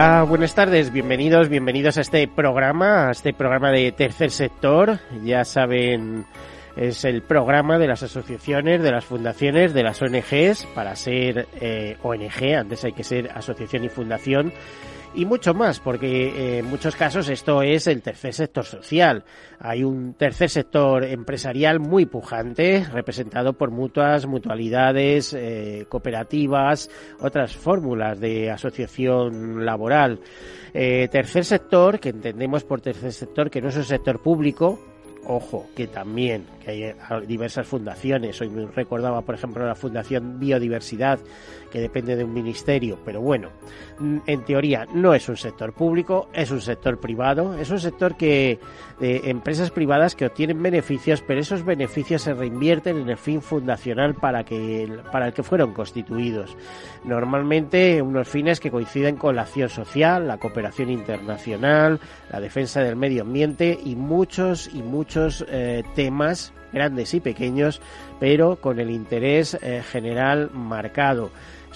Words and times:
Buenas 0.00 0.54
tardes, 0.54 0.90
bienvenidos, 0.92 1.50
bienvenidos 1.50 1.98
a 1.98 2.00
este 2.00 2.26
programa, 2.26 3.08
a 3.08 3.10
este 3.10 3.34
programa 3.34 3.70
de 3.70 3.92
tercer 3.92 4.30
sector. 4.30 4.98
Ya 5.22 5.44
saben, 5.44 6.24
es 6.74 7.04
el 7.04 7.20
programa 7.20 7.78
de 7.78 7.86
las 7.86 8.02
asociaciones, 8.02 8.82
de 8.82 8.92
las 8.92 9.04
fundaciones, 9.04 9.74
de 9.74 9.82
las 9.82 10.00
ONGs, 10.00 10.66
para 10.74 10.96
ser 10.96 11.48
eh, 11.60 11.98
ONG, 12.02 12.54
antes 12.56 12.82
hay 12.86 12.92
que 12.92 13.04
ser 13.04 13.30
asociación 13.34 13.84
y 13.84 13.90
fundación, 13.90 14.54
y 15.14 15.24
mucho 15.24 15.54
más, 15.54 15.80
porque 15.80 16.28
eh, 16.28 16.58
en 16.58 16.66
muchos 16.66 16.94
casos 16.94 17.28
esto 17.28 17.62
es 17.62 17.86
el 17.86 18.02
tercer 18.02 18.32
sector 18.32 18.64
social. 18.64 19.24
Hay 19.58 19.82
un 19.82 20.14
tercer 20.14 20.48
sector 20.50 21.04
empresarial 21.04 21.80
muy 21.80 22.06
pujante, 22.06 22.86
representado 22.92 23.54
por 23.54 23.70
mutuas, 23.70 24.26
mutualidades, 24.26 25.34
eh, 25.34 25.86
cooperativas, 25.88 26.90
otras 27.20 27.56
fórmulas 27.56 28.20
de 28.20 28.50
asociación 28.50 29.64
laboral. 29.64 30.20
Eh, 30.72 31.08
tercer 31.10 31.44
sector, 31.44 31.98
que 31.98 32.10
entendemos 32.10 32.62
por 32.62 32.80
tercer 32.80 33.12
sector 33.12 33.50
que 33.50 33.60
no 33.60 33.68
es 33.68 33.76
un 33.76 33.84
sector 33.84 34.22
público, 34.22 34.78
ojo, 35.26 35.68
que 35.74 35.86
también 35.86 36.44
que 36.64 36.70
hay 36.70 37.26
diversas 37.26 37.66
fundaciones. 37.66 38.40
Hoy 38.40 38.48
me 38.48 38.66
recordaba, 38.66 39.22
por 39.22 39.34
ejemplo, 39.34 39.66
la 39.66 39.74
Fundación 39.74 40.38
Biodiversidad, 40.38 41.18
que 41.70 41.80
depende 41.80 42.16
de 42.16 42.24
un 42.24 42.34
ministerio, 42.34 42.98
pero 43.04 43.20
bueno, 43.20 43.50
mm, 43.98 44.18
en 44.26 44.44
teoría 44.44 44.86
no 44.92 45.14
es 45.14 45.28
un 45.28 45.36
sector 45.36 45.72
público, 45.72 46.28
es 46.32 46.50
un 46.50 46.60
sector 46.60 46.98
privado, 46.98 47.54
es 47.58 47.70
un 47.70 47.80
sector 47.80 48.16
que 48.16 48.58
de 48.98 49.30
empresas 49.30 49.70
privadas 49.70 50.14
que 50.14 50.26
obtienen 50.26 50.62
beneficios, 50.62 51.22
pero 51.26 51.40
esos 51.40 51.64
beneficios 51.64 52.22
se 52.22 52.34
reinvierten 52.34 52.98
en 52.98 53.08
el 53.08 53.16
fin 53.16 53.40
fundacional 53.40 54.14
para 54.14 54.44
que 54.44 54.88
para 55.10 55.28
el 55.28 55.32
que 55.32 55.42
fueron 55.42 55.72
constituidos. 55.72 56.56
Normalmente 57.04 58.02
unos 58.02 58.28
fines 58.28 58.60
que 58.60 58.70
coinciden 58.70 59.16
con 59.16 59.36
la 59.36 59.42
acción 59.42 59.68
social, 59.68 60.28
la 60.28 60.38
cooperación 60.38 60.90
internacional, 60.90 62.00
la 62.30 62.40
defensa 62.40 62.82
del 62.82 62.96
medio 62.96 63.22
ambiente 63.22 63.78
y 63.82 63.96
muchos 63.96 64.68
y 64.72 64.82
muchos 64.82 65.44
eh, 65.48 65.82
temas 65.94 66.52
grandes 66.72 67.14
y 67.14 67.20
pequeños, 67.20 67.80
pero 68.18 68.56
con 68.56 68.78
el 68.78 68.90
interés 68.90 69.58
eh, 69.60 69.82
general 69.90 70.50
marcado. 70.52 71.30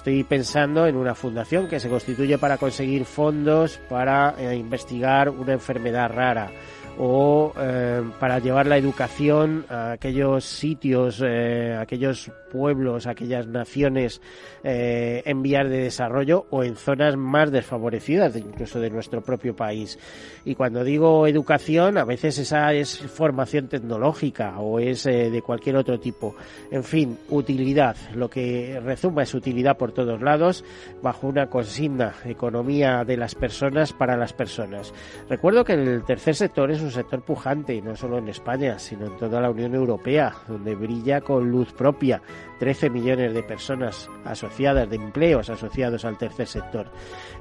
Estoy 0.05 0.23
pensando 0.23 0.87
en 0.87 0.97
una 0.97 1.15
fundación 1.15 1.67
que 1.67 1.81
se 1.81 1.89
constituye 1.89 2.37
para 2.37 2.59
conseguir 2.59 3.07
fondos 3.07 3.81
para 3.89 4.35
eh, 4.37 4.55
investigar 4.55 5.31
una 5.31 5.55
enfermedad 5.55 6.11
rara 6.13 6.51
o 6.99 7.53
eh, 7.61 8.03
para 8.21 8.39
llevar 8.39 8.67
la 8.67 8.77
educación 8.77 9.65
a 9.69 9.93
aquellos 9.93 10.45
sitios, 10.45 11.23
eh, 11.25 11.77
aquellos 11.79 12.31
pueblos, 12.55 13.09
aquellas 13.09 13.49
naciones 13.49 14.21
eh, 14.63 15.25
en 15.27 15.43
vías 15.43 15.69
de 15.69 15.79
desarrollo 15.79 16.47
o 16.51 16.63
en 16.63 16.77
zonas 16.77 17.17
más 17.17 17.51
desfavorecidas, 17.51 18.37
incluso 18.37 18.79
de 18.79 18.91
nuestro 18.91 19.23
propio 19.23 19.57
país. 19.57 19.99
Y 20.45 20.55
cuando 20.55 20.85
digo 20.85 21.27
educación, 21.27 21.99
a 21.99 22.05
veces 22.05 22.39
esa 22.39 22.73
es 22.73 22.99
formación 22.99 23.67
tecnológica 23.67 24.61
o 24.61 24.79
es 24.79 25.05
eh, 25.07 25.31
de 25.31 25.43
cualquier 25.43 25.75
otro 25.75 25.99
tipo. 25.99 26.37
En 26.71 26.85
fin, 26.85 27.19
utilidad. 27.29 27.97
Lo 28.15 28.31
que 28.31 28.81
rezuma 28.85 29.25
es 29.25 29.35
utilidad 29.35 29.77
por 29.77 29.91
todos 29.91 30.23
lados, 30.23 30.65
bajo 31.03 31.27
una 31.27 31.49
consigna, 31.49 32.15
economía 32.25 33.03
de 33.05 33.17
las 33.17 33.35
personas 33.35 33.93
para 33.93 34.17
las 34.17 34.33
personas. 34.33 34.95
Recuerdo 35.29 35.65
que 35.65 35.73
el 35.73 36.05
tercer 36.05 36.37
sector 36.37 36.71
es 36.71 36.84
un 36.85 36.93
sector 36.93 37.23
pujante, 37.23 37.81
no 37.83 37.97
solo 37.97 38.19
en 38.19 38.29
España, 38.29 38.79
sino 38.79 39.07
en 39.07 39.17
toda 39.17 39.41
la 39.41 39.51
Unión 39.51 39.75
Europea, 39.75 40.35
donde 40.47 40.75
brilla 40.75 41.21
con 41.21 41.51
luz 41.51 41.73
propia. 41.73 42.23
13 42.59 42.89
millones 42.91 43.35
de 43.35 43.43
personas 43.43 44.09
asociadas, 44.25 44.89
de 44.89 44.97
empleos 44.97 45.51
asociados 45.51 46.05
al 46.05 46.17
tercer 46.17 46.47
sector. 46.47 46.87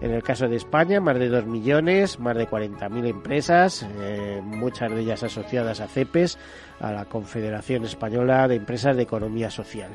En 0.02 0.12
el 0.12 0.24
caso 0.24 0.48
de 0.48 0.56
España, 0.56 1.00
más 1.00 1.20
de 1.20 1.30
2 1.30 1.46
millones, 1.46 2.20
más 2.20 2.36
de 2.36 2.48
40.000 2.48 3.08
empresas, 3.08 3.88
eh, 4.02 4.42
muchas 4.44 4.92
de 4.92 5.02
ellas 5.02 5.24
asociadas 5.24 5.80
a 5.80 5.88
CEPES, 5.88 6.38
a 6.80 6.92
la 6.92 7.06
Confederación 7.06 7.86
Española 7.86 8.48
de 8.48 8.56
Empresas 8.56 8.98
de 8.98 9.04
Economía 9.04 9.50
Social. 9.50 9.92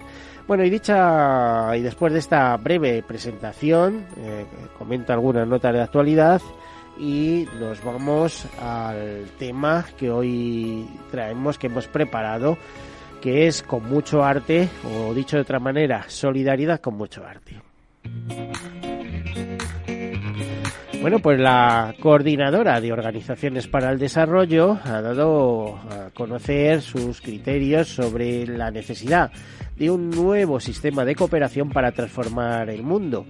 Bueno, 0.47 0.65
y 0.65 0.71
dicha, 0.71 1.77
y 1.77 1.83
después 1.83 2.13
de 2.13 2.21
esta 2.21 2.57
breve 2.57 3.03
presentación, 3.03 4.07
eh, 4.17 4.47
comento 4.79 5.13
algunas 5.13 5.47
notas 5.47 5.75
de 5.75 5.83
actualidad 5.83 6.41
y 6.99 7.47
nos 7.59 7.83
vamos 7.83 8.47
al 8.61 9.27
tema 9.39 9.87
que 9.97 10.11
hoy 10.11 10.89
traemos, 11.11 11.59
que 11.59 11.69
hemos 11.69 11.87
preparado, 11.87 12.59
que 13.21 13.47
es 13.47 13.63
con 13.63 13.89
mucho 13.89 14.25
arte, 14.25 14.69
o 14.85 15.15
dicho 15.15 15.37
de 15.37 15.43
otra 15.43 15.61
manera, 15.61 16.05
solidaridad 16.09 16.81
con 16.81 16.97
mucho 16.97 17.25
arte. 17.25 17.61
Bueno, 21.01 21.21
pues 21.21 21.39
la 21.39 21.95
coordinadora 22.01 22.81
de 22.81 22.93
organizaciones 22.93 23.69
para 23.69 23.91
el 23.91 24.01
desarrollo 24.01 24.81
ha 24.83 25.01
dado 25.01 25.77
a 25.77 26.11
conocer 26.13 26.83
sus 26.83 27.21
criterios 27.21 27.89
sobre 27.89 28.45
la 28.47 28.73
necesidad 28.73 29.31
de 29.77 29.91
un 29.93 30.11
nuevo 30.11 30.59
sistema 30.59 31.05
de 31.05 31.15
cooperación 31.15 31.71
para 31.71 31.93
transformar 31.93 32.69
el 32.69 32.83
mundo. 32.83 33.27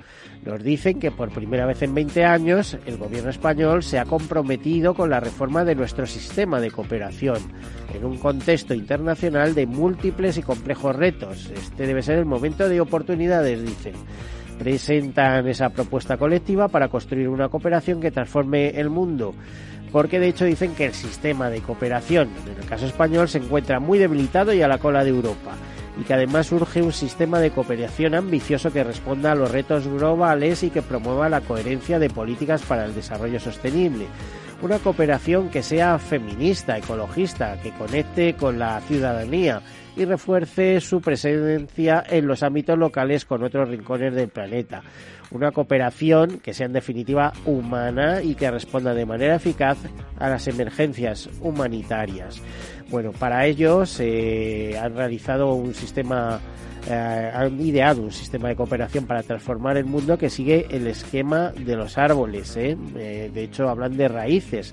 Nos 0.47 0.63
dicen 0.63 0.99
que 0.99 1.11
por 1.11 1.31
primera 1.31 1.67
vez 1.67 1.83
en 1.83 1.95
20 1.95 2.25
años 2.25 2.79
el 2.87 2.97
gobierno 2.97 3.29
español 3.29 3.83
se 3.83 3.99
ha 3.99 4.07
comprometido 4.07 4.95
con 4.95 5.11
la 5.11 5.21
reforma 5.21 5.63
de 5.63 5.75
nuestro 5.75 6.07
sistema 6.07 6.61
de 6.61 6.71
cooperación 6.71 7.39
en 7.95 8.03
un 8.03 8.17
contexto 8.17 8.73
internacional 8.73 9.55
de 9.55 9.67
múltiples 9.67 10.39
y 10.39 10.43
complejos 10.43 10.97
retos. 10.97 11.51
Este 11.51 11.87
debe 11.87 12.03
ser 12.03 12.19
el 12.19 12.25
momento 12.25 12.67
de 12.67 12.81
oportunidades, 12.81 13.63
dicen 13.63 13.93
presentan 14.59 15.47
esa 15.49 15.71
propuesta 15.71 16.17
colectiva 16.17 16.69
para 16.69 16.89
construir 16.89 17.29
una 17.29 17.49
cooperación 17.49 18.01
que 18.01 18.11
transforme 18.11 18.71
el 18.71 18.91
mundo. 18.91 19.35
Porque 19.93 20.19
de 20.19 20.29
hecho 20.29 20.45
dicen 20.45 20.75
que 20.75 20.87
el 20.87 20.93
sistema 20.93 21.49
de 21.49 21.61
cooperación, 21.61 22.29
en 22.47 22.61
el 22.61 22.69
caso 22.69 22.87
español, 22.87 23.29
se 23.29 23.39
encuentra 23.39 23.81
muy 23.81 23.99
debilitado 23.99 24.53
y 24.53 24.61
a 24.61 24.69
la 24.69 24.79
cola 24.79 25.03
de 25.05 25.11
Europa. 25.11 25.55
Y 25.99 26.03
que 26.03 26.15
además 26.15 26.47
surge 26.47 26.83
un 26.83 26.93
sistema 26.93 27.41
de 27.41 27.51
cooperación 27.51 28.15
ambicioso 28.15 28.71
que 28.73 28.85
responda 28.85 29.33
a 29.33 29.35
los 29.35 29.51
retos 29.51 29.87
globales 29.87 30.63
y 30.63 30.71
que 30.71 30.83
promueva 30.83 31.29
la 31.29 31.41
coherencia 31.41 31.99
de 31.99 32.11
políticas 32.11 32.63
para 32.63 32.85
el 32.85 32.95
desarrollo 32.95 33.41
sostenible 33.41 34.07
una 34.61 34.79
cooperación 34.79 35.51
que 35.51 35.63
sea 35.63 35.99
feminista, 35.99 36.77
ecologista, 36.77 37.61
que 37.63 37.71
conecte 37.73 38.35
con 38.35 38.59
la 38.59 38.81
ciudadanía 38.81 39.63
y 39.99 40.05
refuerce 40.05 40.81
su 40.81 41.01
presencia 41.01 42.05
en 42.09 42.27
los 42.27 42.43
ámbitos 42.43 42.79
locales 42.79 43.25
con 43.25 43.43
otros 43.43 43.69
rincones 43.69 44.15
del 44.15 44.29
planeta. 44.29 44.83
Una 45.31 45.51
cooperación 45.51 46.39
que 46.39 46.55
sea 46.55 46.67
en 46.67 46.73
definitiva 46.73 47.33
humana 47.45 48.23
y 48.23 48.35
que 48.35 48.51
responda 48.51 48.95
de 48.95 49.05
manera 49.05 49.35
eficaz 49.35 49.77
a 50.19 50.29
las 50.31 50.47
emergencias 50.47 51.29
humanitarias. 51.41 52.41
Bueno, 52.89 53.13
para 53.13 53.45
ello 53.45 53.85
se 53.85 54.79
han 54.79 54.95
realizado 54.95 55.53
un 55.53 55.75
sistema 55.75 56.41
eh, 56.89 57.31
han 57.35 57.61
ideado 57.61 58.01
un 58.01 58.13
sistema 58.13 58.49
de 58.49 58.57
cooperación 58.57 59.05
para 59.05 59.23
transformar 59.23 59.77
el 59.77 59.85
mundo 59.85 60.17
que 60.17 60.31
sigue 60.31 60.67
el 60.71 60.87
esquema 60.87 61.51
de 61.51 61.77
los 61.77 61.99
árboles. 61.99 62.57
¿eh? 62.57 62.79
Eh, 62.97 63.31
de 63.35 63.43
hecho, 63.43 63.69
hablan 63.69 63.97
de 63.97 64.09
raíces 64.09 64.73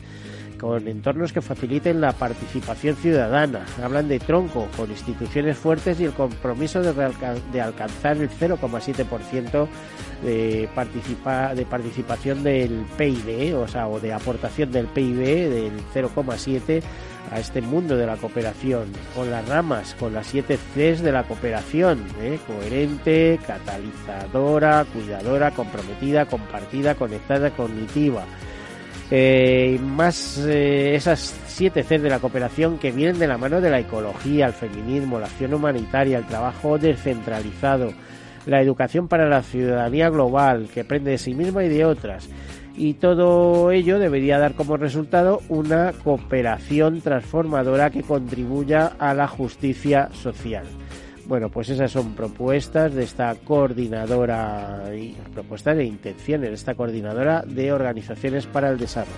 con 0.59 0.87
entornos 0.87 1.33
que 1.33 1.41
faciliten 1.41 2.01
la 2.01 2.11
participación 2.11 2.95
ciudadana. 2.95 3.65
Hablan 3.83 4.07
de 4.07 4.19
tronco, 4.19 4.67
con 4.75 4.89
instituciones 4.89 5.57
fuertes 5.57 5.99
y 5.99 6.05
el 6.05 6.13
compromiso 6.13 6.81
de, 6.81 7.61
alcanzar 7.61 8.17
el 8.17 8.29
0,7% 8.29 9.67
de, 10.23 10.69
de 11.55 11.65
participación 11.65 12.43
del 12.43 12.85
PIB, 12.97 13.55
o 13.57 13.67
sea, 13.67 13.87
o 13.87 13.99
de 13.99 14.13
aportación 14.13 14.71
del 14.71 14.87
PIB 14.87 15.49
del 15.49 15.73
0,7 15.93 16.81
a 17.31 17.39
este 17.39 17.61
mundo 17.61 17.97
de 17.97 18.05
la 18.05 18.17
cooperación, 18.17 18.85
con 19.15 19.31
las 19.31 19.47
ramas, 19.47 19.95
con 19.95 20.13
las 20.13 20.27
siete 20.27 20.57
Cs 20.57 21.01
de 21.01 21.11
la 21.11 21.23
cooperación, 21.23 22.05
¿eh? 22.21 22.39
coherente, 22.45 23.39
catalizadora, 23.45 24.85
cuidadora, 24.85 25.51
comprometida, 25.51 26.25
compartida, 26.25 26.95
conectada, 26.95 27.51
cognitiva. 27.51 28.25
Eh, 29.11 29.79
más 29.81 30.39
eh, 30.45 30.95
esas 30.95 31.35
siete 31.47 31.83
Cs 31.83 32.01
de 32.01 32.09
la 32.09 32.19
cooperación 32.19 32.79
que 32.79 32.91
vienen 32.91 33.19
de 33.19 33.27
la 33.27 33.37
mano 33.37 33.61
de 33.61 33.69
la 33.69 33.79
ecología, 33.79 34.47
el 34.47 34.53
feminismo, 34.53 35.19
la 35.19 35.27
acción 35.27 35.53
humanitaria, 35.53 36.17
el 36.17 36.25
trabajo 36.25 36.77
descentralizado, 36.77 37.93
la 38.47 38.61
educación 38.61 39.07
para 39.07 39.29
la 39.29 39.43
ciudadanía 39.43 40.09
global, 40.09 40.69
que 40.73 40.81
aprende 40.81 41.11
de 41.11 41.17
sí 41.19 41.33
misma 41.35 41.63
y 41.63 41.69
de 41.69 41.85
otras 41.85 42.29
y 42.77 42.95
todo 42.95 43.71
ello 43.71 43.99
debería 43.99 44.37
dar 44.37 44.53
como 44.53 44.77
resultado 44.77 45.41
una 45.49 45.93
cooperación 46.03 47.01
transformadora 47.01 47.89
que 47.89 48.03
contribuya 48.03 48.87
a 48.99 49.13
la 49.13 49.27
justicia 49.27 50.09
social. 50.13 50.65
Bueno, 51.27 51.49
pues 51.49 51.69
esas 51.69 51.91
son 51.91 52.13
propuestas 52.13 52.93
de 52.93 53.03
esta 53.03 53.33
coordinadora 53.35 54.83
y 54.95 55.15
propuestas 55.33 55.75
de 55.75 55.85
intenciones 55.85 56.49
de 56.49 56.55
esta 56.55 56.75
coordinadora 56.75 57.41
de 57.41 57.73
organizaciones 57.73 58.45
para 58.45 58.69
el 58.69 58.77
desarrollo. 58.77 59.15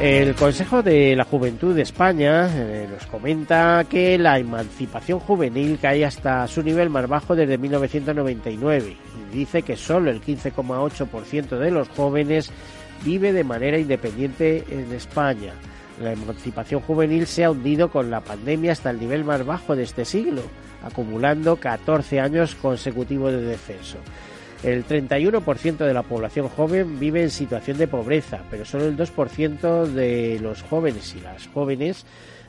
El 0.00 0.36
Consejo 0.36 0.80
de 0.80 1.16
la 1.16 1.24
Juventud 1.24 1.74
de 1.74 1.82
España 1.82 2.48
eh, 2.54 2.86
nos 2.88 3.04
comenta 3.06 3.84
que 3.90 4.16
la 4.16 4.38
emancipación 4.38 5.18
juvenil 5.18 5.76
cae 5.82 6.04
hasta 6.04 6.46
su 6.46 6.62
nivel 6.62 6.88
más 6.88 7.08
bajo 7.08 7.34
desde 7.34 7.58
1999 7.58 8.96
y 9.32 9.36
dice 9.36 9.62
que 9.62 9.76
solo 9.76 10.10
el 10.10 10.22
15,8% 10.22 11.58
de 11.58 11.70
los 11.72 11.88
jóvenes 11.88 12.52
vive 13.04 13.32
de 13.32 13.42
manera 13.42 13.76
independiente 13.76 14.64
en 14.70 14.92
España. 14.92 15.52
La 16.00 16.12
emancipación 16.12 16.80
juvenil 16.80 17.26
se 17.26 17.44
ha 17.44 17.50
hundido 17.50 17.90
con 17.90 18.10
la 18.10 18.20
pandemia 18.20 18.72
hasta 18.72 18.90
el 18.90 19.00
nivel 19.00 19.24
más 19.24 19.44
bajo 19.44 19.74
de 19.74 19.82
este 19.82 20.04
siglo, 20.04 20.42
acumulando 20.82 21.56
14 21.56 22.20
años 22.20 22.54
consecutivos 22.54 23.32
de 23.32 23.42
descenso. 23.42 23.98
El 24.62 24.84
31% 24.86 25.76
de 25.78 25.94
la 25.94 26.02
población 26.02 26.48
joven 26.48 26.98
vive 26.98 27.22
en 27.22 27.30
situación 27.30 27.78
de 27.78 27.86
pobreza, 27.86 28.40
pero 28.50 28.64
solo 28.64 28.86
el 28.86 28.96
2% 28.96 29.86
de 29.86 30.38
los 30.40 30.62
jóvenes 30.62 31.14
y 31.16 31.20
las 31.20 31.46
jóvenes 31.48 32.04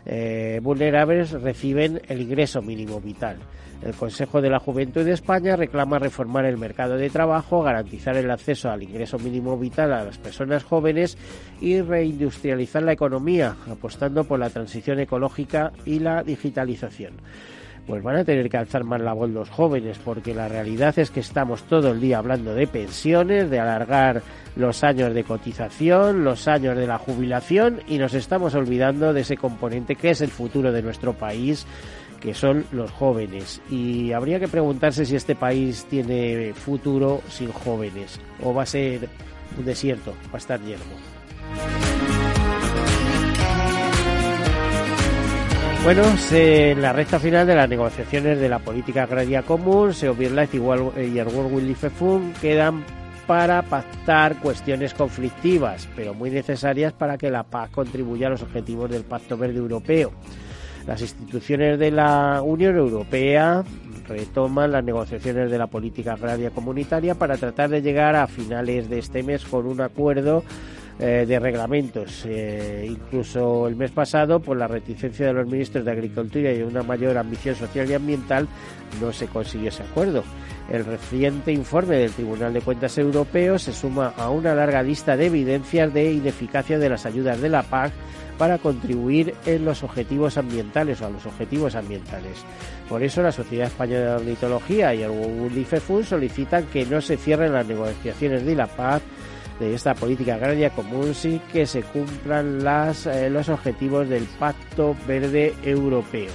eh, 0.05 0.59
vulnerables 0.61 1.31
reciben 1.31 2.01
el 2.07 2.21
ingreso 2.21 2.61
mínimo 2.61 2.99
vital. 3.01 3.37
El 3.81 3.93
Consejo 3.93 4.41
de 4.41 4.49
la 4.49 4.59
Juventud 4.59 5.05
de 5.05 5.13
España 5.13 5.55
reclama 5.55 5.99
reformar 5.99 6.45
el 6.45 6.57
mercado 6.57 6.97
de 6.97 7.09
trabajo, 7.09 7.63
garantizar 7.63 8.17
el 8.17 8.29
acceso 8.29 8.69
al 8.69 8.83
ingreso 8.83 9.17
mínimo 9.19 9.57
vital 9.57 9.93
a 9.93 10.03
las 10.03 10.17
personas 10.17 10.65
jóvenes 10.65 11.17
y 11.61 11.79
reindustrializar 11.79 12.83
la 12.83 12.91
economía, 12.91 13.55
apostando 13.71 14.25
por 14.25 14.39
la 14.39 14.49
transición 14.49 14.99
ecológica 14.99 15.71
y 15.85 15.99
la 15.99 16.23
digitalización 16.23 17.13
pues 17.89 18.03
van 18.03 18.17
a 18.17 18.23
tener 18.23 18.51
que 18.51 18.57
alzar 18.57 18.83
más 18.83 19.01
la 19.01 19.13
voz 19.13 19.31
los 19.31 19.49
jóvenes, 19.49 19.97
porque 20.05 20.35
la 20.35 20.47
realidad 20.47 20.99
es 20.99 21.09
que 21.09 21.21
estamos 21.21 21.63
todo 21.63 21.89
el 21.89 21.99
día 21.99 22.19
hablando 22.19 22.53
de 22.53 22.67
pensiones, 22.67 23.49
de 23.49 23.59
alargar 23.59 24.21
los 24.55 24.83
años 24.83 25.11
de 25.15 25.23
cotización, 25.23 26.23
los 26.23 26.47
años 26.47 26.77
de 26.77 26.85
la 26.85 26.99
jubilación 26.99 27.81
y 27.87 27.97
nos 27.97 28.13
estamos 28.13 28.53
olvidando 28.53 29.11
de 29.11 29.21
ese 29.21 29.37
componente 29.37 29.95
que 29.95 30.11
es 30.11 30.21
el 30.21 30.29
futuro 30.29 30.71
de 30.71 30.83
nuestro 30.83 31.13
país, 31.13 31.65
que 32.21 32.35
son 32.35 32.63
los 32.71 32.91
jóvenes. 32.91 33.59
Y 33.71 34.11
habría 34.11 34.39
que 34.39 34.47
preguntarse 34.47 35.03
si 35.03 35.15
este 35.15 35.33
país 35.33 35.87
tiene 35.89 36.53
futuro 36.53 37.23
sin 37.27 37.51
jóvenes 37.51 38.19
o 38.43 38.53
va 38.53 38.63
a 38.63 38.67
ser 38.67 39.09
un 39.57 39.65
desierto, 39.65 40.11
va 40.27 40.35
a 40.35 40.37
estar 40.37 40.61
yermo. 40.61 41.88
Bueno, 45.83 46.03
en 46.31 46.81
la 46.81 46.93
recta 46.93 47.19
final 47.19 47.47
de 47.47 47.55
las 47.55 47.69
negociaciones 47.69 48.39
de 48.39 48.49
la 48.49 48.59
política 48.59 49.03
agraria 49.03 49.43
común, 49.43 49.93
SEO 49.93 50.13
Life 50.13 50.57
y 50.57 51.17
el 51.17 51.27
World 51.27 51.53
Wildlife 51.53 51.89
Fund 51.89 52.35
quedan 52.39 52.83
para 53.25 53.61
pactar 53.61 54.39
cuestiones 54.39 54.93
conflictivas, 54.93 55.87
pero 55.95 56.13
muy 56.13 56.31
necesarias 56.31 56.93
para 56.93 57.17
que 57.17 57.31
la 57.31 57.43
paz 57.43 57.69
contribuya 57.69 58.27
a 58.27 58.31
los 58.31 58.43
objetivos 58.43 58.89
del 58.91 59.03
Pacto 59.03 59.37
Verde 59.37 59.57
Europeo. 59.57 60.11
Las 60.85 61.01
instituciones 61.01 61.79
de 61.79 61.91
la 61.91 62.41
Unión 62.43 62.75
Europea 62.75 63.63
retoman 64.07 64.71
las 64.71 64.83
negociaciones 64.83 65.49
de 65.49 65.57
la 65.57 65.67
política 65.67 66.13
agraria 66.13 66.49
comunitaria 66.49 67.15
para 67.15 67.37
tratar 67.37 67.69
de 67.69 67.81
llegar 67.81 68.15
a 68.15 68.27
finales 68.27 68.89
de 68.89 68.99
este 68.99 69.23
mes 69.23 69.45
con 69.45 69.65
un 69.65 69.81
acuerdo 69.81 70.43
eh, 70.99 71.25
de 71.25 71.39
reglamentos. 71.39 72.25
Eh, 72.25 72.85
incluso 72.89 73.67
el 73.67 73.77
mes 73.77 73.89
pasado, 73.91 74.41
por 74.41 74.57
la 74.57 74.67
reticencia 74.67 75.27
de 75.27 75.33
los 75.33 75.47
ministros 75.47 75.85
de 75.85 75.91
Agricultura 75.91 76.51
y 76.51 76.61
una 76.61 76.83
mayor 76.83 77.17
ambición 77.17 77.55
social 77.55 77.89
y 77.89 77.93
ambiental, 77.93 78.49
no 78.99 79.13
se 79.13 79.27
consiguió 79.27 79.69
ese 79.69 79.83
acuerdo. 79.83 80.23
El 80.69 80.83
reciente 80.83 81.53
informe 81.53 81.95
del 81.95 82.11
Tribunal 82.11 82.53
de 82.53 82.61
Cuentas 82.61 82.97
Europeo 82.97 83.57
se 83.57 83.71
suma 83.71 84.13
a 84.17 84.29
una 84.29 84.53
larga 84.53 84.83
lista 84.83 85.15
de 85.15 85.27
evidencias 85.27 85.93
de 85.93 86.11
ineficacia 86.11 86.77
de 86.77 86.89
las 86.89 87.05
ayudas 87.05 87.39
de 87.39 87.49
la 87.49 87.63
PAC 87.63 87.93
para 88.37 88.57
contribuir 88.57 89.35
en 89.45 89.65
los 89.65 89.83
objetivos 89.83 90.37
ambientales 90.37 91.01
o 91.01 91.05
a 91.05 91.09
los 91.09 91.25
objetivos 91.25 91.75
ambientales. 91.75 92.43
Por 92.87 93.03
eso 93.03 93.21
la 93.21 93.31
Sociedad 93.31 93.67
Española 93.67 94.05
de 94.05 94.15
Ornitología 94.15 94.93
y 94.93 95.03
el 95.03 95.65
Fund 95.65 96.05
solicitan 96.05 96.65
que 96.65 96.85
no 96.85 97.01
se 97.01 97.17
cierren 97.17 97.53
las 97.53 97.67
negociaciones 97.67 98.45
de 98.45 98.55
la 98.55 98.67
PAC 98.67 99.01
de 99.59 99.73
esta 99.73 99.93
política 99.93 100.35
agraria 100.35 100.69
común 100.69 101.13
sí 101.13 101.41
que 101.51 101.65
se 101.65 101.81
cumplan 101.81 102.63
las, 102.63 103.05
eh, 103.05 103.29
los 103.29 103.49
objetivos 103.49 104.07
del 104.07 104.23
Pacto 104.39 104.95
Verde 105.07 105.53
Europeo. 105.63 106.31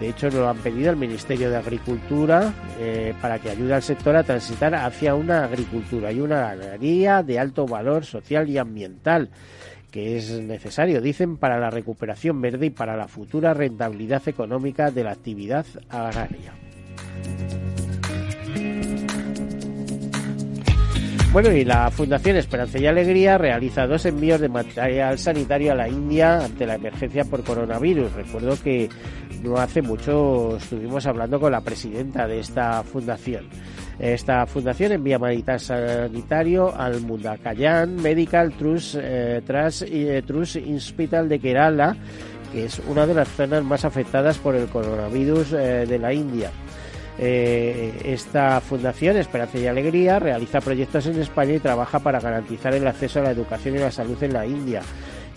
De 0.00 0.10
hecho, 0.10 0.28
lo 0.28 0.48
han 0.48 0.58
pedido 0.58 0.90
el 0.90 0.96
Ministerio 0.96 1.48
de 1.48 1.56
Agricultura 1.56 2.52
eh, 2.78 3.14
para 3.20 3.38
que 3.38 3.50
ayude 3.50 3.74
al 3.74 3.82
sector 3.82 4.14
a 4.16 4.24
transitar 4.24 4.74
hacia 4.74 5.14
una 5.14 5.44
agricultura 5.44 6.12
y 6.12 6.20
una 6.20 6.40
ganadería 6.40 7.22
de 7.22 7.38
alto 7.38 7.66
valor 7.66 8.04
social 8.04 8.48
y 8.50 8.58
ambiental, 8.58 9.30
que 9.90 10.18
es 10.18 10.30
necesario, 10.32 11.00
dicen, 11.00 11.38
para 11.38 11.58
la 11.58 11.70
recuperación 11.70 12.42
verde 12.42 12.66
y 12.66 12.70
para 12.70 12.96
la 12.96 13.08
futura 13.08 13.54
rentabilidad 13.54 14.26
económica 14.28 14.90
de 14.90 15.04
la 15.04 15.12
actividad 15.12 15.64
agraria. 15.88 16.52
Bueno, 21.36 21.52
y 21.52 21.66
la 21.66 21.90
Fundación 21.90 22.38
Esperanza 22.38 22.78
y 22.78 22.86
Alegría 22.86 23.36
realiza 23.36 23.86
dos 23.86 24.06
envíos 24.06 24.40
de 24.40 24.48
material 24.48 25.18
sanitario 25.18 25.72
a 25.72 25.74
la 25.74 25.86
India 25.86 26.42
ante 26.42 26.64
la 26.64 26.76
emergencia 26.76 27.26
por 27.26 27.44
coronavirus. 27.44 28.10
Recuerdo 28.14 28.56
que 28.64 28.88
no 29.42 29.58
hace 29.58 29.82
mucho 29.82 30.56
estuvimos 30.56 31.04
hablando 31.04 31.38
con 31.38 31.52
la 31.52 31.60
presidenta 31.60 32.26
de 32.26 32.40
esta 32.40 32.82
fundación. 32.84 33.50
Esta 33.98 34.46
fundación 34.46 34.92
envía 34.92 35.18
material 35.18 35.60
sanitario 35.60 36.74
al 36.74 37.02
Mundakayan 37.02 37.96
Medical 37.96 38.56
Trust, 38.56 38.94
eh, 38.98 39.42
eh, 39.46 40.22
Trust, 40.26 40.56
Hospital 40.56 41.28
de 41.28 41.38
Kerala, 41.38 41.98
que 42.50 42.64
es 42.64 42.80
una 42.88 43.06
de 43.06 43.12
las 43.12 43.28
zonas 43.28 43.62
más 43.62 43.84
afectadas 43.84 44.38
por 44.38 44.54
el 44.54 44.68
coronavirus 44.68 45.52
eh, 45.52 45.84
de 45.86 45.98
la 45.98 46.14
India. 46.14 46.50
Eh, 47.18 48.02
esta 48.04 48.60
fundación, 48.60 49.16
Esperanza 49.16 49.58
y 49.58 49.66
Alegría, 49.66 50.18
realiza 50.18 50.60
proyectos 50.60 51.06
en 51.06 51.20
España 51.20 51.54
y 51.54 51.60
trabaja 51.60 51.98
para 51.98 52.20
garantizar 52.20 52.74
el 52.74 52.86
acceso 52.86 53.20
a 53.20 53.24
la 53.24 53.30
educación 53.30 53.76
y 53.76 53.78
la 53.78 53.90
salud 53.90 54.22
en 54.22 54.32
la 54.32 54.46
India 54.46 54.82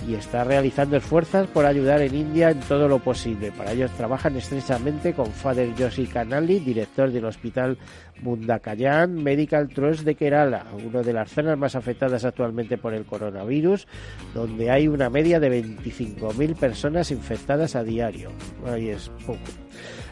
y 0.08 0.16
está 0.16 0.44
realizando 0.44 0.98
esfuerzos 0.98 1.48
por 1.48 1.66
ayudar 1.66 2.02
en 2.02 2.16
India 2.16 2.52
en 2.52 2.60
todo 2.62 2.88
lo 2.88 3.00
posible. 3.00 3.52
Para 3.52 3.72
ello 3.72 3.88
trabajan 3.98 4.36
estrechamente 4.36 5.14
con 5.14 5.28
Father 5.28 5.74
Yoshi 5.76 6.08
Kanali, 6.08 6.60
director 6.60 7.12
del 7.12 7.26
Hospital 7.26 7.78
Mundakayan 8.22 9.22
Medical 9.22 9.70
Trust 9.70 10.04
de 10.04 10.16
Kerala, 10.16 10.66
una 10.86 11.02
de 11.02 11.14
las 11.14 11.32
zonas 11.32 11.58
más 11.58 11.76
afectadas 11.76 12.24
actualmente 12.26 12.78
por 12.78 12.94
el 12.94 13.06
coronavirus, 13.06 13.88
donde 14.34 14.72
hay 14.72 14.88
una 14.88 15.10
media 15.10 15.40
de 15.40 15.64
25.000 15.64 16.56
personas 16.56 17.12
infectadas 17.12 17.76
a 17.76 17.84
diario. 17.84 18.32
Ahí 18.66 18.90
es 18.90 19.10
poco. 19.26 19.40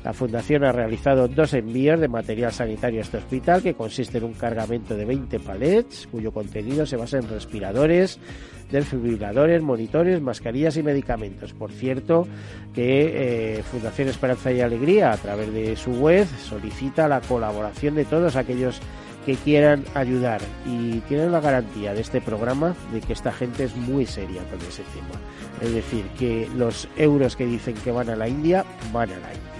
La 0.03 0.13
Fundación 0.13 0.63
ha 0.63 0.71
realizado 0.71 1.27
dos 1.27 1.53
envíos 1.53 1.99
de 1.99 2.07
material 2.07 2.51
sanitario 2.51 2.99
a 2.99 3.03
este 3.03 3.17
hospital, 3.17 3.61
que 3.61 3.73
consiste 3.73 4.19
en 4.19 4.25
un 4.25 4.33
cargamento 4.33 4.95
de 4.95 5.05
20 5.05 5.39
palets, 5.39 6.07
cuyo 6.11 6.31
contenido 6.31 6.85
se 6.85 6.97
basa 6.97 7.17
en 7.17 7.27
respiradores, 7.27 8.19
desfibriladores, 8.71 9.61
monitores, 9.61 10.21
mascarillas 10.21 10.77
y 10.77 10.83
medicamentos. 10.83 11.53
Por 11.53 11.71
cierto, 11.71 12.27
que 12.73 13.57
eh, 13.57 13.63
Fundación 13.63 14.09
Esperanza 14.09 14.51
y 14.51 14.61
Alegría, 14.61 15.11
a 15.11 15.17
través 15.17 15.53
de 15.53 15.75
su 15.75 15.91
web, 15.91 16.27
solicita 16.47 17.07
la 17.07 17.21
colaboración 17.21 17.95
de 17.95 18.05
todos 18.05 18.35
aquellos 18.35 18.79
que 19.25 19.35
quieran 19.35 19.83
ayudar 19.93 20.39
y 20.65 20.99
tienen 21.01 21.33
la 21.33 21.41
garantía 21.41 21.93
de 21.93 21.99
este 21.99 22.21
programa 22.21 22.75
de 22.93 23.01
que 23.01 23.11
esta 23.11 23.33
gente 23.33 23.65
es 23.65 23.75
muy 23.75 24.05
seria 24.05 24.41
con 24.43 24.59
ese 24.61 24.83
tema. 24.83 25.19
Es 25.61 25.73
decir, 25.73 26.05
que 26.17 26.47
los 26.55 26.87
euros 26.95 27.35
que 27.35 27.45
dicen 27.45 27.75
que 27.83 27.91
van 27.91 28.09
a 28.09 28.15
la 28.15 28.29
India, 28.29 28.63
van 28.93 29.09
a 29.11 29.19
la 29.19 29.33
India. 29.33 29.56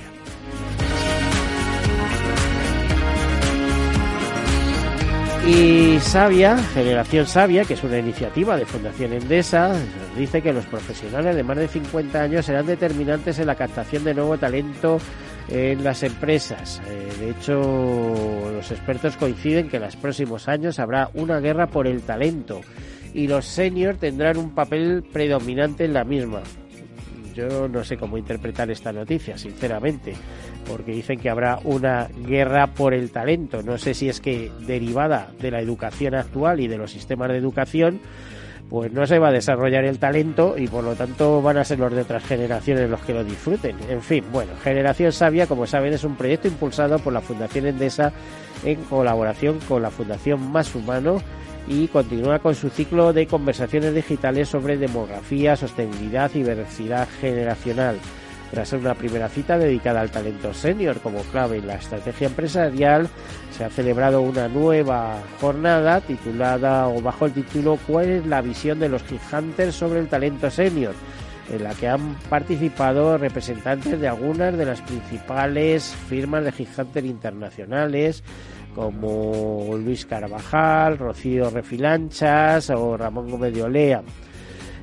Y 5.48 5.98
Sabia, 6.02 6.58
Generación 6.58 7.26
Sabia, 7.26 7.64
que 7.64 7.76
es 7.76 7.84
una 7.84 7.98
iniciativa 7.98 8.58
de 8.58 8.66
Fundación 8.66 9.14
Endesa, 9.14 9.74
dice 10.18 10.42
que 10.42 10.52
los 10.52 10.66
profesionales 10.66 11.38
de 11.38 11.44
más 11.44 11.56
de 11.56 11.70
50 11.70 12.22
años 12.22 12.46
serán 12.46 12.66
determinantes 12.66 13.40
en 13.40 13.48
la 13.48 13.56
captación 13.56 14.04
de 14.04 14.14
nuevo 14.14 14.38
talento 14.38 15.00
en 15.48 15.86
las 15.86 16.04
empresas. 16.04 16.82
Eh, 16.90 17.10
de 17.22 17.30
hecho, 17.30 18.52
los 18.54 18.70
expertos 18.72 19.16
coinciden 19.16 19.70
que 19.70 19.78
en 19.78 19.84
los 19.84 19.96
próximos 19.96 20.50
años 20.50 20.80
habrá 20.80 21.10
una 21.14 21.40
guerra 21.40 21.68
por 21.68 21.88
el 21.88 22.02
talento 22.02 22.60
y 23.14 23.28
los 23.28 23.46
seniors 23.46 24.00
tendrán 24.00 24.38
un 24.38 24.54
papel 24.54 25.02
predominante 25.14 25.86
en 25.86 25.94
la 25.94 26.04
misma. 26.04 26.42
Yo 27.38 27.68
no 27.68 27.84
sé 27.84 27.98
cómo 27.98 28.18
interpretar 28.18 28.72
esta 28.72 28.92
noticia, 28.92 29.38
sinceramente, 29.38 30.16
porque 30.68 30.92
dicen 30.92 31.20
que 31.20 31.30
habrá 31.30 31.60
una 31.66 32.08
guerra 32.26 32.66
por 32.66 32.96
el 32.96 33.12
talento. 33.12 33.62
No 33.62 33.78
sé 33.78 33.94
si 33.94 34.10
es 34.10 34.20
que 34.20 34.52
derivada 34.66 35.30
de 35.40 35.52
la 35.52 35.62
educación 35.62 36.16
actual 36.16 36.60
y 36.62 36.68
de 36.68 36.80
los 36.80 36.90
sistemas 36.90 37.30
de 37.30 37.38
educación, 37.38 38.00
pues 38.72 38.92
no 38.92 39.06
se 39.06 39.20
va 39.20 39.28
a 39.28 39.32
desarrollar 39.32 39.86
el 39.86 40.00
talento 40.00 40.56
y 40.58 40.68
por 40.68 40.84
lo 40.84 40.96
tanto 40.96 41.40
van 41.44 41.58
a 41.58 41.64
ser 41.64 41.78
los 41.78 41.94
de 41.94 42.02
otras 42.02 42.24
generaciones 42.24 42.90
los 42.90 43.02
que 43.02 43.14
lo 43.14 43.24
disfruten. 43.24 43.76
En 43.88 44.02
fin, 44.02 44.24
bueno, 44.32 44.54
Generación 44.64 45.12
Sabia, 45.12 45.46
como 45.46 45.68
saben, 45.68 45.94
es 45.94 46.04
un 46.04 46.16
proyecto 46.16 46.48
impulsado 46.48 46.98
por 46.98 47.14
la 47.14 47.22
Fundación 47.22 47.68
Endesa 47.68 48.14
en 48.66 48.84
colaboración 48.86 49.60
con 49.68 49.84
la 49.84 49.92
Fundación 49.92 50.52
Más 50.52 50.74
Humano 50.74 51.22
y 51.68 51.88
continúa 51.88 52.40
con 52.40 52.56
su 52.56 52.70
ciclo 52.70 53.14
de 53.14 53.28
conversaciones 53.28 53.94
digitales 53.94 54.50
sobre 54.50 54.78
demografía, 54.78 55.56
sostenibilidad 55.56 56.32
y 56.34 56.40
diversidad 56.40 57.08
generacional. 57.20 57.98
Tras 58.52 58.72
una 58.72 58.96
primera 58.96 59.28
cita 59.28 59.58
dedicada 59.58 60.00
al 60.00 60.10
talento 60.10 60.54
senior 60.54 61.00
como 61.02 61.20
clave 61.24 61.58
en 61.58 61.68
la 61.68 61.76
estrategia 61.76 62.28
empresarial, 62.28 63.10
se 63.52 63.66
ha 63.66 63.70
celebrado 63.70 64.22
una 64.22 64.48
nueva 64.48 65.22
jornada 65.42 66.00
titulada 66.00 66.88
o 66.88 67.02
bajo 67.02 67.26
el 67.26 67.34
título 67.34 67.78
¿Cuál 67.86 68.10
es 68.10 68.26
la 68.26 68.42
visión 68.42 68.80
de 68.80 68.88
los 68.88 69.04
Hunters 69.34 69.76
sobre 69.76 70.00
el 70.00 70.08
talento 70.08 70.50
senior? 70.50 70.94
en 71.50 71.64
la 71.64 71.74
que 71.74 71.88
han 71.88 72.16
participado 72.30 73.18
representantes 73.18 74.00
de 74.00 74.08
algunas 74.08 74.58
de 74.58 74.66
las 74.66 74.82
principales 74.82 75.96
firmas 76.10 76.44
de 76.44 76.68
Hunter 76.78 77.06
internacionales, 77.06 78.24
como 78.78 79.76
Luis 79.76 80.06
Carvajal, 80.06 81.00
Rocío 81.00 81.50
Refilanchas 81.50 82.70
o 82.70 82.96
Ramón 82.96 83.28
Gómez 83.28 83.52
de 83.52 83.64
Olea. 83.64 84.04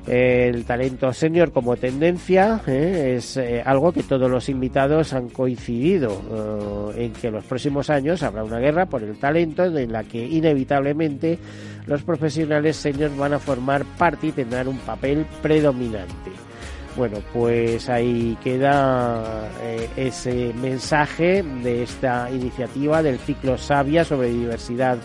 El 0.05 0.65
talento 0.65 1.13
senior 1.13 1.53
como 1.53 1.77
tendencia 1.77 2.61
¿eh? 2.67 3.15
es 3.15 3.37
eh, 3.37 3.63
algo 3.65 3.93
que 3.93 4.03
todos 4.03 4.29
los 4.29 4.49
invitados 4.49 5.13
han 5.13 5.29
coincidido 5.29 6.11
eh, 6.93 7.05
en 7.05 7.13
que 7.13 7.31
los 7.31 7.45
próximos 7.45 7.89
años 7.89 8.21
habrá 8.21 8.43
una 8.43 8.59
guerra 8.59 8.85
por 8.85 9.01
el 9.01 9.17
talento 9.17 9.63
en 9.63 9.93
la 9.93 10.03
que 10.03 10.23
inevitablemente 10.23 11.39
los 11.87 12.03
profesionales 12.03 12.75
seniors 12.75 13.17
van 13.17 13.33
a 13.33 13.39
formar 13.39 13.85
parte 13.97 14.27
y 14.27 14.31
tendrán 14.33 14.67
un 14.67 14.77
papel 14.79 15.25
predominante. 15.41 16.31
Bueno, 16.95 17.17
pues 17.33 17.89
ahí 17.89 18.37
queda 18.41 19.49
eh, 19.61 19.89
ese 19.97 20.53
mensaje 20.53 21.43
de 21.43 21.83
esta 21.83 22.31
iniciativa 22.31 23.03
del 23.03 23.19
ciclo 23.19 23.57
Sabia 23.57 24.05
sobre 24.05 24.29
diversidad 24.29 24.97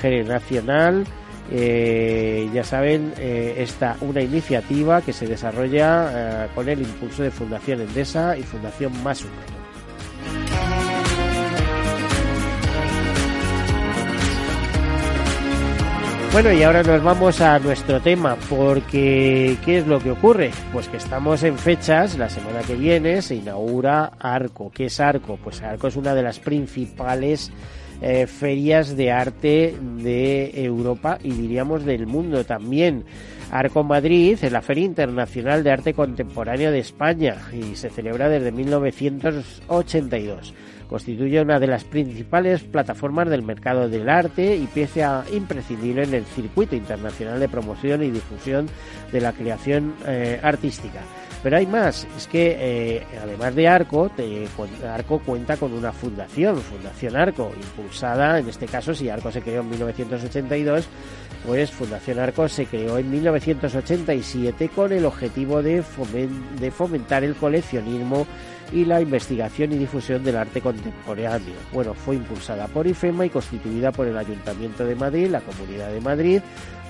generacional. 0.00 1.04
Eh, 1.50 2.50
ya 2.52 2.64
saben, 2.64 3.14
eh, 3.18 3.54
esta 3.58 3.96
una 4.00 4.20
iniciativa 4.20 5.00
que 5.00 5.12
se 5.12 5.26
desarrolla 5.26 6.48
con 6.54 6.68
el 6.68 6.82
impulso 6.82 7.22
de 7.22 7.30
Fundación 7.30 7.82
Endesa 7.82 8.36
y 8.36 8.42
Fundación 8.42 8.92
Más 9.04 9.22
Humano. 9.22 9.57
Bueno, 16.30 16.52
y 16.52 16.62
ahora 16.62 16.82
nos 16.82 17.02
vamos 17.02 17.40
a 17.40 17.58
nuestro 17.58 18.00
tema, 18.00 18.36
porque 18.50 19.56
¿qué 19.64 19.78
es 19.78 19.86
lo 19.86 19.98
que 19.98 20.10
ocurre? 20.10 20.50
Pues 20.72 20.86
que 20.86 20.98
estamos 20.98 21.42
en 21.42 21.56
fechas, 21.56 22.18
la 22.18 22.28
semana 22.28 22.60
que 22.60 22.74
viene 22.74 23.22
se 23.22 23.36
inaugura 23.36 24.12
Arco. 24.18 24.70
¿Qué 24.70 24.84
es 24.86 25.00
Arco? 25.00 25.38
Pues 25.42 25.62
Arco 25.62 25.88
es 25.88 25.96
una 25.96 26.14
de 26.14 26.22
las 26.22 26.38
principales 26.38 27.50
eh, 28.02 28.26
ferias 28.26 28.94
de 28.94 29.10
arte 29.10 29.74
de 29.80 30.62
Europa 30.62 31.18
y 31.22 31.32
diríamos 31.32 31.86
del 31.86 32.06
mundo 32.06 32.44
también. 32.44 33.06
Arco 33.50 33.82
Madrid 33.82 34.38
es 34.40 34.52
la 34.52 34.60
Feria 34.60 34.84
Internacional 34.84 35.64
de 35.64 35.72
Arte 35.72 35.94
Contemporáneo 35.94 36.70
de 36.70 36.80
España 36.80 37.36
y 37.52 37.74
se 37.74 37.88
celebra 37.88 38.28
desde 38.28 38.52
1982 38.52 40.52
constituye 40.88 41.40
una 41.40 41.60
de 41.60 41.66
las 41.66 41.84
principales 41.84 42.62
plataformas 42.62 43.28
del 43.28 43.42
mercado 43.42 43.88
del 43.88 44.08
arte 44.08 44.56
y 44.56 44.66
pieza 44.66 45.24
imprescindible 45.32 46.04
en 46.04 46.14
el 46.14 46.24
circuito 46.24 46.74
internacional 46.74 47.38
de 47.38 47.48
promoción 47.48 48.02
y 48.02 48.10
difusión 48.10 48.68
de 49.12 49.20
la 49.20 49.32
creación 49.32 49.94
eh, 50.06 50.40
artística. 50.42 51.00
Pero 51.42 51.56
hay 51.56 51.66
más, 51.66 52.06
es 52.16 52.26
que 52.26 52.56
eh, 52.58 53.06
además 53.22 53.54
de 53.54 53.68
Arco, 53.68 54.10
Arco 54.88 55.20
cuenta 55.20 55.56
con 55.56 55.72
una 55.72 55.92
fundación, 55.92 56.56
Fundación 56.60 57.16
Arco, 57.16 57.52
impulsada, 57.54 58.40
en 58.40 58.48
este 58.48 58.66
caso, 58.66 58.92
si 58.92 59.08
Arco 59.08 59.30
se 59.30 59.40
creó 59.40 59.60
en 59.60 59.70
1982, 59.70 60.88
pues 61.46 61.70
Fundación 61.70 62.18
Arco 62.18 62.48
se 62.48 62.66
creó 62.66 62.98
en 62.98 63.10
1987 63.10 64.68
con 64.70 64.92
el 64.92 65.04
objetivo 65.04 65.62
de, 65.62 65.84
de 66.60 66.70
fomentar 66.72 67.22
el 67.22 67.36
coleccionismo 67.36 68.26
y 68.72 68.84
la 68.84 69.00
investigación 69.00 69.72
y 69.72 69.78
difusión 69.78 70.22
del 70.22 70.36
arte 70.36 70.60
contemporáneo. 70.60 71.54
Bueno, 71.72 71.94
fue 71.94 72.16
impulsada 72.16 72.66
por 72.66 72.86
IFEMA 72.86 73.26
y 73.26 73.30
constituida 73.30 73.92
por 73.92 74.06
el 74.06 74.16
Ayuntamiento 74.16 74.84
de 74.84 74.94
Madrid, 74.94 75.28
la 75.28 75.40
Comunidad 75.40 75.90
de 75.90 76.00
Madrid, 76.00 76.40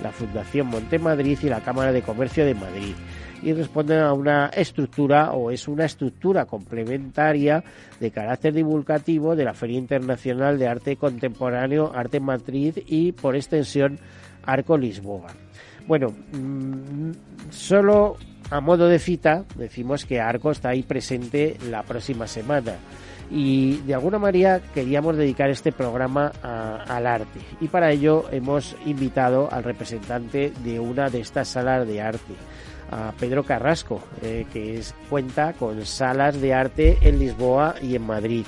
la 0.03 0.13
Fundación 0.13 0.69
Montemadrid 0.69 1.39
y 1.43 1.49
la 1.49 1.61
Cámara 1.61 1.93
de 1.93 2.03
Comercio 2.03 2.45
de 2.45 2.55
Madrid. 2.55 2.95
Y 3.43 3.53
responde 3.53 3.99
a 4.01 4.13
una 4.13 4.47
estructura 4.49 5.33
o 5.33 5.53
es 5.53 5.69
una 5.69 5.85
estructura 5.85 6.45
complementaria 6.47 7.63
de 8.01 8.11
carácter 8.11 8.53
divulgativo 8.53 9.37
de 9.37 9.45
la 9.45 9.55
Feria 9.55 9.79
Internacional 9.79 10.59
de 10.59 10.67
Arte 10.67 10.97
Contemporáneo 10.97 11.93
Arte 11.95 12.19
Madrid 12.19 12.79
y 12.87 13.13
por 13.13 13.37
extensión 13.37 13.99
Arco 14.45 14.77
Lisboa. 14.77 15.29
Bueno, 15.87 16.09
mm, 16.33 17.13
solo 17.51 18.17
a 18.51 18.61
modo 18.61 18.89
de 18.89 18.99
cita, 18.99 19.45
decimos 19.57 20.05
que 20.05 20.21
Arco 20.21 20.51
está 20.51 20.71
ahí 20.71 20.83
presente 20.83 21.57
la 21.69 21.83
próxima 21.83 22.27
semana. 22.27 22.77
Y 23.31 23.79
de 23.79 23.93
alguna 23.93 24.19
manera 24.19 24.61
queríamos 24.73 25.17
dedicar 25.17 25.51
este 25.51 25.71
programa 25.71 26.33
al 26.43 27.07
arte. 27.07 27.41
Y 27.61 27.69
para 27.69 27.93
ello 27.93 28.25
hemos 28.33 28.75
invitado 28.87 29.53
al 29.53 29.65
representante 29.65 30.53
de 30.65 30.81
una 30.81 31.11
de 31.11 31.21
estas 31.21 31.49
salas 31.49 31.87
de 31.87 32.01
arte, 32.01 32.35
a 32.91 33.13
Pedro 33.21 33.45
Carrasco, 33.45 34.03
eh, 34.23 34.47
que 34.51 34.79
es, 34.79 34.95
cuenta 35.11 35.53
con 35.53 35.85
salas 35.85 36.41
de 36.41 36.55
arte 36.55 36.97
en 37.03 37.19
Lisboa 37.19 37.75
y 37.83 37.97
en 37.97 38.03
Madrid. 38.03 38.47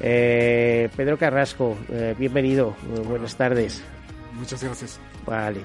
Eh, 0.00 0.88
Pedro 0.96 1.16
Carrasco, 1.16 1.76
eh, 1.88 2.16
bienvenido, 2.18 2.74
buenas 3.06 3.36
tardes. 3.36 3.82
Muchas 4.34 4.64
gracias. 4.64 4.98
Vale 5.24 5.60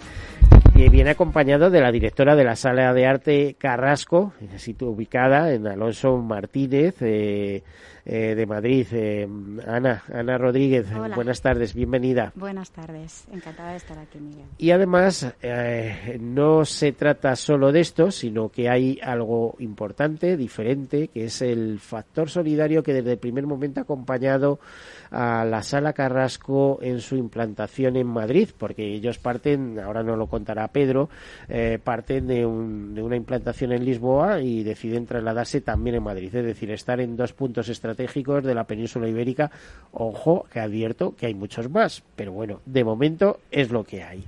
y 0.75 0.89
viene 0.89 1.11
acompañado 1.11 1.69
de 1.69 1.81
la 1.81 1.91
directora 1.91 2.35
de 2.35 2.43
la 2.43 2.55
Sala 2.55 2.93
de 2.93 3.05
Arte 3.05 3.55
Carrasco, 3.59 4.33
sitio 4.57 4.89
ubicada 4.89 5.53
en 5.53 5.67
Alonso 5.67 6.17
Martínez 6.17 6.95
eh, 7.01 7.63
eh, 8.05 8.35
de 8.35 8.45
Madrid. 8.45 8.87
Eh, 8.91 9.27
Ana, 9.67 10.03
Ana 10.11 10.37
Rodríguez, 10.37 10.87
buenas 11.15 11.41
tardes, 11.41 11.75
bienvenida. 11.75 12.31
Buenas 12.35 12.71
tardes, 12.71 13.25
encantada 13.31 13.71
de 13.71 13.77
estar 13.77 13.99
aquí, 13.99 14.19
Miguel. 14.19 14.45
Y 14.57 14.71
además, 14.71 15.33
no 16.19 16.65
se 16.65 16.91
trata 16.91 17.35
solo 17.35 17.71
de 17.71 17.81
esto, 17.81 18.09
sino 18.09 18.49
que 18.49 18.69
hay 18.69 18.99
algo 19.03 19.55
importante, 19.59 20.37
diferente, 20.37 21.09
que 21.09 21.25
es 21.25 21.41
el 21.41 21.79
factor 21.79 22.29
solidario 22.29 22.81
que 22.81 22.93
desde 22.93 23.13
el 23.13 23.19
primer 23.19 23.45
momento 23.45 23.79
ha 23.79 23.83
acompañado 23.83 24.59
a 25.11 25.45
la 25.45 25.61
Sala 25.61 25.93
Carrasco 25.93 26.79
en 26.81 26.99
su 26.99 27.15
implantación 27.15 27.95
en 27.97 28.07
Madrid, 28.07 28.49
porque 28.57 28.95
ellos 28.95 29.19
parten, 29.19 29.79
ahora 29.79 30.01
no 30.01 30.15
lo 30.15 30.27
contará 30.27 30.62
Pedro, 30.69 31.09
eh, 31.49 31.79
parten 31.83 32.27
de, 32.27 32.45
un, 32.45 32.93
de 32.95 33.01
una 33.01 33.15
implantación 33.15 33.71
en 33.71 33.85
Lisboa 33.85 34.41
y 34.41 34.63
deciden 34.63 35.05
trasladarse 35.05 35.61
también 35.61 35.95
en 35.95 36.03
Madrid, 36.03 36.33
es 36.35 36.45
decir, 36.45 36.71
estar 36.71 36.99
en 36.99 37.15
dos 37.15 37.33
puntos 37.33 37.69
estratégicos 37.69 38.43
de 38.43 38.55
la 38.55 38.65
península 38.65 39.07
ibérica. 39.07 39.51
Ojo, 39.91 40.45
que 40.51 40.59
advierto 40.59 41.15
que 41.15 41.27
hay 41.27 41.33
muchos 41.33 41.69
más, 41.69 42.03
pero 42.15 42.31
bueno, 42.31 42.61
de 42.65 42.83
momento 42.83 43.39
es 43.51 43.71
lo 43.71 43.83
que 43.83 44.03
hay. 44.03 44.23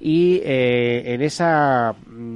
Y 0.00 0.40
eh, 0.44 1.14
en 1.14 1.22
esa, 1.22 1.94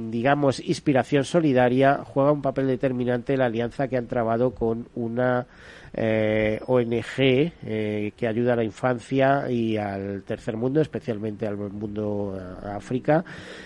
digamos, 0.09 0.59
inspiración 0.59 1.23
solidaria 1.23 2.03
juega 2.03 2.31
un 2.31 2.41
papel 2.41 2.67
determinante 2.67 3.37
la 3.37 3.45
alianza 3.45 3.87
que 3.87 3.97
han 3.97 4.07
trabado 4.07 4.51
con 4.51 4.87
una 4.95 5.45
eh, 5.93 6.59
ONG 6.65 7.17
eh, 7.17 8.13
que 8.17 8.27
ayuda 8.27 8.53
a 8.53 8.55
la 8.55 8.63
infancia 8.63 9.49
y 9.49 9.77
al 9.77 10.23
tercer 10.23 10.57
mundo, 10.57 10.81
especialmente 10.81 11.47
al 11.47 11.57
mundo 11.57 12.37
eh, 12.37 12.67
África. 12.75 13.23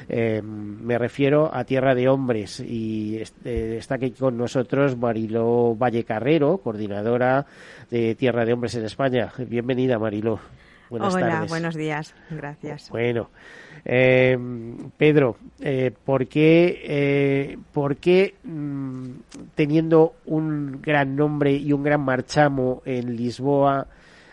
Eh, 0.10 0.42
me 0.42 0.98
refiero 0.98 1.50
a 1.54 1.64
Tierra 1.64 1.96
de 1.96 2.10
Hombres 2.10 2.60
y 2.60 3.22
está 3.44 3.96
aquí 3.96 4.12
con 4.12 4.38
nosotros 4.38 4.98
Mariló 4.98 5.76
Valle 5.76 6.04
Carrero, 6.04 6.58
coordinadora 6.58 7.46
de 7.90 8.16
Tierra 8.16 8.46
de 8.46 8.54
Hombres 8.54 8.76
en 8.76 8.86
España. 8.86 9.32
Bienvenida, 9.38 9.98
Mariló. 9.98 10.40
Buenas 10.90 11.16
Hola, 11.16 11.46
buenos 11.48 11.76
días. 11.76 12.14
Gracias. 12.30 12.90
Bueno, 12.90 13.30
eh, 13.86 14.38
Pedro, 14.98 15.38
eh, 15.60 15.92
¿por 16.06 16.28
qué, 16.28 16.82
eh, 16.84 17.58
por 17.74 17.98
qué 17.98 18.36
mm, 18.44 19.10
teniendo 19.56 20.16
un 20.26 20.82
gran 20.82 21.16
nombre 21.16 21.52
y 21.54 21.74
un 21.74 21.84
gran 21.84 22.02
marchamo 22.02 22.82
en 22.86 23.16
Lisboa, 23.16 23.88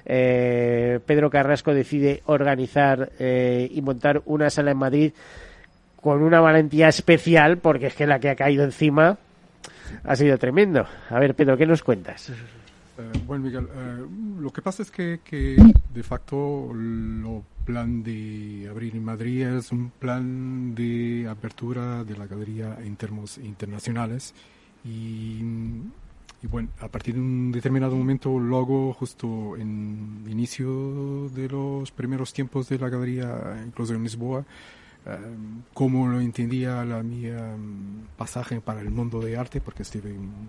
eh, 0.06 1.00
Pedro 1.04 1.30
Carrasco 1.30 1.72
decide 1.72 2.22
organizar 2.26 3.10
eh, 3.18 3.68
y 3.70 3.80
montar 3.80 4.22
una 4.26 4.50
sala 4.50 4.72
en 4.72 4.78
Madrid 4.78 5.12
con 6.00 6.22
una 6.22 6.40
valentía 6.40 6.88
especial, 6.88 7.58
porque 7.58 7.86
es 7.86 7.94
que 7.94 8.06
la 8.06 8.18
que 8.18 8.28
ha 8.28 8.36
caído 8.36 8.64
encima 8.64 9.16
ha 10.02 10.16
sido 10.16 10.36
tremendo. 10.36 10.86
A 11.08 11.18
ver, 11.18 11.34
Pedro, 11.34 11.56
¿qué 11.56 11.66
nos 11.66 11.82
cuentas? 11.82 12.30
Eh, 12.96 13.12
bueno, 13.26 13.44
Miguel, 13.44 13.68
eh, 13.74 14.06
lo 14.38 14.52
que 14.52 14.62
pasa 14.62 14.82
es 14.82 14.90
que, 14.90 15.18
de 15.92 16.02
facto 16.02 16.70
lo 16.72 17.42
plan 17.64 18.02
de 18.02 18.68
abrir 18.70 18.94
en 18.94 19.04
Madrid 19.04 19.42
es 19.42 19.72
un 19.72 19.90
plan 19.90 20.74
de 20.74 21.26
apertura 21.28 22.04
de 22.04 22.16
la 22.16 22.26
galería 22.26 22.76
en 22.80 22.94
términos 22.96 23.38
internacionales 23.38 24.34
y, 24.84 25.40
y 26.42 26.46
bueno, 26.46 26.68
a 26.80 26.88
partir 26.88 27.14
de 27.14 27.20
un 27.20 27.50
determinado 27.50 27.96
momento, 27.96 28.38
luego 28.38 28.92
justo 28.92 29.56
en 29.56 30.24
inicio 30.28 31.30
de 31.30 31.48
los 31.48 31.90
primeros 31.90 32.32
tiempos 32.32 32.68
de 32.68 32.78
la 32.78 32.90
galería, 32.90 33.62
incluso 33.66 33.94
en 33.94 34.02
Lisboa, 34.02 34.44
como 35.74 36.08
lo 36.08 36.20
entendía 36.20 36.84
la 36.84 37.02
mi 37.02 37.28
um, 37.28 38.06
pasaje 38.16 38.60
para 38.60 38.80
el 38.80 38.90
mundo 38.90 39.20
de 39.20 39.36
arte, 39.36 39.60
porque 39.60 39.82
estuve 39.82 40.12
un 40.12 40.48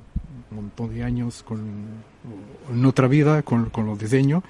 montón 0.49 0.93
de 0.93 1.03
años 1.03 1.43
con, 1.43 1.59
en 2.71 2.85
otra 2.85 3.07
vida 3.07 3.41
con, 3.43 3.69
con 3.69 3.85
los 3.85 3.99
diseños. 3.99 4.43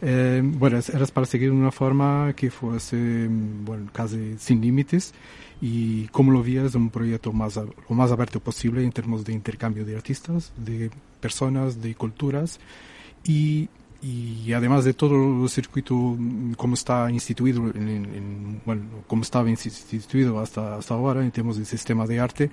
Eh, 0.00 0.40
bueno, 0.44 0.78
era 0.78 1.06
para 1.06 1.26
seguir 1.26 1.50
una 1.50 1.72
forma 1.72 2.32
que 2.36 2.50
fuese, 2.50 3.26
bueno, 3.28 3.90
casi 3.92 4.36
sin 4.38 4.60
límites 4.60 5.12
y 5.60 6.06
como 6.08 6.30
lo 6.30 6.40
vi 6.40 6.56
es 6.58 6.76
un 6.76 6.90
proyecto 6.90 7.32
más, 7.32 7.56
lo 7.56 7.96
más 7.96 8.12
abierto 8.12 8.38
posible 8.38 8.84
en 8.84 8.92
términos 8.92 9.24
de 9.24 9.32
intercambio 9.32 9.84
de 9.84 9.96
artistas, 9.96 10.52
de 10.56 10.90
personas, 11.20 11.82
de 11.82 11.96
culturas 11.96 12.60
y 13.24 13.68
y 14.00 14.52
además 14.52 14.84
de 14.84 14.94
todo 14.94 15.42
el 15.42 15.48
circuito 15.48 16.16
como 16.56 16.74
está 16.74 17.10
instituido 17.10 17.68
en, 17.74 17.88
en, 17.88 18.62
bueno 18.64 18.82
como 19.06 19.22
estaba 19.22 19.50
instituido 19.50 20.38
hasta 20.38 20.76
hasta 20.76 20.94
ahora 20.94 21.22
en 21.22 21.30
términos 21.32 21.58
de 21.58 21.64
sistema 21.64 22.06
de 22.06 22.20
arte 22.20 22.50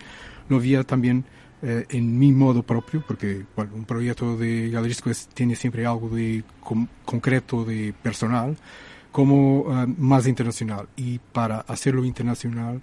lo 0.49 0.59
vi 0.59 0.75
también 0.83 1.23
eh, 1.61 1.85
en 1.89 2.19
mi 2.19 2.31
modo 2.31 2.63
propio 2.63 3.03
porque 3.07 3.45
bueno, 3.55 3.71
un 3.75 3.85
proyecto 3.85 4.37
de 4.37 4.69
galerístico 4.69 5.09
es, 5.09 5.27
tiene 5.27 5.55
siempre 5.55 5.85
algo 5.85 6.09
de 6.09 6.43
com, 6.59 6.87
concreto 7.05 7.63
de 7.63 7.93
personal 8.03 8.57
como 9.11 9.61
uh, 9.61 9.87
más 9.97 10.27
internacional. 10.27 10.89
Y 10.97 11.19
para 11.19 11.61
hacerlo 11.61 12.03
internacional 12.03 12.81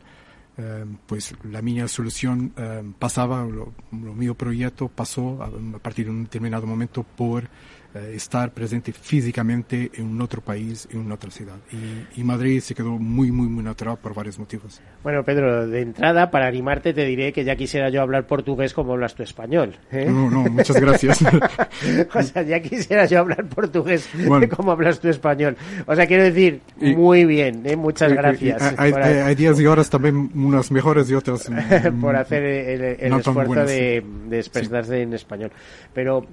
uh, 0.57 0.63
pues 1.07 1.35
la 1.45 1.61
mi 1.61 1.87
solución 1.87 2.55
uh, 2.57 2.91
pasaba 2.99 3.45
lo, 3.45 3.75
lo 3.93 4.15
mío 4.15 4.35
proyecto 4.35 4.89
pasó 4.89 5.43
a, 5.43 5.47
a 5.77 5.79
partir 5.79 6.07
de 6.07 6.13
un 6.13 6.25
determinado 6.25 6.67
momento 6.67 7.03
por 7.03 7.51
eh, 7.95 8.13
estar 8.15 8.51
presente 8.53 8.93
físicamente 8.93 9.91
en 9.95 10.07
un 10.07 10.23
otro 10.23 10.41
país, 10.41 10.89
en 10.93 11.13
otra 11.13 11.31
ciudad. 11.31 11.57
Y, 11.71 12.21
y, 12.21 12.25
Madrid 12.25 12.61
se 12.61 12.75
quedó 12.75 12.93
muy, 12.93 13.31
muy, 13.31 13.49
muy 13.49 13.63
natural 13.63 13.99
por 14.01 14.15
varios 14.15 14.39
motivos. 14.39 14.81
Bueno, 15.03 15.23
Pedro, 15.25 15.67
de 15.67 15.83
entrada, 15.83 16.31
para 16.31 16.47
animarte, 16.47 16.95
te 16.95 17.05
diré 17.05 17.35
que 17.35 17.45
ya 17.45 17.55
quisiera 17.55 17.91
yo 17.91 18.01
hablar 18.01 18.27
portugués 18.27 18.73
como 18.73 18.93
hablas 18.93 19.15
tu 19.15 19.23
español. 19.23 19.77
¿eh? 19.91 20.07
No, 20.09 20.31
no, 20.31 20.45
muchas 20.45 20.81
gracias. 20.81 21.21
o 22.15 22.23
sea, 22.23 22.43
ya 22.43 22.61
quisiera 22.61 23.05
yo 23.05 23.19
hablar 23.19 23.47
portugués 23.47 24.09
bueno. 24.27 24.49
como 24.49 24.73
hablas 24.73 24.99
tu 24.99 25.09
español. 25.09 25.57
O 25.87 25.95
sea, 25.95 26.07
quiero 26.07 26.23
decir, 26.23 26.63
y, 26.81 26.97
muy 26.97 27.27
bien, 27.27 27.63
¿eh? 27.67 27.77
muchas 27.77 28.13
gracias. 28.13 28.75
hay, 28.79 28.93
hay, 28.93 29.15
hay, 29.19 29.35
días 29.35 29.61
y 29.61 29.67
horas 29.67 29.91
también 29.91 30.31
unas 30.35 30.71
mejores 30.71 31.11
y 31.11 31.15
otras. 31.15 31.51
por 32.01 32.17
hacer 32.17 32.43
el, 32.43 32.81
el, 32.81 32.97
el 33.01 33.11
no 33.11 33.19
esfuerzo 33.19 33.65
de, 33.67 34.03
de, 34.29 34.39
expresarse 34.39 34.97
sí. 34.97 35.03
en 35.03 35.13
español. 35.13 35.53
Pero 35.93 36.27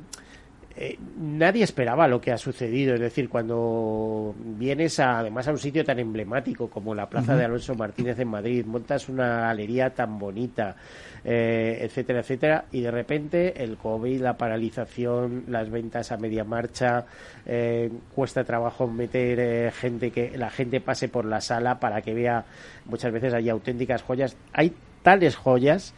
eh, 0.81 0.98
nadie 1.19 1.65
esperaba 1.65 2.07
lo 2.07 2.21
que 2.21 2.31
ha 2.31 2.38
sucedido. 2.38 2.93
Es 2.93 3.01
decir, 3.01 3.27
cuando 3.27 4.33
vienes 4.38 4.97
a, 5.01 5.19
además 5.19 5.45
a 5.49 5.51
un 5.51 5.58
sitio 5.58 5.84
tan 5.84 5.99
emblemático 5.99 6.69
como 6.69 6.95
la 6.95 7.10
Plaza 7.10 7.34
uh 7.34 7.36
-huh. 7.36 7.39
de 7.39 7.45
Alonso 7.45 7.75
Martínez 7.75 8.17
en 8.17 8.30
Madrid, 8.30 8.65
montas 8.65 9.10
una 9.10 9.41
galería 9.41 9.89
tan 9.89 10.17
bonita, 10.17 10.77
eh, 11.25 11.80
etcétera, 11.82 12.21
etcétera, 12.21 12.65
y 12.71 12.80
de 12.80 12.91
repente 12.91 13.62
el 13.62 13.75
COVID, 13.75 14.21
la 14.21 14.38
paralización, 14.38 15.43
las 15.49 15.69
ventas 15.69 16.13
a 16.13 16.17
media 16.17 16.45
marcha, 16.45 17.04
eh, 17.45 17.91
cuesta 18.15 18.45
trabajo 18.45 18.88
meter 18.88 19.38
eh, 19.38 19.71
gente 19.71 20.12
que 20.12 20.38
la 20.38 20.49
gente 20.49 20.80
pase 20.80 21.10
por 21.10 21.25
la 21.25 21.41
sala 21.41 21.77
para 21.82 22.01
que 22.01 22.13
vea, 22.13 22.45
muchas 22.86 23.12
veces 23.12 23.34
hay 23.34 23.49
auténticas 23.49 24.01
joyas. 24.01 24.38
Hay 24.54 24.71
tales 25.04 25.36
joyas 25.36 25.93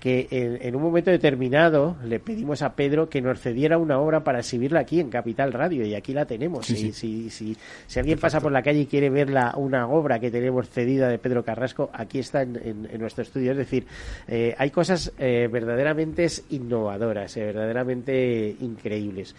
que 0.00 0.28
en, 0.30 0.58
en, 0.60 0.76
un 0.76 0.82
momento 0.82 1.10
determinado 1.10 1.96
le 2.04 2.20
pedimos 2.20 2.62
a 2.62 2.74
Pedro 2.74 3.08
que 3.08 3.22
nos 3.22 3.40
cediera 3.40 3.78
una 3.78 3.98
obra 3.98 4.22
para 4.24 4.40
exhibirla 4.40 4.80
aquí 4.80 5.00
en 5.00 5.10
Capital 5.10 5.52
Radio 5.52 5.86
y 5.86 5.94
aquí 5.94 6.12
la 6.12 6.26
tenemos. 6.26 6.66
Sí, 6.66 6.76
sí. 6.76 6.92
Si, 6.92 7.30
si, 7.30 7.56
si, 7.86 7.98
alguien 7.98 8.18
pasa 8.18 8.40
por 8.40 8.52
la 8.52 8.62
calle 8.62 8.80
y 8.80 8.86
quiere 8.86 9.10
ver 9.10 9.30
la, 9.30 9.54
una 9.56 9.88
obra 9.88 10.18
que 10.18 10.30
tenemos 10.30 10.68
cedida 10.68 11.08
de 11.08 11.18
Pedro 11.18 11.44
Carrasco, 11.44 11.90
aquí 11.92 12.18
está 12.18 12.42
en, 12.42 12.56
en, 12.56 12.88
en 12.90 13.00
nuestro 13.00 13.22
estudio. 13.22 13.52
Es 13.52 13.58
decir, 13.58 13.86
eh, 14.28 14.54
hay 14.58 14.70
cosas 14.70 15.12
eh, 15.18 15.48
verdaderamente 15.50 16.26
innovadoras, 16.50 17.36
eh, 17.36 17.44
verdaderamente 17.44 18.56
increíbles. 18.60 19.34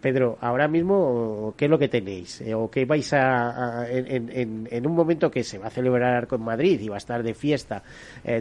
Pedro, 0.00 0.38
ahora 0.40 0.68
mismo, 0.68 1.54
¿qué 1.56 1.64
es 1.64 1.70
lo 1.70 1.78
que 1.78 1.88
tenéis? 1.88 2.42
¿O 2.54 2.70
qué 2.70 2.84
vais 2.84 3.12
a, 3.14 3.80
a 3.80 3.90
en, 3.90 4.68
en, 4.70 4.86
un 4.86 4.94
momento 4.94 5.30
que 5.30 5.42
se 5.42 5.58
va 5.58 5.68
a 5.68 5.70
celebrar 5.70 6.14
Arco 6.14 6.36
en 6.36 6.42
Madrid 6.42 6.80
y 6.80 6.88
va 6.88 6.96
a 6.96 6.98
estar 6.98 7.22
de 7.22 7.34
fiesta 7.34 7.82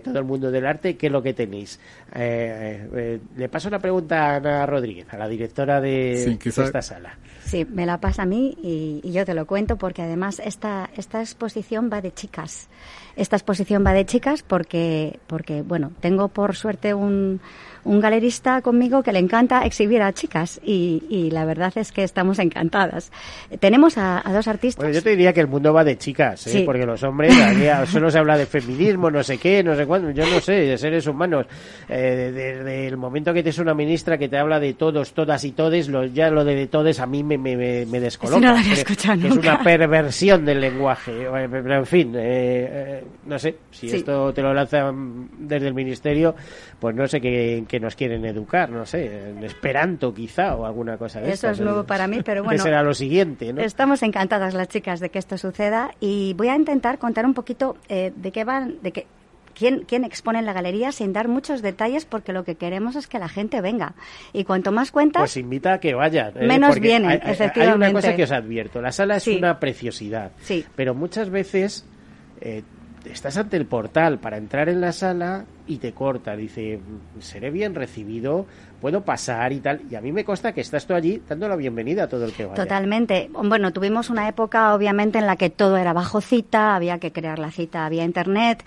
todo 0.03 0.19
el 0.19 0.25
mundo 0.25 0.51
del 0.55 0.65
arte, 0.65 0.97
¿qué 0.97 1.07
es 1.07 1.11
lo 1.11 1.21
que 1.21 1.33
tenéis? 1.33 1.79
Eh, 2.13 2.87
eh, 2.95 3.19
le 3.35 3.49
paso 3.49 3.67
una 3.67 3.79
pregunta 3.79 4.31
a 4.31 4.35
Ana 4.37 4.65
Rodríguez, 4.65 5.07
a 5.13 5.17
la 5.17 5.27
directora 5.27 5.79
de, 5.81 6.23
sí, 6.25 6.37
quizá... 6.37 6.61
de 6.61 6.67
esta 6.67 6.81
sala. 6.81 7.17
Sí, 7.43 7.65
me 7.69 7.85
la 7.85 7.99
pasa 7.99 8.23
a 8.23 8.25
mí 8.25 8.57
y, 8.63 9.01
y, 9.03 9.11
yo 9.11 9.23
te 9.23 9.35
lo 9.35 9.45
cuento 9.45 9.77
porque 9.77 10.01
además 10.01 10.41
esta, 10.43 10.89
esta 10.97 11.21
exposición 11.21 11.89
va 11.93 12.01
de 12.01 12.11
chicas. 12.11 12.69
Esta 13.15 13.35
exposición 13.35 13.83
va 13.85 13.93
de 13.93 14.05
chicas 14.05 14.41
porque, 14.41 15.19
porque 15.27 15.61
bueno, 15.61 15.91
tengo 15.99 16.29
por 16.29 16.55
suerte 16.55 16.95
un, 16.95 17.39
un 17.85 18.01
galerista 18.01 18.61
conmigo 18.61 19.03
que 19.03 19.13
le 19.13 19.19
encanta 19.19 19.63
exhibir 19.65 20.01
a 20.01 20.11
chicas 20.11 20.59
y, 20.63 21.03
y 21.09 21.31
la 21.31 21.45
verdad 21.45 21.71
es 21.75 21.91
que 21.91 22.03
estamos 22.03 22.39
encantadas. 22.39 23.11
Tenemos 23.59 23.97
a, 23.97 24.27
a, 24.27 24.33
dos 24.33 24.47
artistas. 24.47 24.83
Bueno, 24.83 24.93
yo 24.93 25.01
te 25.01 25.11
diría 25.11 25.31
que 25.33 25.39
el 25.39 25.47
mundo 25.47 25.71
va 25.71 25.83
de 25.83 25.97
chicas, 25.97 26.45
¿eh? 26.47 26.49
sí. 26.49 26.63
porque 26.65 26.85
los 26.85 27.01
hombres, 27.03 27.33
solo 27.87 28.09
se 28.09 28.17
habla 28.17 28.37
de 28.37 28.45
feminismo, 28.45 29.09
no 29.09 29.23
sé 29.23 29.37
qué, 29.37 29.63
no 29.63 29.75
sé 29.75 29.85
cuándo, 29.85 30.11
yo 30.11 30.25
no 30.25 30.39
sé, 30.41 30.53
de 30.53 30.77
seres 30.77 31.07
humanos. 31.07 31.45
Eh, 31.87 32.31
desde, 32.33 32.87
el 32.87 32.97
momento 32.97 33.33
que 33.33 33.43
te 33.43 33.49
es 33.49 33.59
una 33.59 33.73
ministra 33.73 34.17
que 34.17 34.27
te 34.27 34.37
habla 34.37 34.59
de 34.59 34.73
todos, 34.73 35.13
todas 35.13 35.43
y 35.45 35.51
todes, 35.51 35.87
lo, 35.87 36.05
ya 36.05 36.29
lo 36.29 36.43
de, 36.43 36.55
de 36.55 36.67
todes 36.67 36.99
a 36.99 37.05
mí 37.05 37.23
me, 37.23 37.37
me, 37.37 37.55
me 37.55 37.99
descoloca. 37.99 38.39
No 38.39 38.55
que, 38.63 39.27
es 39.27 39.37
una 39.37 39.63
perversión 39.63 40.43
del 40.43 40.59
lenguaje. 40.59 41.27
Pero 41.49 41.75
en 41.75 41.85
fin, 41.85 42.13
eh, 42.15 43.03
no 43.25 43.37
sé, 43.37 43.55
si 43.71 43.89
sí. 43.89 43.97
esto 43.97 44.33
te 44.33 44.41
lo 44.41 44.53
lanzan 44.53 45.29
desde 45.37 45.67
el 45.67 45.73
ministerio, 45.73 46.35
pues 46.79 46.95
no 46.95 47.07
sé 47.07 47.21
qué, 47.21 47.63
qué 47.75 47.79
nos 47.81 47.95
quieren 47.95 48.23
educar, 48.23 48.69
no 48.69 48.85
sé, 48.85 49.31
en 49.31 49.43
Esperanto 49.43 50.13
quizá 50.13 50.55
o 50.55 50.65
alguna 50.65 50.97
cosa 50.97 51.19
de 51.19 51.29
Eso 51.31 51.49
es 51.49 51.59
nuevo 51.59 51.83
para 51.83 52.07
mí, 52.07 52.21
pero 52.23 52.41
bueno. 52.43 52.57
Que 52.57 52.63
será 52.63 52.81
lo 52.83 52.93
siguiente, 52.93 53.51
¿no? 53.51 53.61
Estamos 53.61 54.01
encantadas 54.01 54.53
las 54.53 54.69
chicas 54.69 55.01
de 55.01 55.09
que 55.09 55.19
esto 55.19 55.37
suceda 55.37 55.91
y 55.99 56.33
voy 56.35 56.47
a 56.47 56.55
intentar 56.55 56.99
contar 56.99 57.25
un 57.25 57.33
poquito 57.33 57.75
eh, 57.89 58.13
de 58.15 58.31
qué 58.31 58.45
van, 58.45 58.81
de 58.81 58.93
qué 58.93 59.07
quién, 59.53 59.83
quién 59.85 60.05
expone 60.05 60.39
en 60.39 60.45
la 60.45 60.53
galería 60.53 60.93
sin 60.93 61.11
dar 61.11 61.27
muchos 61.27 61.61
detalles 61.61 62.05
porque 62.05 62.31
lo 62.31 62.45
que 62.45 62.55
queremos 62.55 62.95
es 62.95 63.07
que 63.07 63.19
la 63.19 63.27
gente 63.27 63.59
venga. 63.59 63.95
Y 64.31 64.45
cuanto 64.45 64.71
más 64.71 64.91
cuentas... 64.91 65.23
Pues 65.23 65.35
invita 65.35 65.73
a 65.73 65.79
que 65.81 65.93
vayan. 65.93 66.31
¿eh? 66.37 66.47
Menos 66.47 66.79
vienen, 66.79 67.11
hay, 67.11 67.17
efectivamente. 67.17 67.61
Hay 67.61 67.91
una 67.91 67.91
cosa 67.91 68.15
que 68.15 68.23
os 68.23 68.31
advierto. 68.31 68.81
La 68.81 68.93
sala 68.93 69.17
es 69.17 69.23
sí. 69.23 69.35
una 69.35 69.59
preciosidad. 69.59 70.31
Sí. 70.41 70.65
Pero 70.77 70.95
muchas 70.95 71.29
veces... 71.29 71.85
Eh, 72.39 72.63
estás 73.11 73.37
ante 73.37 73.57
el 73.57 73.65
portal 73.65 74.19
para 74.19 74.37
entrar 74.37 74.69
en 74.69 74.81
la 74.81 74.91
sala 74.91 75.45
y 75.67 75.77
te 75.77 75.93
corta, 75.93 76.35
dice, 76.35 76.79
seré 77.19 77.49
bien 77.49 77.75
recibido, 77.75 78.45
puedo 78.81 79.01
pasar 79.03 79.51
y 79.53 79.59
tal. 79.59 79.81
Y 79.89 79.95
a 79.95 80.01
mí 80.01 80.11
me 80.11 80.23
consta 80.23 80.53
que 80.53 80.61
estás 80.61 80.85
tú 80.85 80.93
allí 80.93 81.21
dando 81.27 81.47
la 81.47 81.55
bienvenida 81.55 82.03
a 82.03 82.07
todo 82.07 82.25
el 82.25 82.33
que 82.33 82.45
vaya. 82.45 82.55
Totalmente. 82.61 83.29
Bueno, 83.31 83.73
tuvimos 83.73 84.09
una 84.09 84.27
época, 84.27 84.73
obviamente, 84.73 85.19
en 85.19 85.27
la 85.27 85.35
que 85.35 85.49
todo 85.49 85.77
era 85.77 85.93
bajo 85.93 86.21
cita, 86.21 86.75
había 86.75 86.99
que 86.99 87.11
crear 87.11 87.39
la 87.39 87.51
cita 87.51 87.87
vía 87.89 88.03
internet. 88.03 88.63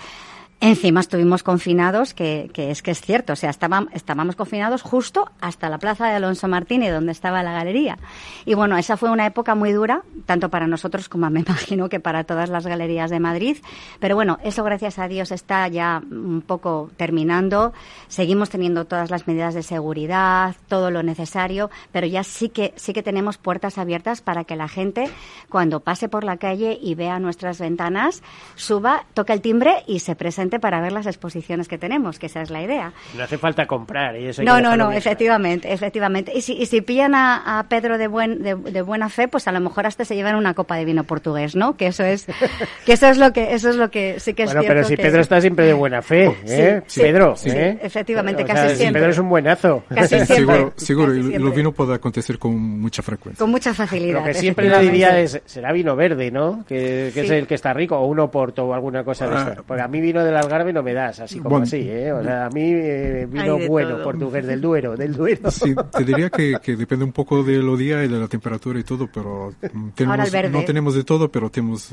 Encima 0.60 0.98
estuvimos 0.98 1.44
confinados, 1.44 2.14
que, 2.14 2.50
es 2.52 2.82
que 2.82 2.90
es 2.90 3.00
cierto, 3.00 3.34
o 3.34 3.36
sea, 3.36 3.48
estábamos, 3.48 3.92
estábamos 3.94 4.34
confinados 4.34 4.82
justo 4.82 5.30
hasta 5.40 5.68
la 5.68 5.78
plaza 5.78 6.08
de 6.08 6.16
Alonso 6.16 6.48
Martínez, 6.48 6.92
donde 6.92 7.12
estaba 7.12 7.44
la 7.44 7.52
galería. 7.52 7.96
Y 8.44 8.54
bueno, 8.54 8.76
esa 8.76 8.96
fue 8.96 9.08
una 9.08 9.24
época 9.24 9.54
muy 9.54 9.70
dura, 9.70 10.02
tanto 10.26 10.48
para 10.48 10.66
nosotros 10.66 11.08
como 11.08 11.30
me 11.30 11.40
imagino 11.46 11.88
que 11.88 12.00
para 12.00 12.24
todas 12.24 12.50
las 12.50 12.66
galerías 12.66 13.08
de 13.08 13.20
Madrid. 13.20 13.58
Pero 14.00 14.16
bueno, 14.16 14.38
eso 14.42 14.64
gracias 14.64 14.98
a 14.98 15.06
Dios 15.06 15.30
está 15.30 15.68
ya 15.68 16.02
un 16.10 16.42
poco 16.44 16.90
terminando. 16.96 17.72
Seguimos 18.08 18.50
teniendo 18.50 18.84
todas 18.84 19.10
las 19.10 19.28
medidas 19.28 19.54
de 19.54 19.62
seguridad, 19.62 20.56
todo 20.66 20.90
lo 20.90 21.04
necesario, 21.04 21.70
pero 21.92 22.08
ya 22.08 22.24
sí 22.24 22.48
que, 22.48 22.72
sí 22.74 22.92
que 22.92 23.04
tenemos 23.04 23.38
puertas 23.38 23.78
abiertas 23.78 24.22
para 24.22 24.42
que 24.42 24.56
la 24.56 24.66
gente, 24.66 25.08
cuando 25.48 25.78
pase 25.78 26.08
por 26.08 26.24
la 26.24 26.36
calle 26.36 26.76
y 26.82 26.96
vea 26.96 27.20
nuestras 27.20 27.60
ventanas, 27.60 28.24
suba, 28.56 29.04
toque 29.14 29.32
el 29.32 29.40
timbre 29.40 29.84
y 29.86 30.00
se 30.00 30.16
presente 30.16 30.47
para 30.58 30.80
ver 30.80 30.92
las 30.92 31.06
exposiciones 31.06 31.68
que 31.68 31.78
tenemos, 31.78 32.18
que 32.18 32.26
esa 32.26 32.42
es 32.42 32.50
la 32.50 32.62
idea. 32.62 32.92
No 33.16 33.24
hace 33.24 33.38
falta 33.38 33.66
comprar. 33.66 34.16
Y 34.16 34.28
eso 34.28 34.42
no, 34.42 34.60
no, 34.60 34.76
no, 34.76 34.90
efectivamente, 34.90 35.72
efectivamente. 35.72 36.32
Y 36.34 36.42
si, 36.42 36.54
y 36.54 36.66
si 36.66 36.80
pillan 36.80 37.14
a, 37.14 37.66
Pedro 37.68 37.98
de, 37.98 38.08
buen, 38.08 38.42
de, 38.42 38.82
buena 38.82 39.08
fe, 39.08 39.28
pues 39.28 39.46
a 39.48 39.52
lo 39.52 39.60
mejor 39.60 39.86
hasta 39.86 40.04
se 40.04 40.14
llevan 40.14 40.36
una 40.36 40.54
copa 40.54 40.76
de 40.76 40.84
vino 40.84 41.04
portugués, 41.04 41.54
¿no? 41.54 41.76
Que 41.76 41.88
eso 41.88 42.04
es, 42.04 42.26
que 42.86 42.92
eso 42.92 43.08
es 43.08 43.18
lo 43.18 43.32
que, 43.32 43.52
eso 43.52 43.68
es 43.68 43.76
lo 43.76 43.90
que 43.90 44.20
sí 44.20 44.32
que 44.32 44.44
es 44.44 44.54
bueno, 44.54 44.62
pero 44.66 44.84
si 44.84 44.96
Pedro 44.96 45.20
está 45.20 45.40
siempre 45.40 45.66
de 45.66 45.74
buena 45.74 46.02
fe, 46.02 46.34
¿eh? 46.46 46.82
Pedro, 46.94 47.34
¿eh? 47.44 47.78
efectivamente, 47.82 48.44
casi 48.44 48.76
siempre. 48.76 49.00
Pedro 49.00 49.12
es 49.12 49.18
un 49.18 49.28
buenazo. 49.28 49.82
Casi 49.94 50.24
siempre. 50.26 50.72
Seguro, 50.76 51.14
y 51.14 51.38
lo 51.38 51.50
vino 51.50 51.72
puede 51.72 51.94
acontecer 51.94 52.38
con 52.38 52.54
mucha 52.56 53.02
frecuencia. 53.02 53.42
Con 53.42 53.50
mucha 53.50 53.74
facilidad. 53.74 54.20
Lo 54.20 54.24
que 54.24 54.34
siempre 54.34 54.68
le 54.68 54.78
diría 54.80 55.18
es, 55.18 55.40
será 55.44 55.72
vino 55.72 55.96
verde, 55.96 56.30
¿no? 56.30 56.64
Que, 56.66 57.10
que 57.12 57.22
es 57.22 57.30
el 57.30 57.46
que 57.46 57.54
está 57.54 57.72
rico, 57.72 57.96
o 57.96 58.06
un 58.06 58.20
oporto 58.20 58.64
o 58.66 58.74
alguna 58.74 59.04
cosa 59.04 59.26
de 59.26 59.36
ah. 59.36 59.50
eso. 59.52 59.64
Porque 59.66 59.82
a 59.82 59.88
mí 59.88 60.00
vino 60.00 60.24
del 60.24 60.36
Algarve 60.38 60.72
no 60.72 60.82
me 60.82 60.94
das 60.94 61.20
así 61.20 61.38
como 61.38 61.58
así, 61.58 61.88
¿eh? 61.88 62.12
O 62.12 62.22
sea, 62.22 62.46
a 62.46 62.50
mí 62.50 62.62
eh, 62.64 63.26
vino 63.30 63.58
bueno 63.66 64.02
portugués 64.02 64.46
del 64.46 64.60
Duero, 64.60 64.96
del 64.96 65.14
Duero. 65.14 65.50
Sí, 65.50 65.74
te 65.96 66.04
diría 66.04 66.30
que, 66.30 66.56
que, 66.62 66.76
depende 66.76 67.04
un 67.04 67.12
poco 67.12 67.42
de 67.42 67.58
los 67.58 67.78
días 67.78 68.04
y 68.04 68.08
de 68.08 68.18
la 68.18 68.28
temperatura 68.28 68.78
y 68.78 68.84
todo, 68.84 69.08
pero 69.12 69.52
mm, 69.72 69.88
tenemos, 69.90 70.32
no 70.50 70.64
tenemos 70.64 70.94
de 70.94 71.04
todo, 71.04 71.30
pero 71.30 71.50
tenemos 71.50 71.92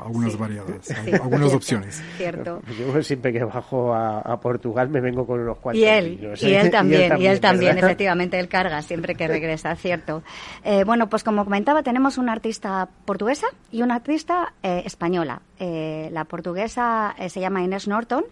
algunas 0.00 0.36
variadas, 0.38 0.90
algunas 1.22 1.52
opciones. 1.52 2.02
Cierto. 2.16 2.62
Yo 2.78 3.02
siempre 3.02 3.32
que 3.32 3.44
bajo 3.44 3.94
a, 3.94 4.38
Portugal 4.40 4.88
me 4.88 5.00
vengo 5.00 5.26
con 5.26 5.40
unos 5.40 5.58
cuantos. 5.58 5.82
Y 5.82 5.86
él, 5.86 6.34
y 6.40 6.54
él 6.54 6.70
también, 6.70 7.18
y 7.18 7.26
él 7.26 7.40
también, 7.40 7.78
efectivamente, 7.78 8.38
él 8.38 8.48
carga 8.48 8.82
siempre 8.82 9.14
que 9.14 9.26
regresa, 9.26 9.74
cierto. 9.76 10.22
Eh, 10.64 10.84
bueno, 10.84 11.08
pues 11.08 11.24
como 11.24 11.44
comentaba, 11.44 11.82
tenemos 11.82 12.18
una 12.18 12.32
artista 12.32 12.88
portuguesa 13.04 13.46
y 13.72 13.82
una 13.82 13.96
artista 13.96 14.54
eh, 14.62 14.82
española. 14.84 15.42
Eh, 15.58 16.10
la 16.12 16.24
portuguesa 16.24 17.14
eh, 17.18 17.30
se 17.30 17.40
llama 17.40 17.62
Inés 17.62 17.88
Norton 17.88 18.24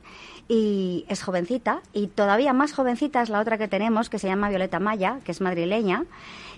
y 0.47 1.07
es 1.09 1.23
jovencita 1.23 1.81
y 1.95 2.09
todavía 2.09 2.53
más 2.53 2.75
jovencita 2.75 3.23
es 3.23 3.31
la 3.31 3.41
otra 3.41 3.57
que 3.57 3.67
tenemos 3.67 4.11
que 4.11 4.19
se 4.19 4.29
llama 4.29 4.51
Violeta 4.51 4.79
Maya, 4.79 5.21
que 5.25 5.33
es 5.33 5.41
madrileña 5.41 6.05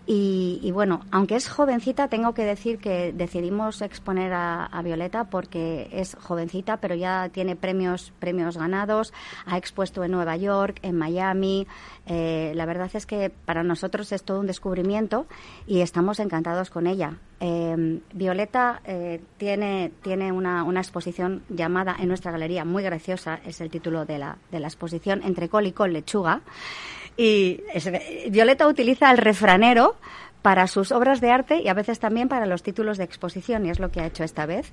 y, 0.08 0.70
bueno, 0.70 1.00
aunque 1.10 1.34
es 1.34 1.48
jovencita, 1.48 2.06
tengo 2.06 2.32
que 2.32 2.44
decir 2.44 2.78
que 2.78 3.12
decidimos 3.12 3.82
exponer 3.82 4.32
a, 4.32 4.80
Violeta 4.84 5.24
porque 5.24 5.88
es 5.90 6.16
jovencita, 6.20 6.76
pero 6.76 6.94
ya 6.94 7.28
tiene 7.30 7.56
premios, 7.56 8.12
premios 8.20 8.56
ganados, 8.56 9.12
ha 9.46 9.58
expuesto 9.58 10.04
en 10.04 10.12
Nueva 10.12 10.36
York, 10.36 10.78
en 10.82 10.96
Miami. 10.96 11.66
Eh, 12.06 12.52
la 12.54 12.66
verdad 12.66 12.88
es 12.94 13.04
que 13.04 13.30
para 13.30 13.64
nosotros 13.64 14.12
es 14.12 14.22
todo 14.22 14.38
un 14.38 14.46
descubrimiento 14.46 15.26
y 15.66 15.80
estamos 15.80 16.20
encantados 16.20 16.70
con 16.70 16.86
ella. 16.86 17.18
Eh, 17.40 18.00
Violeta 18.12 18.80
eh, 18.84 19.20
tiene, 19.38 19.92
tiene 20.02 20.30
una, 20.30 20.62
una, 20.62 20.80
exposición 20.80 21.42
llamada 21.48 21.96
en 21.98 22.08
nuestra 22.08 22.30
galería, 22.30 22.64
muy 22.64 22.82
graciosa, 22.82 23.40
es 23.44 23.60
el 23.60 23.70
título 23.70 24.06
de 24.06 24.18
la, 24.18 24.38
de 24.52 24.60
la 24.60 24.68
exposición, 24.68 25.22
Entre 25.24 25.48
col 25.48 25.66
y 25.66 25.72
col 25.72 25.92
lechuga. 25.92 26.42
Y 27.16 27.62
Violeta 28.30 28.66
utiliza 28.66 29.10
el 29.10 29.18
refranero 29.18 29.96
para 30.46 30.68
sus 30.68 30.92
obras 30.92 31.20
de 31.20 31.32
arte 31.32 31.60
y 31.60 31.66
a 31.66 31.74
veces 31.74 31.98
también 31.98 32.28
para 32.28 32.46
los 32.46 32.62
títulos 32.62 32.98
de 32.98 33.04
exposición, 33.04 33.66
y 33.66 33.70
es 33.70 33.80
lo 33.80 33.90
que 33.90 34.00
ha 34.00 34.06
hecho 34.06 34.22
esta 34.22 34.46
vez. 34.46 34.70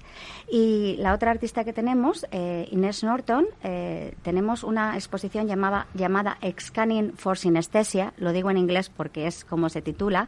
Y 0.47 0.97
la 0.99 1.15
otra 1.15 1.31
artista 1.31 1.63
que 1.63 1.73
tenemos, 1.73 2.27
eh, 2.31 2.67
Inés 2.69 3.03
Norton, 3.03 3.47
eh, 3.63 4.13
tenemos 4.21 4.63
una 4.63 4.93
exposición 4.93 5.47
llamada, 5.47 5.87
llamada 5.95 6.37
Excanning 6.41 7.13
for 7.17 7.39
Synesthesia, 7.39 8.13
lo 8.17 8.33
digo 8.33 8.51
en 8.51 8.57
inglés 8.57 8.89
porque 8.95 9.25
es 9.25 9.45
como 9.45 9.67
se 9.69 9.81
titula, 9.81 10.27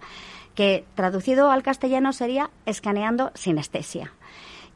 que 0.56 0.86
traducido 0.96 1.52
al 1.52 1.62
castellano 1.62 2.12
sería 2.12 2.50
Escaneando 2.66 3.30
Sinestesia. 3.36 4.14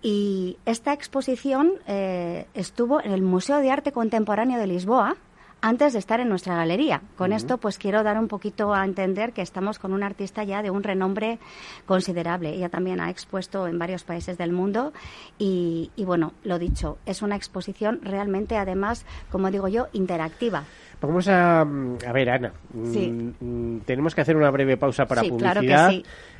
Y 0.03 0.57
esta 0.67 0.93
exposición 0.93 1.73
eh, 1.87 2.45
estuvo 2.53 3.01
en 3.01 3.11
el 3.11 3.23
Museo 3.23 3.57
de 3.57 3.71
Arte 3.71 3.91
Contemporáneo 3.91 4.59
de 4.59 4.67
Lisboa, 4.67 5.17
antes 5.61 5.93
de 5.93 5.99
estar 5.99 6.19
en 6.19 6.29
nuestra 6.29 6.55
galería. 6.55 7.01
Con 7.17 7.33
esto, 7.33 7.57
pues 7.57 7.77
quiero 7.77 8.03
dar 8.03 8.17
un 8.17 8.27
poquito 8.27 8.73
a 8.73 8.85
entender 8.85 9.33
que 9.33 9.41
estamos 9.41 9.79
con 9.79 9.93
un 9.93 10.03
artista 10.03 10.43
ya 10.43 10.61
de 10.61 10.71
un 10.71 10.83
renombre 10.83 11.39
considerable. 11.85 12.53
Ella 12.53 12.69
también 12.69 13.01
ha 13.01 13.09
expuesto 13.09 13.67
en 13.67 13.77
varios 13.77 14.03
países 14.03 14.37
del 14.37 14.51
mundo 14.51 14.93
y, 15.37 15.91
y 15.95 16.05
bueno, 16.05 16.33
lo 16.43 16.59
dicho, 16.59 16.97
es 17.05 17.21
una 17.21 17.35
exposición 17.35 17.99
realmente, 18.03 18.57
además, 18.57 19.05
como 19.31 19.51
digo 19.51 19.67
yo, 19.67 19.87
interactiva. 19.93 20.63
Vamos 21.01 21.27
a, 21.29 21.61
a 21.61 22.11
ver, 22.13 22.29
Ana. 22.29 22.51
Mm, 22.73 23.29
mm, 23.39 23.79
tenemos 23.85 24.13
que 24.13 24.21
hacer 24.21 24.35
una 24.35 24.51
breve 24.51 24.75
pausa 24.77 25.05
para 25.05 25.23
publicidad. 25.23 25.93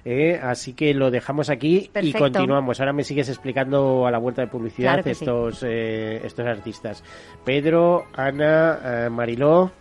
¿eh? 0.06 0.40
así 0.42 0.74
que 0.74 0.94
lo 0.94 1.12
dejamos 1.12 1.50
aquí 1.50 1.90
y 2.02 2.14
continuamos. 2.14 2.80
Ahora 2.80 2.94
me 2.94 3.04
sigues 3.04 3.30
explicando 3.30 4.06
a 4.06 4.12
la 4.12 4.18
vuelta 4.18 4.42
de 4.42 4.48
publicidad 4.48 5.06
estos, 5.08 5.64
eh, 5.64 6.22
estos 6.24 6.46
artistas. 6.46 7.04
Pedro, 7.46 8.06
Ana, 8.14 8.80
eh, 8.84 9.10
Mariló. 9.10 9.72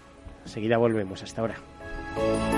Enseguida 0.44 0.78
volvemos. 0.78 1.22
Hasta 1.22 1.40
ahora. 1.40 2.57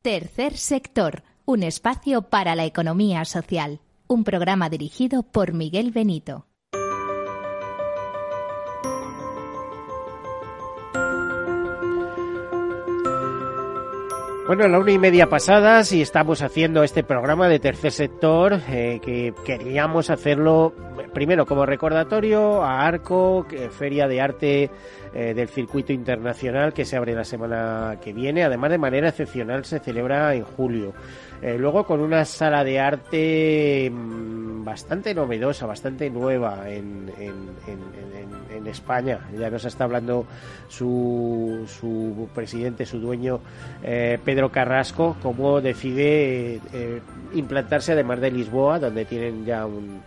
Tercer 0.00 0.56
sector, 0.56 1.24
un 1.44 1.64
espacio 1.64 2.22
para 2.22 2.54
la 2.54 2.64
economía 2.64 3.24
social. 3.24 3.80
Un 4.06 4.22
programa 4.22 4.70
dirigido 4.70 5.24
por 5.24 5.54
Miguel 5.54 5.90
Benito. 5.90 6.46
Bueno, 14.46 14.68
la 14.68 14.78
una 14.78 14.92
y 14.92 14.98
media 14.98 15.26
pasadas 15.28 15.92
y 15.92 16.00
estamos 16.00 16.42
haciendo 16.42 16.84
este 16.84 17.02
programa 17.02 17.48
de 17.48 17.58
tercer 17.58 17.90
sector 17.90 18.60
eh, 18.68 19.00
que 19.02 19.34
queríamos 19.44 20.10
hacerlo 20.10 20.72
primero 21.12 21.44
como 21.44 21.66
recordatorio 21.66 22.62
a 22.62 22.86
Arco, 22.86 23.46
Feria 23.76 24.06
de 24.06 24.20
Arte 24.20 24.70
eh, 25.20 25.34
del 25.34 25.48
Circuito 25.48 25.92
Internacional 25.92 26.72
que 26.72 26.84
se 26.84 26.96
abre 26.96 27.12
la 27.12 27.24
semana 27.24 27.98
que 28.00 28.12
viene. 28.12 28.44
Además, 28.44 28.70
de 28.70 28.78
manera 28.78 29.08
excepcional 29.08 29.64
se 29.64 29.80
celebra 29.80 30.32
en 30.32 30.44
julio. 30.44 30.94
Eh, 31.40 31.56
luego 31.56 31.84
con 31.84 32.00
una 32.00 32.24
sala 32.24 32.64
de 32.64 32.80
arte 32.80 33.90
mm, 33.90 34.64
bastante 34.64 35.14
novedosa, 35.14 35.66
bastante 35.66 36.10
nueva 36.10 36.68
en, 36.68 37.08
España. 38.66 39.20
Ya 39.34 39.48
nos 39.48 39.64
está 39.64 39.84
hablando 39.84 40.26
su, 40.68 41.64
su 41.66 42.28
presidente, 42.34 42.84
su 42.84 43.00
dueño, 43.00 43.40
eh, 43.82 44.18
Pedro 44.22 44.52
Carrasco, 44.52 45.16
cómo 45.22 45.62
decide 45.62 46.60
eh, 46.74 47.00
implantarse 47.32 47.92
además 47.92 48.20
de 48.20 48.30
Lisboa, 48.30 48.78
donde 48.78 49.06
tienen 49.06 49.46
ya 49.46 49.64
un, 49.64 50.02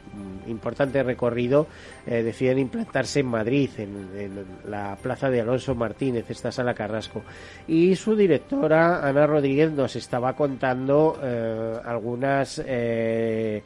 importante 0.46 1.02
recorrido, 1.02 1.66
deciden 2.06 2.60
implantarse 2.60 3.22
en 3.22 3.28
Madrid, 3.28 3.70
en, 3.78 4.46
la 4.70 4.96
plaza 5.02 5.32
de 5.32 5.42
Alonso 5.42 5.74
Martínez, 5.74 6.30
esta 6.30 6.52
sala 6.52 6.76
Carrasco. 6.76 7.24
Y 7.68 7.96
su 7.96 8.16
directora, 8.16 9.08
Ana 9.08 9.26
Rodríguez, 9.26 9.72
nos 9.72 9.96
estaba 9.96 10.36
contando 10.36 11.20
eh, 11.22 11.80
algunas 11.86 12.62
eh, 12.66 13.64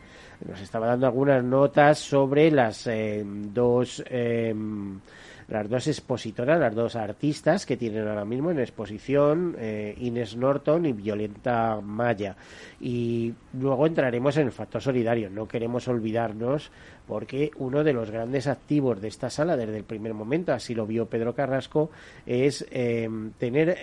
nos 0.48 0.60
estaba 0.60 0.88
dando 0.88 1.08
algunas 1.08 1.44
notas 1.44 2.00
sobre 2.00 2.52
las 2.52 2.88
eh, 2.88 3.24
dos 3.26 4.04
las 5.48 5.70
dos 5.70 5.88
expositoras, 5.88 6.60
las 6.60 6.76
dos 6.76 6.96
artistas 6.96 7.66
que 7.66 7.78
tienen 7.78 8.08
ahora 8.08 8.26
mismo 8.26 8.52
en 8.52 8.60
exposición, 8.60 9.56
Inés 9.98 10.36
Norton 10.36 10.86
y 10.86 10.94
Violeta 10.94 11.80
Maya. 11.82 12.36
Y 12.80 13.34
luego 13.54 13.88
entraremos 13.88 14.38
en 14.38 14.48
el 14.48 14.52
factor 14.52 14.82
solidario. 14.82 15.30
No 15.30 15.48
queremos 15.48 15.88
olvidarnos 15.88 16.72
porque 17.08 17.52
uno 17.58 17.84
de 17.84 17.94
los 17.94 18.10
grandes 18.10 18.48
activos 18.48 19.02
de 19.02 19.08
esta 19.08 19.30
sala 19.30 19.56
desde 19.56 19.78
el 19.78 19.84
primer 19.84 20.14
momento, 20.14 20.54
así 20.54 20.74
lo 20.74 20.88
vio 20.88 21.06
Pedro 21.06 21.36
Carrasco, 21.36 21.92
es 22.26 22.66
tener 23.38 23.78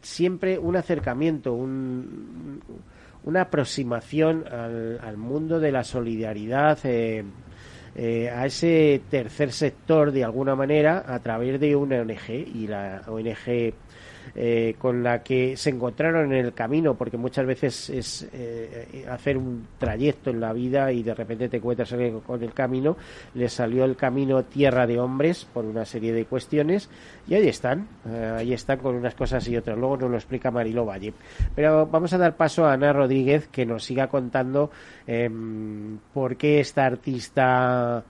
siempre 0.00 0.58
un 0.58 0.76
acercamiento, 0.76 1.54
una 1.54 3.40
aproximación 3.40 4.44
al, 4.48 5.16
mundo 5.16 5.60
de 5.60 5.72
la 5.72 5.84
solidaridad, 5.84 6.78
eh, 6.84 7.24
eh, 7.94 8.30
a 8.30 8.46
ese 8.46 9.02
tercer 9.10 9.52
sector 9.52 10.12
de 10.12 10.24
alguna 10.24 10.54
manera 10.54 11.04
a 11.06 11.18
través 11.18 11.60
de 11.60 11.76
una 11.76 12.00
ONG 12.00 12.30
y 12.30 12.66
la 12.66 13.02
ONG 13.06 13.74
eh, 14.34 14.76
con 14.78 15.02
la 15.02 15.22
que 15.22 15.58
se 15.58 15.68
encontraron 15.68 16.32
en 16.32 16.46
el 16.46 16.54
camino, 16.54 16.94
porque 16.94 17.18
muchas 17.18 17.44
veces 17.44 17.90
es 17.90 18.28
eh, 18.32 19.04
hacer 19.10 19.36
un 19.36 19.66
trayecto 19.78 20.30
en 20.30 20.40
la 20.40 20.54
vida 20.54 20.90
y 20.90 21.02
de 21.02 21.14
repente 21.14 21.50
te 21.50 21.58
encuentras 21.58 21.94
con 22.24 22.42
el 22.42 22.54
camino, 22.54 22.96
les 23.34 23.52
salió 23.52 23.84
el 23.84 23.94
camino 23.94 24.42
Tierra 24.44 24.86
de 24.86 24.98
Hombres 24.98 25.44
por 25.44 25.66
una 25.66 25.84
serie 25.84 26.14
de 26.14 26.24
cuestiones 26.24 26.88
y 27.28 27.34
ahí 27.34 27.46
están, 27.46 27.88
eh, 28.08 28.36
ahí 28.38 28.54
están 28.54 28.78
con 28.78 28.94
unas 28.94 29.14
cosas 29.14 29.46
y 29.48 29.56
otras. 29.56 29.76
Luego 29.76 29.98
nos 29.98 30.10
lo 30.10 30.16
explica 30.16 30.50
Marilo 30.50 30.86
Valle. 30.86 31.12
Pero 31.54 31.86
vamos 31.86 32.14
a 32.14 32.18
dar 32.18 32.34
paso 32.34 32.64
a 32.64 32.72
Ana 32.72 32.94
Rodríguez 32.94 33.48
que 33.48 33.66
nos 33.66 33.84
siga 33.84 34.08
contando 34.08 34.70
em, 35.06 35.98
por 36.14 36.36
qué 36.36 36.60
esta 36.60 36.86
artista 36.86 38.04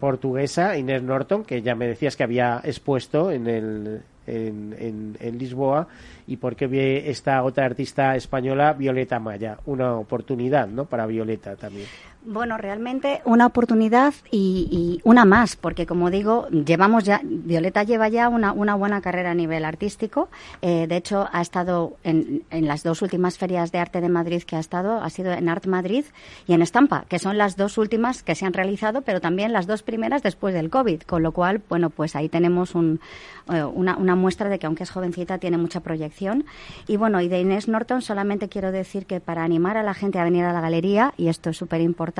portuguesa, 0.00 0.76
Inés 0.76 1.00
Norton, 1.00 1.44
que 1.44 1.62
ya 1.62 1.76
me 1.76 1.86
decías 1.86 2.16
que 2.16 2.24
había 2.24 2.60
expuesto 2.64 3.30
en 3.30 3.46
el 3.46 4.02
en, 4.26 5.16
en, 5.20 5.38
Lisboa 5.38 5.88
y 6.26 6.36
por 6.36 6.56
qué 6.56 6.66
ve 6.66 7.10
esta 7.10 7.42
otra 7.42 7.64
artista 7.66 8.16
española, 8.16 8.72
Violeta 8.72 9.18
Maya. 9.18 9.58
Una 9.66 9.96
oportunidad, 9.96 10.66
¿no? 10.66 10.86
Para 10.86 11.06
Violeta 11.06 11.56
también. 11.56 11.86
Bueno, 12.28 12.58
realmente 12.58 13.22
una 13.24 13.46
oportunidad 13.46 14.12
y, 14.32 15.00
una 15.04 15.24
más, 15.24 15.54
porque 15.54 15.86
como 15.86 16.10
digo, 16.10 16.48
llevamos 16.48 17.04
ya, 17.04 17.20
Violeta 17.22 17.84
lleva 17.84 18.08
ya 18.08 18.28
una, 18.28 18.50
una 18.50 18.74
buena 18.74 19.00
carrera 19.00 19.30
a 19.30 19.34
nivel 19.34 19.64
artístico. 19.64 20.28
Eh, 20.60 20.88
de 20.88 20.96
hecho, 20.96 21.28
ha 21.30 21.40
estado 21.40 21.96
en, 22.02 22.42
las 22.50 22.82
dos 22.82 23.00
últimas 23.00 23.38
ferias 23.38 23.70
de 23.70 23.78
arte 23.78 24.00
de 24.00 24.08
Madrid 24.08 24.42
que 24.42 24.56
ha 24.56 24.58
estado, 24.58 25.00
ha 25.00 25.08
sido 25.08 25.30
en 25.30 25.48
Art 25.48 25.66
Madrid 25.66 26.04
y 26.48 26.54
en 26.54 26.62
Estampa, 26.62 27.04
que 27.08 27.20
son 27.20 27.38
las 27.38 27.56
dos 27.56 27.78
últimas 27.78 28.24
que 28.24 28.34
se 28.34 28.44
han 28.44 28.54
realizado, 28.54 29.02
pero 29.02 29.20
también 29.20 29.52
las 29.52 29.68
dos 29.68 29.84
primeras 29.84 30.24
después 30.24 30.52
del 30.52 30.68
COVID, 30.68 31.02
con 31.02 31.22
lo 31.22 31.30
cual, 31.30 31.62
bueno, 31.68 31.90
pues 31.90 32.16
ahí 32.16 32.28
tenemos 32.28 32.74
eh, 32.74 33.62
una, 33.62 33.96
una 33.96 34.16
muestra 34.16 34.48
de 34.48 34.58
que 34.58 34.66
aunque 34.66 34.82
es 34.82 34.90
jovencita 34.90 35.38
tiene 35.38 35.58
mucha 35.58 35.78
proyección. 35.78 36.44
Y 36.88 36.96
bueno, 36.96 37.20
y 37.20 37.28
de 37.28 37.40
Inés 37.40 37.68
Norton 37.68 38.02
solamente 38.02 38.48
quiero 38.48 38.72
decir 38.72 39.06
que 39.06 39.20
para 39.20 39.44
animar 39.44 39.76
a 39.76 39.84
la 39.84 39.94
gente 39.94 40.18
a 40.18 40.24
venir 40.24 40.42
a 40.42 40.52
la 40.52 40.60
galería, 40.60 41.14
y 41.16 41.28
esto 41.28 41.50
es 41.50 41.56
súper 41.56 41.80
importante, 41.82 42.15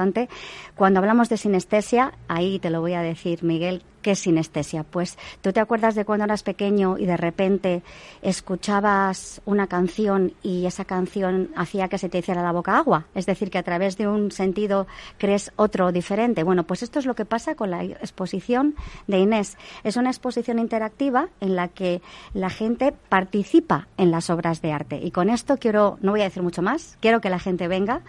cuando 0.74 1.00
hablamos 1.00 1.28
de 1.28 1.36
sinestesia, 1.36 2.12
ahí 2.28 2.58
te 2.58 2.70
lo 2.70 2.80
voy 2.80 2.94
a 2.94 3.02
decir, 3.02 3.42
Miguel, 3.42 3.82
¿Qué 4.06 4.12
es 4.12 4.20
sinestesia? 4.20 4.84
Pues 4.84 5.18
tú 5.40 5.52
te 5.52 5.58
acuerdas 5.58 5.96
de 5.96 6.04
cuando 6.04 6.26
eras 6.26 6.44
pequeño 6.44 6.96
y 6.96 7.06
de 7.06 7.16
repente 7.16 7.82
escuchabas 8.22 9.42
una 9.44 9.66
canción 9.66 10.32
y 10.44 10.66
esa 10.66 10.84
canción 10.84 11.50
hacía 11.56 11.88
que 11.88 11.98
se 11.98 12.08
te 12.08 12.18
hiciera 12.18 12.40
la 12.40 12.52
boca 12.52 12.78
agua. 12.78 13.06
Es 13.16 13.26
decir, 13.26 13.50
que 13.50 13.58
a 13.58 13.64
través 13.64 13.96
de 13.96 14.06
un 14.06 14.30
sentido 14.30 14.86
crees 15.18 15.50
otro 15.56 15.90
diferente. 15.90 16.44
Bueno, 16.44 16.62
pues 16.62 16.84
esto 16.84 17.00
es 17.00 17.04
lo 17.04 17.16
que 17.16 17.24
pasa 17.24 17.56
con 17.56 17.72
la 17.72 17.82
exposición 17.82 18.76
de 19.08 19.18
Inés. 19.18 19.58
Es 19.82 19.96
una 19.96 20.10
exposición 20.10 20.60
interactiva 20.60 21.28
en 21.40 21.56
la 21.56 21.66
que 21.66 22.00
la 22.32 22.48
gente 22.48 22.92
participa 23.08 23.88
en 23.96 24.12
las 24.12 24.30
obras 24.30 24.62
de 24.62 24.70
arte. 24.70 25.00
Y 25.02 25.10
con 25.10 25.30
esto 25.30 25.56
quiero, 25.56 25.98
no 26.00 26.12
voy 26.12 26.20
a 26.20 26.26
decir 26.26 26.44
mucho 26.44 26.62
más, 26.62 26.96
quiero 27.00 27.20
que 27.20 27.28
la 27.28 27.40
gente 27.40 27.66
venga 27.66 28.02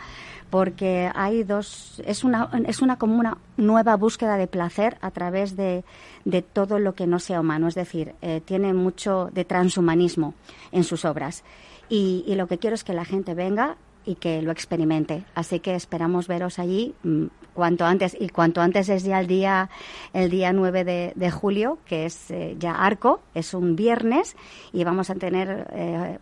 porque 0.49 1.11
hay 1.13 1.43
dos, 1.43 2.01
es 2.05 2.23
una, 2.23 2.49
es 2.67 2.81
una 2.81 2.97
como 2.97 3.15
nueva 3.57 3.95
búsqueda 3.95 4.37
de 4.37 4.47
placer 4.47 4.97
a 5.01 5.11
través 5.11 5.55
de, 5.55 5.83
de 6.25 6.41
todo 6.41 6.79
lo 6.79 6.95
que 6.95 7.07
no 7.07 7.19
sea 7.19 7.41
humano, 7.41 7.67
es 7.67 7.75
decir, 7.75 8.15
eh, 8.21 8.41
tiene 8.43 8.73
mucho 8.73 9.29
de 9.33 9.45
transhumanismo 9.45 10.33
en 10.71 10.83
sus 10.83 11.05
obras. 11.05 11.43
Y, 11.89 12.23
lo 12.35 12.47
que 12.47 12.57
quiero 12.57 12.75
es 12.75 12.83
que 12.83 12.93
la 12.93 13.05
gente 13.05 13.33
venga 13.33 13.77
y 14.05 14.15
que 14.15 14.41
lo 14.41 14.51
experimente. 14.51 15.23
Así 15.35 15.59
que 15.59 15.75
esperamos 15.75 16.27
veros 16.27 16.59
allí 16.59 16.93
mm, 17.03 17.25
cuanto 17.53 17.85
antes 17.85 18.15
y 18.19 18.29
cuanto 18.29 18.61
antes 18.61 18.89
es 18.89 19.03
ya 19.03 19.19
el 19.19 19.27
día 19.27 19.69
el 20.13 20.29
día 20.29 20.53
9 20.53 20.83
de, 20.83 21.13
de 21.15 21.31
julio, 21.31 21.79
que 21.85 22.05
es 22.05 22.29
eh, 22.29 22.55
ya 22.59 22.73
Arco, 22.73 23.21
es 23.33 23.53
un 23.53 23.75
viernes 23.75 24.35
y 24.73 24.83
vamos 24.83 25.09
a 25.09 25.15
tener 25.15 25.67
eh, 25.71 26.19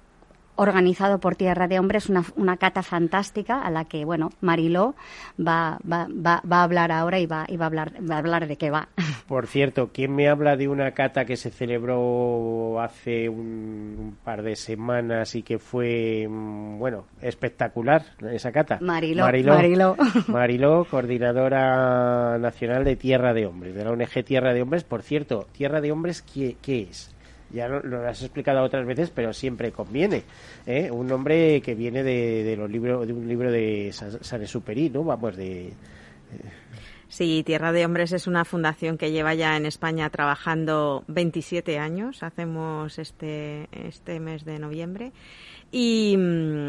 organizado 0.56 1.20
por 1.20 1.36
Tierra 1.36 1.68
de 1.68 1.80
Hombres, 1.80 2.10
una, 2.10 2.24
una 2.36 2.58
cata 2.58 2.84
fantástica 2.84 3.62
a 3.62 3.70
la 3.70 3.86
que, 3.86 4.06
bueno, 4.06 4.30
Mariló 4.41 4.96
va, 5.39 5.80
va, 5.89 6.08
va, 6.10 6.41
va 6.50 6.60
a 6.60 6.63
hablar 6.63 6.91
ahora 6.91 7.20
y 7.20 7.26
va, 7.26 7.46
y 7.48 7.58
va, 7.58 7.65
a 7.65 7.68
hablar, 7.68 7.94
va 8.10 8.15
a 8.15 8.20
hablar 8.20 8.48
de 8.48 8.58
qué 8.58 8.70
va. 8.70 8.89
Por 9.28 9.48
cierto, 9.48 9.89
¿quién 9.91 10.15
me 10.15 10.30
habla 10.30 10.56
de 10.56 10.68
una 10.68 10.91
cata 10.91 11.26
que 11.26 11.36
se 11.36 11.50
celebró 11.50 12.80
hace 12.80 13.28
un, 13.28 14.18
par 14.24 14.44
de 14.44 14.56
semanas 14.56 15.36
y 15.36 15.44
que 15.44 15.58
fue, 15.58 16.28
mm, 16.30 16.78
bueno, 16.78 17.06
espectacular 17.22 18.04
esa 18.32 18.52
cata? 18.52 18.80
Mariló. 18.82 19.24
Mariló, 19.24 19.96
Mariló. 20.28 20.86
coordinadora 20.89 22.38
nacional 22.38 22.84
de 22.84 22.96
Tierra 22.96 23.34
de 23.34 23.46
Hombres, 23.46 23.76
de 23.76 23.84
la 23.84 23.91
ONG 23.91 24.24
Tierra 24.24 24.54
de 24.54 24.62
Hombres. 24.62 24.84
Por 24.84 25.02
cierto, 25.02 25.48
Tierra 25.52 25.82
de 25.82 25.91
Hombres, 25.91 26.22
¿qué, 26.22 26.58
qué 26.62 26.84
es? 26.84 27.14
Ya 27.56 27.68
lo, 27.68 28.08
has 28.08 28.22
explicado 28.22 28.62
otras 28.63 28.86
veces, 28.86 29.10
pero 29.10 29.34
siempre 29.34 29.72
conviene. 29.72 30.24
¿eh? 30.68 30.91
Un 30.91 31.08
nombre 31.08 31.62
que 31.62 31.74
viene 31.74 32.04
de, 32.04 32.56
los 32.58 32.70
libros, 32.70 33.08
de 33.08 33.13
un 33.13 33.28
libro 33.28 33.52
de 33.52 33.91
Saint-Exupéry, 33.91 34.89
¿no? 34.89 35.04
Vamos, 35.04 35.36
de, 35.36 35.74
Sí, 37.08 37.44
Tierra 37.46 37.72
de 37.72 37.86
Hombres 37.86 38.12
es 38.12 38.28
una 38.28 38.44
fundación 38.44 38.98
que 38.98 39.12
lleva 39.12 39.34
ya 39.36 39.56
en 39.56 39.65
España 39.65 40.10
trabajando 40.10 41.04
27 41.08 41.80
años. 41.80 42.24
Hacemos 42.24 43.00
este, 43.00 43.70
este 43.72 44.20
mes 44.20 44.44
de 44.44 44.60
noviembre. 44.60 45.13
Y, 45.72 46.18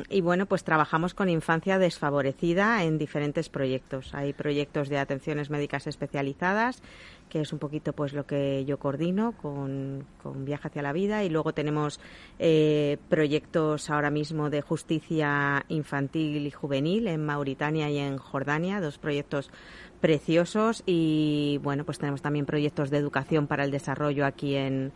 y, 0.09 0.20
bueno, 0.20 0.46
pues 0.46 0.64
trabajamos 0.64 1.14
con 1.14 1.29
infancia 1.29 1.79
desfavorecida 1.79 2.85
en 2.85 2.99
diferentes 2.99 3.49
proyectos. 3.49 4.14
Hay 4.14 4.33
proyectos 4.33 4.88
de 4.88 4.99
atenciones 4.99 5.51
médicas 5.51 5.87
especializadas, 5.87 6.83
que 7.28 7.40
es 7.40 7.52
un 7.52 7.58
poquito 7.58 7.92
pues 7.92 8.12
lo 8.12 8.26
que 8.26 8.64
yo 8.64 8.78
coordino 8.78 9.32
con, 9.32 10.04
con 10.22 10.44
Viaje 10.44 10.68
hacia 10.68 10.82
la 10.82 10.92
Vida. 10.92 11.24
Y 11.24 11.28
luego 11.28 11.52
tenemos 11.52 12.00
eh, 12.38 12.98
proyectos 13.08 13.90
ahora 13.90 14.10
mismo 14.10 14.50
de 14.50 14.62
justicia 14.62 15.64
infantil 15.68 16.46
y 16.46 16.50
juvenil 16.50 17.08
en 17.08 17.24
Mauritania 17.24 17.90
y 17.90 17.98
en 17.98 18.18
Jordania, 18.18 18.80
dos 18.80 18.98
proyectos 18.98 19.50
preciosos. 20.00 20.82
Y 20.86 21.58
bueno, 21.62 21.84
pues 21.84 21.98
tenemos 21.98 22.22
también 22.22 22.46
proyectos 22.46 22.90
de 22.90 22.98
educación 22.98 23.46
para 23.46 23.64
el 23.64 23.70
desarrollo 23.70 24.26
aquí 24.26 24.54
en, 24.54 24.92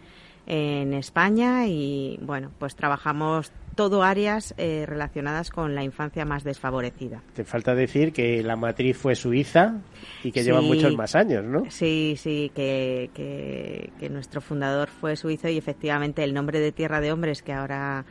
en 0.47 0.95
España 0.95 1.67
y 1.67 2.19
bueno, 2.23 2.51
pues 2.59 2.75
trabajamos 2.75 3.53
todo 3.75 4.03
áreas 4.03 4.55
eh, 4.59 4.85
relacionadas 4.87 5.51
con 5.51 5.75
la 5.75 5.85
infancia 5.85 6.25
más 6.25 6.45
desfavorecida. 6.45 7.23
Te 7.35 7.45
falta 7.45 7.75
decir 7.75 8.13
que 8.13 8.43
la 8.43 8.57
matriz 8.57 8.97
fue 8.97 9.15
suiza 9.15 9.77
y 10.23 10.33
que 10.33 10.43
lleva 10.43 10.61
muchos 10.61 10.95
más 10.97 11.15
años, 11.15 11.45
¿no? 11.45 11.65
Sí, 11.71 12.15
sí, 12.19 12.51
que, 12.55 13.11
que, 13.15 14.11
nuestro 14.11 14.41
fundador 14.41 14.89
fue 14.89 15.17
suizo 15.17 15.49
y 15.49 15.57
efectivamente 15.57 16.25
el 16.25 16.35
nombre 16.35 16.61
de 16.61 16.73
Tierra 16.73 17.01
de 17.01 17.13
Hombres 17.13 17.43
que 17.43 17.53
ahora 17.53 18.05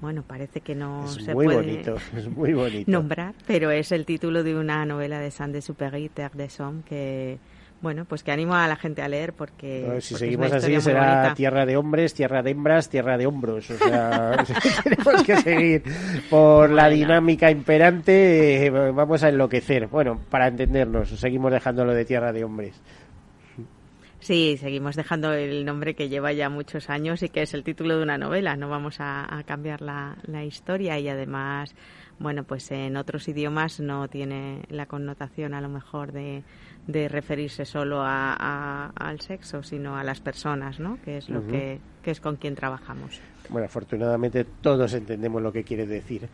bueno, 0.00 0.22
parece 0.26 0.60
que 0.60 0.74
no 0.74 1.06
se 1.06 1.32
puede 1.32 1.54
bonito, 1.54 1.96
es 2.16 2.28
muy 2.28 2.52
bonito. 2.52 2.90
nombrar, 2.90 3.34
pero 3.46 3.70
es 3.70 3.92
el 3.92 4.04
título 4.04 4.42
de 4.42 4.54
una 4.54 4.84
novela 4.84 5.20
de 5.20 5.30
Saint-Exupéry, 5.30 6.10
Terre 6.10 6.36
des 6.36 6.60
Hommes, 6.60 6.84
que, 6.84 7.38
bueno, 7.84 8.06
pues 8.06 8.22
que 8.22 8.32
animo 8.32 8.54
a 8.54 8.66
la 8.66 8.76
gente 8.76 9.02
a 9.02 9.08
leer 9.08 9.34
porque... 9.34 9.98
si 10.00 10.14
seguimos 10.14 10.50
así 10.50 10.80
será 10.80 11.34
tierra 11.34 11.66
de 11.66 11.76
hombres, 11.76 12.14
tierra 12.14 12.42
de 12.42 12.52
hembras, 12.52 12.88
tierra 12.88 13.18
de 13.18 13.26
hombros. 13.26 13.70
O 13.70 13.76
sea, 13.76 14.42
tenemos 14.82 15.22
que 15.22 15.36
seguir 15.36 15.82
por 16.30 16.70
la 16.70 16.88
dinámica 16.88 17.50
imperante, 17.50 18.64
eh, 18.64 18.70
vamos 18.70 19.22
a 19.22 19.28
enloquecer. 19.28 19.88
Bueno, 19.88 20.18
para 20.30 20.48
entendernos, 20.48 21.10
seguimos 21.10 21.52
dejándolo 21.52 21.92
de 21.92 22.06
tierra 22.06 22.32
de 22.32 22.42
hombres. 22.42 22.80
Sí, 24.20 24.56
seguimos 24.58 24.96
dejando 24.96 25.34
el 25.34 25.66
nombre 25.66 25.94
que 25.94 26.08
lleva 26.08 26.32
ya 26.32 26.48
muchos 26.48 26.88
años 26.88 27.22
y 27.22 27.28
que 27.28 27.42
es 27.42 27.52
el 27.52 27.64
título 27.64 27.98
de 27.98 28.02
una 28.02 28.16
novela. 28.16 28.56
No 28.56 28.70
vamos 28.70 28.96
a, 28.98 29.42
cambiar 29.44 29.82
la, 29.82 30.16
la 30.22 30.42
historia 30.42 30.98
y 30.98 31.10
además, 31.10 31.74
bueno, 32.18 32.44
pues 32.44 32.70
en 32.70 32.96
otros 32.96 33.28
idiomas 33.28 33.78
no 33.80 34.08
tiene 34.08 34.62
la 34.70 34.86
connotación 34.86 35.52
a 35.52 35.60
lo 35.60 35.68
mejor 35.68 36.12
de 36.12 36.44
de 36.86 37.08
referirse 37.08 37.64
solo 37.64 38.00
a, 38.02 38.90
al 38.94 39.20
sexo, 39.20 39.62
sino 39.62 39.96
a 39.96 40.04
las 40.04 40.20
personas, 40.20 40.80
¿no? 40.80 40.98
Que 41.02 41.18
es 41.18 41.28
lo 41.28 41.46
que, 41.46 41.80
es 42.04 42.20
con 42.20 42.36
quien 42.36 42.54
trabajamos. 42.54 43.20
Bueno, 43.48 43.66
afortunadamente 43.66 44.44
todos 44.44 44.92
entendemos 44.94 45.42
lo 45.42 45.52
que 45.52 45.64
quiere 45.64 45.86
decir. 45.86 46.28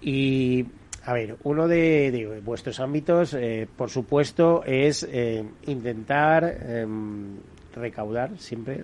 Y 0.00 0.66
a 1.04 1.12
ver, 1.12 1.36
uno 1.44 1.68
de, 1.68 2.40
vuestros 2.44 2.80
ámbitos, 2.80 3.34
eh, 3.34 3.68
por 3.76 3.90
supuesto, 3.90 4.62
es 4.64 5.06
eh, 5.10 5.44
intentar 5.66 6.44
em, 6.44 7.36
recaudar 7.74 8.38
siempre 8.38 8.82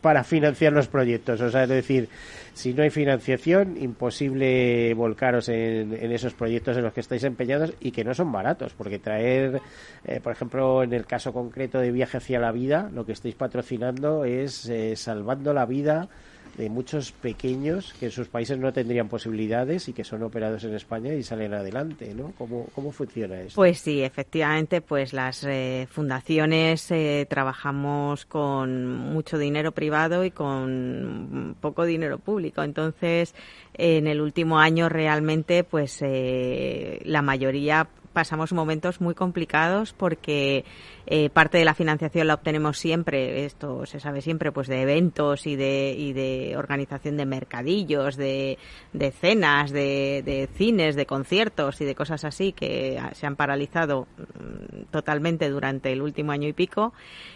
para 0.00 0.24
financiar 0.24 0.72
los 0.72 0.88
proyectos. 0.88 1.40
O 1.40 1.50
sea, 1.50 1.64
es 1.64 1.68
decir, 1.68 2.08
si 2.54 2.74
no 2.74 2.82
hay 2.82 2.90
financiación, 2.90 3.76
imposible 3.76 4.92
volcaros 4.94 5.48
en, 5.48 5.92
esos 6.12 6.34
proyectos 6.34 6.76
en 6.76 6.84
los 6.84 6.92
que 6.92 7.00
estáis 7.00 7.24
empeñados 7.24 7.72
y 7.80 7.90
que 7.92 8.04
no 8.04 8.14
son 8.14 8.32
baratos, 8.32 8.74
porque 8.74 8.98
traer, 8.98 9.60
eh, 10.04 10.20
por 10.20 10.32
ejemplo, 10.32 10.82
en 10.82 10.92
el 10.92 11.06
caso 11.06 11.32
concreto 11.32 11.78
de 11.78 11.92
Viaje 11.92 12.18
hacia 12.18 12.40
la 12.40 12.52
Vida, 12.52 12.90
lo 12.92 13.06
que 13.06 13.12
estáis 13.12 13.34
patrocinando 13.34 14.24
es 14.24 14.68
eh, 14.68 14.96
salvando 14.96 15.52
la 15.52 15.66
vida 15.66 16.08
de 16.56 16.68
muchos 16.68 17.12
pequeños 17.12 17.94
que 17.98 18.06
en 18.06 18.12
sus 18.12 18.28
países 18.28 18.58
no 18.58 18.72
tendrían 18.72 19.08
posibilidades 19.08 19.88
y 19.88 19.92
que 19.92 20.04
son 20.04 20.22
operados 20.22 20.62
en 20.64 20.74
España 20.74 21.14
y 21.14 21.22
salen 21.22 21.54
adelante, 21.54 22.12
¿no? 22.14 22.32
¿Cómo, 22.36 22.66
cómo 22.74 22.92
funciona 22.92 23.40
eso? 23.40 23.54
Pues 23.54 23.78
sí, 23.78 24.02
efectivamente, 24.02 24.80
pues 24.80 25.12
las 25.12 25.44
eh, 25.44 25.86
fundaciones 25.90 26.90
eh, 26.90 27.26
trabajamos 27.30 28.26
con 28.26 28.86
mucho 28.86 29.38
dinero 29.38 29.72
privado 29.72 30.24
y 30.24 30.30
con 30.30 31.56
poco 31.60 31.84
dinero 31.84 32.18
público. 32.18 32.62
Entonces, 32.62 33.34
en 33.74 34.06
el 34.06 34.20
último 34.20 34.58
año 34.58 34.88
realmente, 34.88 35.64
pues 35.64 35.98
eh, 36.02 37.00
la 37.04 37.22
mayoría 37.22 37.88
pasamos 38.12 38.52
momentos 38.52 39.00
muy 39.00 39.14
complicados 39.14 39.92
porque 39.92 40.64
eh, 41.12 41.28
parte 41.28 41.58
de 41.58 41.64
la 41.64 41.74
financiación 41.74 42.28
la 42.28 42.34
obtenemos 42.34 42.78
siempre, 42.78 43.44
esto 43.44 43.84
se 43.84 43.98
sabe 43.98 44.22
siempre, 44.22 44.52
pues 44.52 44.68
de 44.68 44.80
eventos 44.80 45.44
y 45.44 45.56
de, 45.56 45.92
y 45.98 46.12
de 46.12 46.54
organización 46.56 47.16
de 47.16 47.26
mercadillos, 47.26 48.16
de, 48.16 48.58
de 48.92 49.10
cenas, 49.10 49.72
de, 49.72 50.22
de, 50.24 50.48
cines, 50.54 50.94
de 50.94 51.06
conciertos 51.06 51.80
y 51.80 51.84
de 51.84 51.96
cosas 51.96 52.24
así 52.24 52.52
que 52.52 53.02
se 53.14 53.26
han 53.26 53.34
paralizado 53.34 54.06
mm, 54.18 54.82
totalmente 54.92 55.50
durante 55.50 55.90
el 55.90 56.00
último 56.00 56.30
año 56.30 56.46
y 56.46 56.52
pico. 56.52 56.92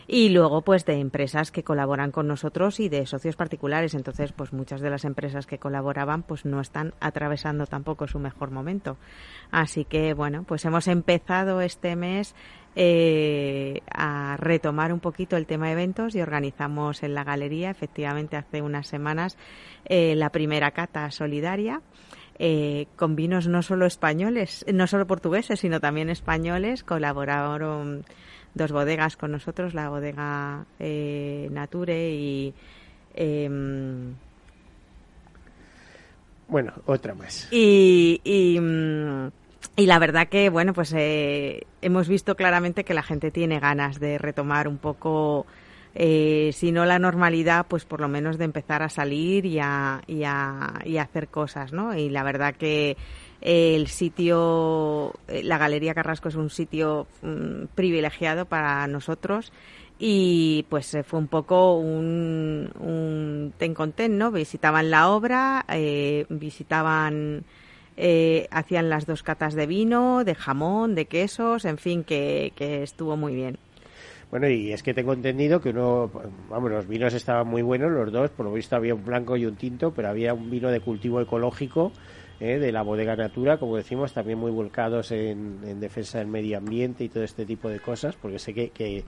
Y 0.06 0.28
luego, 0.28 0.62
pues 0.62 0.84
de 0.84 1.00
empresas 1.00 1.50
que 1.50 1.64
colaboran 1.64 2.12
con 2.12 2.28
nosotros 2.28 2.78
y 2.78 2.88
de 2.88 3.06
socios 3.06 3.34
particulares. 3.34 3.94
Entonces, 3.94 4.30
pues 4.30 4.52
muchas 4.52 4.82
de 4.82 4.90
las 4.90 5.04
empresas 5.04 5.46
que 5.46 5.58
colaboraban, 5.58 6.22
pues 6.22 6.44
no 6.44 6.60
están 6.60 6.94
atravesando 7.00 7.66
tampoco 7.66 8.06
su 8.06 8.20
mejor 8.20 8.52
momento. 8.52 8.98
Así 9.50 9.84
que, 9.84 10.14
bueno, 10.14 10.44
pues 10.46 10.64
hemos 10.64 10.86
empezado 10.86 11.60
este 11.60 11.96
mes 11.96 12.36
eh, 12.76 13.80
a 13.90 14.36
retomar 14.38 14.92
un 14.92 15.00
poquito 15.00 15.36
el 15.36 15.46
tema 15.46 15.66
de 15.66 15.72
eventos 15.72 16.14
y 16.14 16.20
organizamos 16.20 17.02
en 17.02 17.14
la 17.14 17.24
galería, 17.24 17.70
efectivamente 17.70 18.36
hace 18.36 18.62
unas 18.62 18.86
semanas, 18.86 19.36
eh, 19.84 20.14
la 20.16 20.30
primera 20.30 20.70
cata 20.72 21.10
solidaria. 21.10 21.80
Eh, 22.36 22.88
con 22.96 23.14
vinos 23.14 23.46
no 23.46 23.62
solo 23.62 23.86
españoles, 23.86 24.64
no 24.72 24.88
solo 24.88 25.06
portugueses, 25.06 25.60
sino 25.60 25.78
también 25.78 26.10
españoles. 26.10 26.82
Colaboraron 26.82 28.04
dos 28.54 28.72
bodegas 28.72 29.16
con 29.16 29.30
nosotros, 29.30 29.72
la 29.72 29.88
bodega 29.88 30.66
Nature 30.80 32.10
y 32.10 32.52
em, 33.14 34.14
bueno, 36.48 36.72
otra 36.86 37.14
más. 37.14 37.48
Y, 37.50 38.20
y, 38.24 38.58
mm, 38.60 39.30
y 39.76 39.86
la 39.86 39.98
verdad 39.98 40.28
que, 40.28 40.50
bueno, 40.50 40.72
pues 40.72 40.92
eh, 40.96 41.66
hemos 41.82 42.08
visto 42.08 42.36
claramente 42.36 42.84
que 42.84 42.94
la 42.94 43.02
gente 43.02 43.32
tiene 43.32 43.58
ganas 43.58 43.98
de 43.98 44.18
retomar 44.18 44.68
un 44.68 44.78
poco, 44.78 45.46
eh, 45.96 46.50
si 46.52 46.70
no 46.70 46.84
la 46.84 47.00
normalidad, 47.00 47.66
pues 47.68 47.84
por 47.84 48.00
lo 48.00 48.08
menos 48.08 48.38
de 48.38 48.44
empezar 48.44 48.84
a 48.84 48.88
salir 48.88 49.44
y 49.46 49.58
a, 49.58 50.00
y 50.06 50.22
a, 50.22 50.74
y 50.84 50.98
a 50.98 51.02
hacer 51.02 51.26
cosas, 51.26 51.72
¿no? 51.72 51.96
Y 51.96 52.08
la 52.08 52.22
verdad 52.22 52.54
que 52.54 52.96
el 53.40 53.88
sitio, 53.88 55.12
eh, 55.26 55.42
la 55.42 55.58
Galería 55.58 55.92
Carrasco 55.92 56.28
es 56.28 56.36
un 56.36 56.50
sitio 56.50 57.08
mm, 57.22 57.64
privilegiado 57.74 58.46
para 58.46 58.86
nosotros 58.86 59.52
y 59.98 60.66
pues 60.68 60.96
fue 61.04 61.18
un 61.18 61.28
poco 61.28 61.74
un, 61.74 62.70
un 62.78 63.52
ten 63.58 63.74
con 63.74 63.90
ten, 63.90 64.18
¿no? 64.18 64.30
Visitaban 64.30 64.88
la 64.90 65.10
obra, 65.10 65.66
visitaban 66.28 67.44
eh, 67.96 68.48
hacían 68.50 68.88
las 68.88 69.06
dos 69.06 69.22
catas 69.22 69.54
de 69.54 69.66
vino, 69.66 70.24
de 70.24 70.34
jamón, 70.34 70.94
de 70.94 71.06
quesos, 71.06 71.64
en 71.64 71.78
fin, 71.78 72.04
que, 72.04 72.52
estuvo 72.58 73.16
muy 73.16 73.34
bien. 73.34 73.58
Bueno, 74.30 74.48
y 74.48 74.72
es 74.72 74.82
que 74.82 74.94
tengo 74.94 75.12
entendido 75.12 75.60
que 75.60 75.70
uno, 75.70 76.10
vamos, 76.48 76.70
los 76.70 76.88
vinos 76.88 77.14
estaban 77.14 77.46
muy 77.46 77.62
buenos, 77.62 77.92
los 77.92 78.10
dos, 78.10 78.30
por 78.30 78.46
lo 78.46 78.52
visto 78.52 78.74
había 78.74 78.94
un 78.94 79.04
blanco 79.04 79.36
y 79.36 79.46
un 79.46 79.54
tinto, 79.54 79.92
pero 79.92 80.08
había 80.08 80.34
un 80.34 80.50
vino 80.50 80.70
de 80.70 80.80
cultivo 80.80 81.20
ecológico 81.20 81.92
eh, 82.40 82.58
de 82.58 82.72
la 82.72 82.82
bodega 82.82 83.14
Natura, 83.14 83.58
como 83.58 83.76
decimos, 83.76 84.12
también 84.12 84.38
muy 84.38 84.50
volcados 84.50 85.12
en, 85.12 85.78
defensa 85.78 86.18
del 86.18 86.26
medio 86.26 86.58
ambiente 86.58 87.04
y 87.04 87.08
todo 87.08 87.22
este 87.22 87.46
tipo 87.46 87.68
de 87.68 87.78
cosas, 87.78 88.16
porque 88.16 88.40
sé 88.40 88.52
que, 88.54 88.70
que 88.70 89.04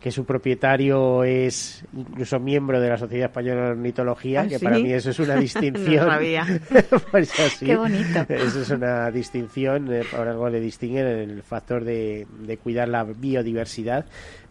que 0.00 0.12
su 0.12 0.24
propietario 0.24 1.24
es 1.24 1.84
incluso 1.92 2.38
miembro 2.38 2.80
de 2.80 2.88
la 2.88 2.96
Sociedad 2.96 3.26
Española 3.26 3.64
de 3.64 3.70
Ornitología, 3.72 4.42
¿Ah, 4.42 4.48
que 4.48 4.60
para 4.60 4.78
mí 4.78 4.92
eso 4.92 5.10
es 5.10 5.18
una 5.18 5.34
distinción. 5.40 6.06
no 6.06 6.12
sabía. 6.12 6.46
pues 7.10 7.32
Qué 7.58 7.76
bonito. 7.76 8.24
Eso 8.28 8.62
es 8.62 8.70
una 8.70 9.10
distinción, 9.10 9.92
eh, 9.92 10.02
por 10.10 10.28
algo 10.28 10.48
le 10.48 10.60
distinguen 10.60 11.06
el 11.06 11.42
factor 11.42 11.84
de, 11.84 12.26
de 12.40 12.56
cuidar 12.58 12.88
la 12.88 13.04
biodiversidad, 13.04 14.06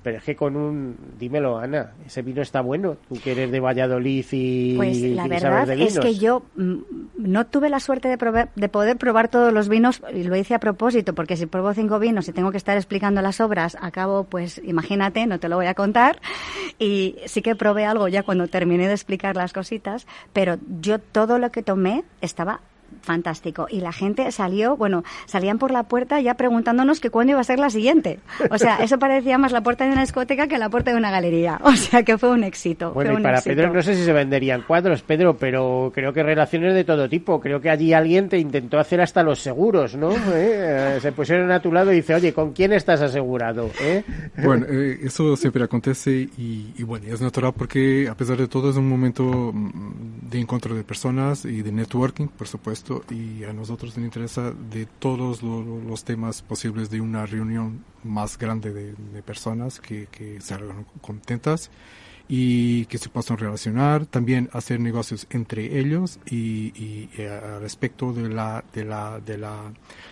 pero 0.08 0.20
es 0.20 0.24
que 0.24 0.38
con 0.38 0.56
un, 0.56 0.96
dímelo 1.20 1.58
Ana, 1.58 1.92
ese 2.06 2.22
vino 2.22 2.42
está 2.42 2.62
bueno, 2.62 2.96
tú 3.10 3.20
que 3.22 3.34
eres 3.34 3.52
de 3.52 3.60
Valladolid 3.60 4.26
y 4.32 4.78
Pues 4.78 5.02
la 5.02 5.28
verdad 5.28 5.70
es 5.70 6.00
que 6.00 6.16
yo 6.16 6.44
mm, 6.56 6.76
no 7.18 7.46
tuve 7.48 7.70
la 7.70 7.82
suerte 7.82 8.08
de, 8.08 8.48
de 8.56 8.70
poder 8.70 8.96
probar 8.96 9.28
todos 9.28 9.52
los 9.52 9.68
vinos 9.68 10.02
y 10.14 10.24
lo 10.24 10.38
hice 10.38 10.54
a 10.54 10.60
propósito, 10.60 11.14
porque 11.14 11.36
si 11.36 11.46
pruebo 11.46 11.74
cinco 11.74 12.00
vinos 12.00 12.30
y 12.30 12.32
tengo 12.32 12.52
que 12.52 12.58
estar 12.58 12.78
explicando 12.78 13.22
las 13.22 13.42
obras, 13.42 13.76
acabo, 13.82 14.24
pues 14.24 14.62
imagínate, 14.64 15.26
no 15.26 15.42
te 15.42 15.50
lo 15.50 15.58
voy 15.58 15.66
a 15.66 15.74
contar, 15.74 16.22
y 16.80 17.18
sí 17.26 17.42
que 17.42 17.58
probé 17.58 17.84
algo 17.84 18.08
ya 18.08 18.24
cuando 18.24 18.48
terminé 18.48 18.88
de 18.88 18.94
explicar 18.94 19.36
las 19.36 19.52
cositas, 19.52 20.08
pero 20.32 20.56
yo 20.80 21.00
todo 21.00 21.38
lo 21.38 21.52
que 21.52 21.64
tomé 21.64 22.06
estaba 22.22 22.62
fantástico. 23.02 23.68
Y 23.70 23.82
la 23.82 23.92
gente 23.92 24.32
salió, 24.32 24.78
bueno, 24.78 25.04
salían 25.26 25.58
por 25.58 25.72
la 25.72 25.84
puerta 25.84 26.20
ya 26.22 26.36
preguntándonos 26.36 27.00
que 27.00 27.10
cuándo 27.10 27.32
iba 27.32 27.42
a 27.42 27.44
ser 27.44 27.60
la 27.60 27.70
siguiente. 27.70 28.20
O 28.50 28.58
sea, 28.58 28.78
eso 28.78 29.00
parecía 29.00 29.38
más 29.38 29.52
la 29.52 29.62
puerta 29.62 29.86
de 29.86 29.92
una 29.92 30.02
discoteca 30.02 30.48
que 30.48 30.58
la 30.58 30.70
puerta 30.70 30.92
de 30.92 30.98
una 30.98 31.12
galería. 31.12 31.60
O 31.68 31.76
sea, 31.76 32.04
que 32.04 32.18
fue 32.18 32.30
un 32.30 32.44
éxito. 32.44 32.92
Bueno, 32.94 33.20
y 33.20 33.22
para 33.22 33.42
Pedro 33.42 33.72
no 33.72 33.82
sé 33.82 33.96
si 33.96 34.04
se 34.04 34.14
venderían 34.14 34.62
cuadros, 34.62 35.02
Pedro, 35.02 35.38
pero 35.38 35.92
creo 35.94 36.14
que 36.14 36.24
relaciones 36.24 36.74
de 36.74 36.84
todo 36.84 37.08
tipo. 37.10 37.40
Creo 37.40 37.62
que 37.62 37.70
allí 37.70 37.94
alguien 37.94 38.30
te 38.30 38.40
intentó 38.40 38.80
hacer 38.80 39.02
hasta 39.02 39.22
los 39.22 39.40
seguros, 39.40 39.96
¿no? 39.96 40.12
¿Eh? 40.34 40.98
Se 41.02 41.12
pusieron 41.12 41.52
a 41.52 41.62
tu 41.62 41.72
lado 41.72 41.92
y 41.92 41.98
dice, 41.98 42.16
oye, 42.16 42.34
¿con 42.34 42.54
quién 42.54 42.74
estás 42.74 43.02
asegurado? 43.02 43.70
¿Eh? 43.82 44.04
Bueno, 44.44 44.66
eh, 44.70 45.00
eso 45.04 45.36
siempre 45.36 45.64
acontece 45.64 46.12
y, 46.38 46.74
y, 46.78 46.84
bueno, 46.84 47.06
es 47.08 47.22
natural 47.22 47.54
porque 47.56 48.08
a 48.10 48.16
pesar 48.16 48.38
de 48.38 48.48
todo 48.48 48.70
es 48.70 48.78
un 48.78 48.88
momento 48.88 49.52
mm, 49.54 50.30
de 50.30 50.40
encuentro 50.40 50.76
de 50.76 50.84
personas 50.84 51.46
y 51.46 51.62
de 51.62 51.72
networking, 51.72 52.28
por 52.28 52.48
supuesto, 52.48 52.87
y 53.10 53.44
a 53.44 53.54
nosotros 53.54 53.98
nos 53.98 54.06
interesa 54.06 54.52
de 54.52 54.86
todos 54.86 55.44
los, 55.44 56.04
temas 56.04 56.42
posibles 56.42 56.90
de 56.90 57.02
una 57.02 57.26
reunión 57.26 57.84
más 58.04 58.38
grande 58.38 58.72
de, 58.74 59.22
personas 59.24 59.80
que, 59.80 60.08
que 60.12 60.40
salgan 60.42 60.86
contentas 61.02 61.70
y 62.30 62.86
que 62.86 62.98
se 62.98 63.10
puedan 63.10 63.38
relacionar, 63.38 64.06
también 64.06 64.50
hacer 64.54 64.80
negocios 64.80 65.28
entre 65.30 65.80
ellos 65.80 66.20
y, 66.30 67.08
respecto 67.62 68.14
de 68.14 68.30
la, 68.30 68.64
de, 68.74 68.84
la, 68.86 69.20
de, 69.20 69.38
la, 69.38 69.72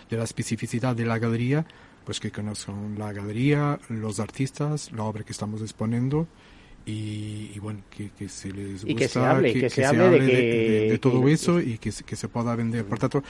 de 0.10 0.18
la 0.18 0.24
especificidad 0.24 0.96
de 0.96 1.06
la 1.06 1.20
galería, 1.20 1.66
pues 2.06 2.20
que 2.20 2.32
conozcan 2.32 2.98
la 2.98 3.12
galería, 3.12 3.80
los 3.90 4.20
artistas, 4.20 4.92
la 4.92 5.04
obra 5.04 5.24
que 5.24 5.32
estamos 5.32 5.62
exponiendo 5.62 6.28
y, 6.86 7.58
bueno, 7.60 7.80
que, 7.90 8.12
que, 8.12 8.30
se 8.30 8.52
les 8.52 8.84
gusta, 8.84 8.92
y 8.92 8.96
que 8.96 9.08
se 9.08 9.20
hable, 9.20 9.54
que, 9.54 9.70
se, 9.70 9.86
hable 9.86 10.20
de, 10.20 10.90
de, 10.92 10.98
todo 11.00 11.28
eso 11.28 11.60
y 11.60 11.80
que, 11.80 11.92
que 11.92 12.16
se 12.16 12.28
pueda 12.28 12.56
vender. 12.56 12.86
Por 12.86 13.00
tanto, 13.00 13.24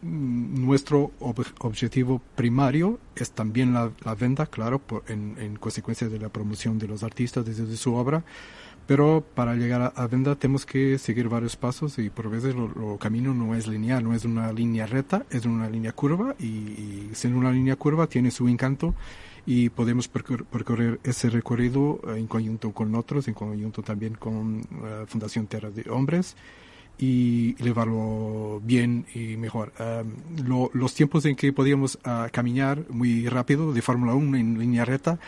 nuestro 0.00 1.10
objetivo 1.18 2.22
primario 2.34 2.98
es 3.16 3.32
también 3.32 3.74
la, 3.74 3.90
venta, 4.14 4.46
claro, 4.46 4.80
en, 5.08 5.36
en, 5.38 5.56
consecuencia 5.56 6.08
de 6.08 6.18
la 6.18 6.28
promoción 6.28 6.78
de 6.78 6.86
los 6.86 7.02
artistas 7.02 7.44
desde 7.44 7.76
su 7.76 7.94
obra, 7.94 8.24
pero 8.86 9.22
para 9.34 9.54
llegar 9.54 9.92
a, 9.94 10.06
venta 10.06 10.36
tenemos 10.36 10.64
que 10.64 10.98
seguir 10.98 11.28
varios 11.28 11.56
pasos 11.56 11.98
y 11.98 12.10
por 12.10 12.30
veces 12.30 12.54
lo, 12.54 12.96
camino 12.96 13.34
no 13.34 13.54
es 13.54 13.66
lineal, 13.66 14.04
no 14.04 14.14
es 14.14 14.24
una 14.24 14.52
línea 14.52 14.86
recta, 14.86 15.26
es 15.30 15.44
una 15.44 15.68
línea 15.68 15.92
curva 15.92 16.36
y, 16.38 16.46
y 16.46 17.10
siendo 17.12 17.38
una 17.38 17.50
línea 17.50 17.76
curva 17.76 18.06
tiene 18.06 18.30
su 18.30 18.48
encanto 18.48 18.94
y 19.50 19.70
podemos 19.70 20.08
percorrer 20.08 21.00
ese 21.04 21.30
recorrido 21.30 22.00
eh, 22.06 22.18
en 22.18 22.26
conjunto 22.26 22.70
con 22.72 22.94
otros, 22.94 23.28
en 23.28 23.34
conjunto 23.34 23.82
también 23.82 24.12
con 24.12 24.60
la 24.82 25.04
eh, 25.04 25.06
Fundación 25.06 25.46
Tierra 25.46 25.70
de 25.70 25.90
Hombres 25.90 26.36
y 26.98 27.54
llevarlo 27.56 28.60
bien 28.62 29.06
y 29.14 29.36
mejor. 29.36 29.72
los 30.72 30.94
tiempos 30.94 31.24
en 31.24 31.36
que 31.36 31.52
podíamos 31.52 31.98
ah, 32.04 32.28
caminar 32.32 32.84
muy 32.90 33.28
rápido 33.28 33.72
de 33.72 33.82
Fórmula 33.82 34.14
1 34.14 34.36
en 34.36 34.58
línea 34.58 34.84
recta 34.84 35.18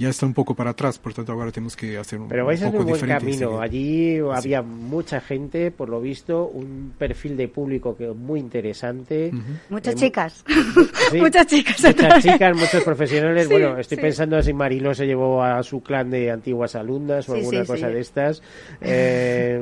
ya 0.00 0.08
está 0.08 0.24
un 0.24 0.32
poco 0.32 0.54
para 0.54 0.70
atrás, 0.70 0.98
por 0.98 1.12
tanto 1.12 1.32
ahora 1.32 1.52
tenemos 1.52 1.76
que 1.76 1.98
hacer 1.98 2.18
un, 2.18 2.28
Pero 2.28 2.46
vais 2.46 2.62
un 2.62 2.72
poco 2.72 2.84
en 2.84 2.88
un 2.94 2.98
buen 2.98 3.06
camino. 3.06 3.60
Allí 3.60 4.18
había 4.32 4.62
mucha 4.62 5.20
gente, 5.20 5.70
por 5.70 5.90
lo 5.90 6.00
visto, 6.00 6.46
un 6.46 6.94
perfil 6.96 7.36
de 7.36 7.48
público 7.48 7.94
que 7.94 8.08
muy 8.08 8.40
interesante. 8.40 9.30
Muchas 9.68 9.94
chicas. 9.96 10.42
muchas 11.12 11.46
chicas. 11.46 11.84
Muchas 11.84 12.22
chicas, 12.24 12.56
muchos 12.56 12.82
profesionales. 12.82 13.46
bueno, 13.50 13.76
estoy 13.76 13.98
pensando 13.98 14.42
si 14.42 14.54
Mariló 14.54 14.94
se 14.94 15.04
llevó 15.04 15.42
a 15.42 15.62
su 15.62 15.82
clan 15.82 16.08
de 16.08 16.30
antiguas 16.30 16.74
alumnas 16.76 17.28
o 17.28 17.34
alguna 17.34 17.66
cosa 17.66 17.88
de 17.88 18.00
estas. 18.00 18.42
Eh, 18.82 19.60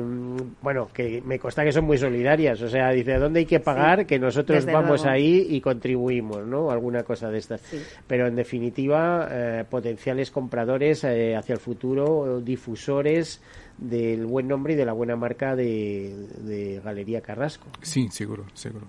bueno, 0.61 0.87
que 0.93 1.21
me 1.25 1.39
que 1.63 1.71
son 1.71 1.85
muy 1.85 1.97
solidarias. 1.97 2.61
O 2.61 2.67
sea, 2.67 2.91
dice, 2.91 3.13
¿a 3.13 3.19
dónde 3.19 3.39
hay 3.41 3.45
que 3.45 3.59
pagar? 3.59 4.05
que 4.05 4.19
nosotros 4.19 4.65
vamos 4.65 5.05
ahí 5.05 5.47
y 5.49 5.61
contribuimos, 5.61 6.45
¿no? 6.45 6.69
Alguna 6.71 7.03
cosa 7.03 7.29
de 7.29 7.37
estas. 7.37 7.61
Pero 8.07 8.27
en 8.27 8.35
definitiva, 8.35 9.27
eh, 9.31 9.63
potenciales 9.69 10.31
compradores 10.31 11.03
eh, 11.03 11.35
hacia 11.35 11.53
el 11.53 11.59
futuro, 11.59 12.39
difusores 12.41 13.41
del 13.79 14.25
buen 14.25 14.47
nombre 14.47 14.73
y 14.73 14.75
de 14.75 14.85
la 14.85 14.93
buena 14.93 15.15
marca 15.15 15.55
de, 15.55 16.81
Galería 16.83 17.21
Carrasco. 17.21 17.67
Sí, 17.81 18.09
seguro, 18.11 18.45
seguro. 18.53 18.85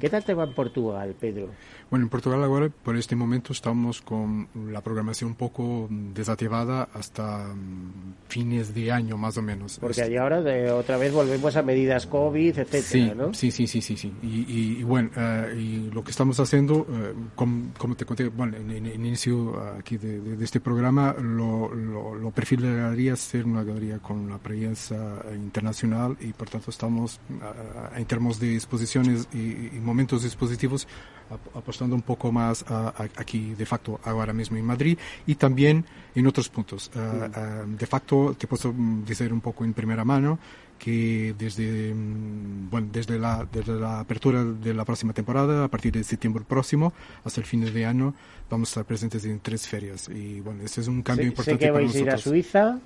¿Qué 0.00 0.08
tal 0.08 0.24
te 0.24 0.34
va 0.34 0.44
en 0.44 0.54
Portugal, 0.54 1.14
Pedro? 1.18 1.48
Bueno, 1.90 2.06
en 2.06 2.08
Portugal 2.08 2.42
ahora, 2.42 2.70
por 2.82 2.96
este 2.96 3.14
momento, 3.14 3.52
estamos 3.52 4.00
con 4.00 4.48
la 4.70 4.80
programación 4.80 5.30
un 5.30 5.36
poco 5.36 5.88
desactivada 5.90 6.88
hasta 6.94 7.54
mm, 7.54 8.14
fines 8.28 8.74
de 8.74 8.90
año, 8.90 9.16
más 9.16 9.36
o 9.36 9.42
menos. 9.42 9.78
Porque 9.78 10.02
allí 10.02 10.16
ahora 10.16 10.40
de, 10.40 10.70
otra 10.70 10.96
vez 10.96 11.12
volvemos 11.12 11.56
a 11.56 11.62
medidas 11.62 12.06
COVID, 12.06 12.58
etcétera, 12.58 12.82
sí, 12.82 13.12
¿no? 13.16 13.34
Sí, 13.34 13.50
sí, 13.50 13.66
sí, 13.66 13.80
sí, 13.80 13.96
sí. 13.96 14.12
Y, 14.22 14.82
bueno, 14.82 15.10
eh, 15.16 15.54
y 15.58 15.90
lo 15.90 16.02
que 16.02 16.10
estamos 16.10 16.40
haciendo, 16.40 16.86
eh, 16.90 17.14
como, 17.34 17.94
te 17.94 18.04
conté, 18.04 18.28
bueno, 18.28 18.56
en, 18.56 18.70
el 18.70 18.94
inicio 18.94 19.60
aquí 19.78 19.96
de, 19.96 20.42
este 20.42 20.60
programa, 20.60 21.14
lo, 21.18 21.72
lo, 21.74 22.14
lo 22.14 22.30
perfil 22.30 22.62
de 22.62 22.70
la 22.70 22.82
galería 22.84 23.12
es 23.12 23.20
ser 23.20 23.44
una 23.44 23.62
galería 23.62 23.98
con 23.98 24.13
una 24.14 24.38
presencia 24.38 24.98
internacional 25.34 26.16
y 26.20 26.32
por 26.32 26.48
tanto 26.48 26.70
estamos 26.70 27.20
en 27.96 28.04
términos 28.04 28.40
de 28.40 28.54
exposiciones 28.54 29.28
y, 29.32 29.78
momentos 29.80 30.24
expositivos 30.24 30.86
apostando 31.54 31.96
un 31.96 32.02
poco 32.02 32.30
más 32.32 32.64
aquí 33.16 33.54
de 33.54 33.66
facto 33.66 34.00
ahora 34.04 34.32
mismo 34.32 34.56
en 34.56 34.64
Madrid 34.64 34.98
y 35.26 35.34
también 35.34 35.84
en 36.14 36.26
otros 36.26 36.48
puntos. 36.48 36.90
de 36.92 37.86
facto 37.86 38.34
te 38.38 38.46
puedo 38.46 38.74
decir 39.06 39.32
un 39.32 39.40
poco 39.40 39.64
en 39.64 39.72
primera 39.72 40.04
mano 40.04 40.38
que 40.78 41.34
desde, 41.38 41.94
mm, 41.94 42.70
bueno, 42.70 42.88
desde, 42.92 43.18
la, 43.18 43.46
desde 43.50 43.74
la 43.74 44.00
apertura 44.00 44.44
de 44.44 44.74
la 44.74 44.84
próxima 44.84 45.12
temporada, 45.12 45.64
a 45.64 45.68
partir 45.68 45.92
de 45.92 46.04
septiembre 46.04 46.44
próximo 46.46 46.92
hasta 47.24 47.40
el 47.40 47.46
fin 47.46 47.64
de 47.64 47.86
año, 47.86 48.14
vamos 48.50 48.68
a 48.68 48.70
estar 48.70 48.84
presentes 48.84 49.24
en 49.24 49.40
tres 49.40 49.66
ferias. 49.66 50.08
Y 50.08 50.40
bueno, 50.40 50.62
ese 50.62 50.80
es 50.80 50.88
un 50.88 51.02
cambio 51.02 51.26
importante 51.26 51.64
sé 51.64 51.66
que 51.66 51.70
vais 51.70 51.94
a 51.94 51.98
ir 51.98 52.10
a 52.10 52.18
Suiza. 52.18 52.78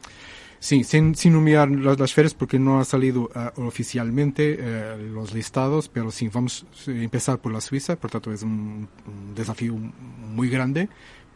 Sí, 0.61 0.83
sin, 0.83 1.15
sin 1.15 1.37
humillar 1.37 1.71
las, 1.71 2.01
las 2.01 2.13
ferias 2.13 2.35
porque 2.35 2.59
no 2.59 2.81
ha 2.81 2.85
salido 2.85 3.31
uh, 3.35 3.63
oficialmente 3.63 4.59
uh, 4.59 5.13
los 5.13 5.33
listados, 5.33 5.89
pero 5.89 6.11
sí, 6.11 6.29
vamos 6.29 6.67
a 6.87 6.91
empezar 6.91 7.39
por 7.39 7.53
la 7.53 7.61
Suiza, 7.61 7.97
por 7.97 8.11
tanto 8.11 8.33
es 8.33 8.43
un, 8.43 8.89
un 9.07 9.35
desafío 9.35 9.75
muy 9.75 10.49
grande 10.49 10.89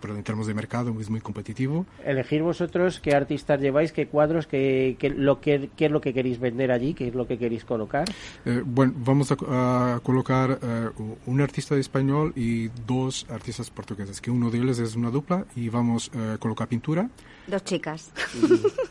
pero 0.02 0.16
en 0.16 0.22
términos 0.22 0.48
de 0.48 0.54
mercado 0.54 0.94
es 1.00 1.08
muy 1.08 1.20
competitivo. 1.20 1.86
Elegir 2.04 2.42
vosotros 2.42 3.00
qué 3.00 3.14
artistas 3.14 3.60
lleváis, 3.60 3.92
qué 3.92 4.08
cuadros, 4.08 4.46
qué, 4.46 4.96
qué 4.98 5.08
lo, 5.08 5.40
qué, 5.40 5.70
qué, 5.76 5.86
es 5.86 5.90
lo 5.90 6.00
que 6.00 6.12
queréis 6.12 6.40
vender 6.40 6.72
allí, 6.72 6.92
qué 6.92 7.08
es 7.08 7.14
lo 7.14 7.26
que 7.26 7.38
queréis 7.38 7.64
colocar. 7.64 8.04
Eh, 8.44 8.62
bueno, 8.66 8.92
vamos 8.96 9.32
a, 9.32 9.94
a 9.94 10.00
colocar 10.00 10.58
eh, 10.60 10.90
un 11.26 11.40
artista 11.40 11.76
español 11.76 12.32
y 12.36 12.68
dos 12.86 13.26
artistas 13.30 13.70
portugueses, 13.70 14.20
que 14.20 14.30
uno 14.30 14.50
de 14.50 14.58
ellos 14.58 14.78
es 14.80 14.96
una 14.96 15.10
dupla 15.10 15.46
y 15.56 15.68
vamos 15.68 16.10
a 16.14 16.36
colocar 16.38 16.68
pintura. 16.68 17.08
Dos 17.46 17.64
chicas. 17.64 18.12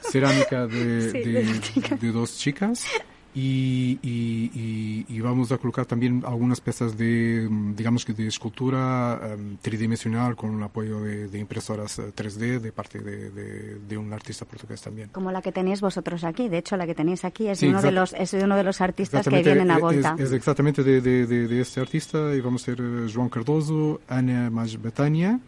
Cerámica 0.10 0.66
de, 0.66 1.02
sí, 1.12 1.20
de, 1.20 1.44
de, 1.44 1.98
de 2.00 2.12
dos 2.12 2.38
chicas 2.38 2.88
y, 3.34 3.98
y, 4.02 5.06
y, 5.08 5.22
vamos 5.22 5.52
a 5.52 5.58
colocar 5.58 5.86
también 5.86 6.24
algunas 6.26 6.60
piezas 6.60 6.98
de, 6.98 7.48
digamos 7.76 8.04
que 8.04 8.14
de 8.14 8.28
escultura 8.28 9.22
um, 9.36 9.58
tridimensional 9.58 10.36
con 10.36 10.58
el 10.58 10.64
apoyo 10.64 11.00
de, 11.00 11.40
impresoras 11.40 12.00
3D 12.00 12.42
eh, 12.42 12.60
de 12.60 12.72
parte 12.72 13.00
de, 13.00 13.80
de, 13.80 13.98
un 13.98 14.12
artista 14.12 14.44
portugués 14.46 14.82
también. 14.82 15.10
Como 15.14 15.32
la 15.32 15.42
que 15.42 15.52
tenéis 15.52 15.80
vosotros 15.80 16.24
aquí. 16.26 16.50
De 16.50 16.58
hecho, 16.58 16.76
la 16.76 16.86
que 16.86 16.94
tenéis 16.94 17.24
aquí 17.24 17.48
es, 17.48 17.62
uno, 17.64 17.82
de 17.82 17.92
los, 17.92 18.14
es 18.14 18.34
uno 18.34 18.58
de 18.58 18.64
los 18.64 18.82
artistas 18.82 19.26
que 19.26 19.42
vienen 19.42 19.72
a 19.72 19.80
Volta. 19.80 20.16
Es, 20.18 20.32
exactamente 20.34 20.84
de, 20.84 21.62
este 21.62 21.80
artista 21.80 22.36
y 22.36 22.42
vamos 22.42 22.64
a 22.64 22.66
ser 22.66 22.82
eh, 22.82 23.08
João 23.08 23.30
Cardoso, 23.30 24.02
Ana 24.10 24.50
Mas 24.50 24.76
Betania 24.82 25.40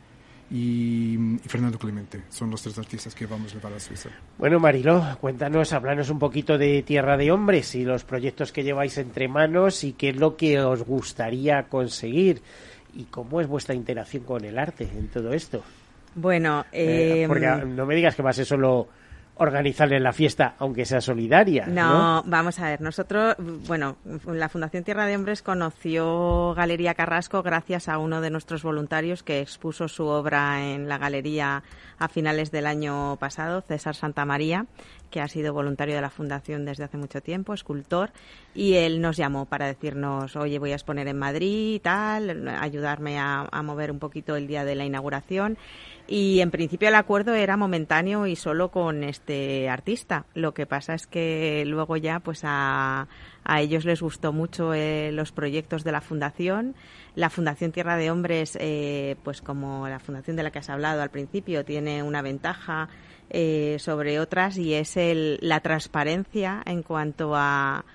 y, 0.56 1.18
Fernando 1.48 1.80
Clemente. 1.80 2.22
Son 2.30 2.52
los 2.52 2.62
tres 2.62 2.78
artistas 2.78 3.16
que 3.16 3.26
vamos 3.26 3.52
a 3.52 3.56
llevar 3.56 3.74
a 3.74 3.80
Suiza. 3.80 4.10
Bueno, 4.38 4.60
Mariló, 4.60 5.04
cuéntanos, 5.20 5.74
háblanos 5.74 6.12
un 6.12 6.20
poquito 6.20 6.60
de 6.60 6.84
Tierra 6.84 7.18
de 7.18 7.32
Hombres 7.32 7.74
y 7.74 7.84
los 7.84 8.04
proyectos 8.04 8.52
que 8.52 8.64
lleváis 8.64 9.00
entre 9.00 9.28
manos 9.28 9.84
y 9.84 9.94
qué 9.94 10.10
es 10.10 10.16
lo 10.16 10.38
que 10.38 10.62
os 10.62 10.84
gustaría 10.84 11.64
conseguir 11.64 12.44
y 12.94 13.06
cómo 13.06 13.42
es 13.42 13.48
vuestra 13.48 13.74
interacción 13.74 14.26
con 14.26 14.46
el 14.46 14.60
arte 14.60 14.88
en 14.96 15.08
todo 15.08 15.34
esto. 15.34 15.64
Bueno, 16.14 16.64
eh, 16.72 17.26
porque 17.28 17.48
em, 17.48 17.76
no 17.76 17.88
me 17.88 17.96
digas 17.96 18.16
que 18.16 18.22
va 18.22 18.30
a 18.30 18.34
ser 18.34 18.46
solo 18.46 18.90
organizarle 19.36 20.00
la 20.00 20.14
fiesta, 20.14 20.56
aunque 20.60 20.86
sea 20.86 21.02
solidaria. 21.02 21.66
No, 21.66 22.24
vamos 22.26 22.60
a 22.60 22.66
ver. 22.66 22.82
Nosotros, 22.82 23.36
bueno, 23.68 23.98
la 24.28 24.48
Fundación 24.48 24.84
Tierra 24.84 25.08
de 25.08 25.16
Hombres 25.16 25.42
conoció 25.42 26.54
Galería 26.56 26.94
Carrasco 26.94 27.42
gracias 27.42 27.90
a 27.90 27.98
uno 27.98 28.22
de 28.22 28.30
nuestros 28.30 28.62
voluntarios 28.64 29.24
que 29.24 29.42
expuso 29.42 29.88
su 29.88 30.06
obra 30.06 30.64
en 30.64 30.88
la 30.88 31.00
galería 31.00 31.64
a 31.98 32.08
finales 32.08 32.52
del 32.52 32.68
año 32.68 33.16
pasado, 33.18 33.62
César 33.62 33.96
Santamaría, 33.96 34.68
que 35.10 35.22
ha 35.22 35.28
sido 35.28 35.54
voluntario 35.54 35.96
de 35.96 36.02
la 36.02 36.10
Fundación 36.10 36.66
desde 36.66 36.84
hace 36.84 36.98
mucho 36.98 37.22
tiempo, 37.22 37.54
escultor, 37.54 38.12
y 38.54 38.74
él 38.76 39.02
nos 39.02 39.18
llamó 39.18 39.46
para 39.46 39.68
decirnos, 39.68 40.36
oye, 40.36 40.60
voy 40.60 40.72
a 40.72 40.76
exponer 40.76 41.08
en 41.08 41.18
Madrid 41.18 41.76
y 41.76 41.80
tal, 41.80 42.48
ayudarme 42.48 43.20
a, 43.20 43.48
a 43.52 43.64
mover 43.64 43.92
un 43.92 44.00
poquito 44.00 44.36
el 44.36 44.48
día 44.48 44.66
de 44.66 44.76
la 44.76 44.86
inauguración. 44.86 45.58
Y 46.06 46.42
en 46.42 46.52
principio 46.52 46.90
el 46.90 46.96
acuerdo 46.96 47.34
era 47.34 47.56
momentáneo 47.56 48.28
y 48.28 48.36
solo 48.36 48.70
con 48.70 49.04
este 49.04 49.70
artista. 49.70 50.26
Lo 50.34 50.54
que 50.54 50.66
pasa 50.66 50.94
es 50.94 51.08
que 51.08 51.64
luego 51.66 51.96
ya, 51.96 52.20
pues 52.20 52.42
a, 52.44 53.08
a 53.46 53.62
ellos 53.62 53.86
les 53.86 54.02
gustó 54.02 54.34
mucho 54.34 54.74
eh, 54.74 55.12
los 55.14 55.32
proyectos 55.32 55.84
de 55.84 55.92
la 55.94 56.02
fundación. 56.02 56.76
La 57.16 57.30
Fundación 57.30 57.72
Tierra 57.72 57.96
de 57.96 58.12
Hombres, 58.12 58.58
eh, 58.60 59.16
pues 59.24 59.42
como 59.42 59.88
la 59.88 60.00
fundación 60.00 60.36
de 60.36 60.44
la 60.44 60.52
que 60.52 60.60
has 60.60 60.70
hablado 60.70 61.02
al 61.02 61.10
principio, 61.10 61.64
tiene 61.64 62.04
una 62.04 62.22
ventaja 62.22 62.90
eh, 63.30 63.78
sobre 63.80 64.20
otras 64.20 64.58
y 64.58 64.74
es 64.74 64.98
el, 64.98 65.38
la 65.42 65.62
transparencia 65.62 66.62
en 66.66 66.84
cuanto 66.84 67.34
a, 67.36 67.86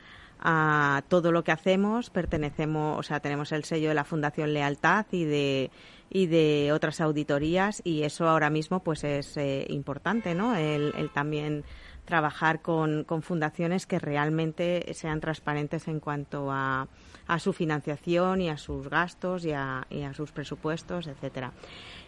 a 0.41 1.03
todo 1.09 1.33
lo 1.33 1.45
que 1.45 1.53
hacemos. 1.53 2.11
Pertenecemos, 2.11 2.99
o 2.99 3.03
sea, 3.03 3.21
tenemos 3.21 3.53
el 3.53 3.65
sello 3.65 3.89
de 3.89 3.95
la 3.95 4.05
Fundación 4.05 4.53
Lealtad 4.53 5.07
y 5.13 5.25
de 5.25 5.71
y 6.11 6.27
de 6.27 6.73
otras 6.73 7.01
auditorías 7.01 7.83
y 7.85 8.03
eso 8.03 8.29
ahora 8.29 8.51
mismo 8.51 8.81
pues 8.81 9.05
es 9.05 9.37
eh, 9.37 9.67
importante, 9.69 10.35
¿no? 10.35 10.57
El, 10.57 11.11
también 11.13 11.65
trabajar 12.05 12.63
con, 12.63 13.05
con, 13.05 13.21
fundaciones 13.21 13.87
que 13.87 13.99
realmente 13.99 14.87
sean 14.95 15.21
transparentes 15.21 15.89
en 15.89 16.01
cuanto 16.01 16.51
a, 16.51 16.89
a 17.27 17.39
su 17.39 17.53
financiación 17.53 18.41
y 18.41 18.49
a 18.49 18.57
sus 18.57 18.89
gastos 18.89 19.45
y 19.45 19.53
a, 19.53 19.87
y 19.91 20.03
a, 20.03 20.15
sus 20.15 20.33
presupuestos, 20.33 21.07
etcétera. 21.07 21.53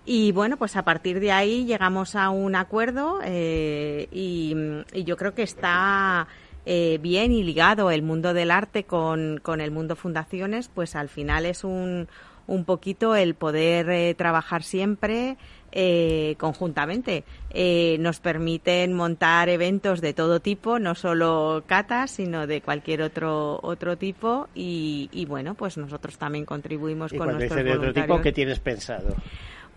Y 0.06 0.32
bueno, 0.32 0.56
pues 0.56 0.76
a 0.76 0.84
partir 0.84 1.20
de 1.20 1.32
ahí 1.32 1.66
llegamos 1.66 2.16
a 2.16 2.30
un 2.30 2.56
acuerdo 2.56 3.20
eh, 3.22 4.08
y, 4.10 4.54
y, 4.94 5.04
yo 5.04 5.18
creo 5.18 5.34
que 5.34 5.42
está 5.42 6.26
eh, 6.72 6.98
bien 7.02 7.32
y 7.32 7.42
ligado 7.42 7.90
el 7.90 8.02
mundo 8.02 8.32
del 8.32 8.52
arte 8.52 8.84
con, 8.84 9.40
con 9.42 9.60
el 9.60 9.72
mundo 9.72 9.96
fundaciones, 9.96 10.68
pues 10.72 10.94
al 10.94 11.08
final 11.08 11.44
es 11.44 11.64
un, 11.64 12.06
un 12.46 12.64
poquito 12.64 13.16
el 13.16 13.34
poder 13.34 13.90
eh, 13.90 14.14
trabajar 14.14 14.62
siempre 14.62 15.36
eh, 15.72 16.36
conjuntamente. 16.38 17.24
Eh, 17.50 17.96
nos 17.98 18.20
permiten 18.20 18.92
montar 18.92 19.48
eventos 19.48 20.00
de 20.00 20.14
todo 20.14 20.38
tipo, 20.38 20.78
no 20.78 20.94
solo 20.94 21.64
catas, 21.66 22.12
sino 22.12 22.46
de 22.46 22.60
cualquier 22.60 23.02
otro 23.02 23.58
otro 23.64 23.98
tipo. 23.98 24.48
Y, 24.54 25.08
y 25.10 25.26
bueno, 25.26 25.54
pues 25.54 25.76
nosotros 25.76 26.18
también 26.18 26.44
contribuimos 26.44 27.12
¿Y 27.12 27.18
con 27.18 27.32
nuestros 27.32 27.64
de 27.64 27.72
otro 27.72 27.92
tipo, 27.92 28.20
¿qué 28.20 28.30
tienes 28.30 28.60
pensado? 28.60 29.16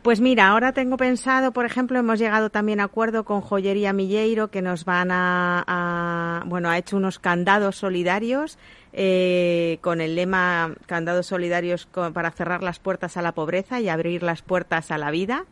Pues 0.03 0.19
mira, 0.19 0.49
ahora 0.49 0.73
tengo 0.73 0.97
pensado, 0.97 1.53
por 1.53 1.65
ejemplo, 1.65 1.97
hemos 1.97 2.19
llegado 2.19 2.49
también 2.49 2.81
a 2.81 2.83
acuerdo 2.83 3.23
con 3.23 3.39
Joyería 3.39 3.93
Milleiro 3.93 4.49
que 4.49 4.61
nos 4.61 4.83
van 4.83 5.11
a, 5.11 5.63
a 5.65 6.43
bueno, 6.45 6.69
ha 6.69 6.77
hecho 6.77 6.97
unos 6.97 7.19
candados 7.19 7.77
solidarios 7.77 8.57
eh, 8.91 9.77
con 9.79 10.01
el 10.01 10.15
lema 10.15 10.75
Candados 10.87 11.27
Solidarios 11.27 11.87
para 12.13 12.31
cerrar 12.31 12.63
las 12.63 12.79
puertas 12.79 13.15
a 13.15 13.21
la 13.21 13.31
pobreza 13.31 13.79
y 13.79 13.87
abrir 13.87 14.23
las 14.23 14.41
puertas 14.41 14.91
a 14.91 14.97
la 14.97 15.09
vida. 15.09 15.45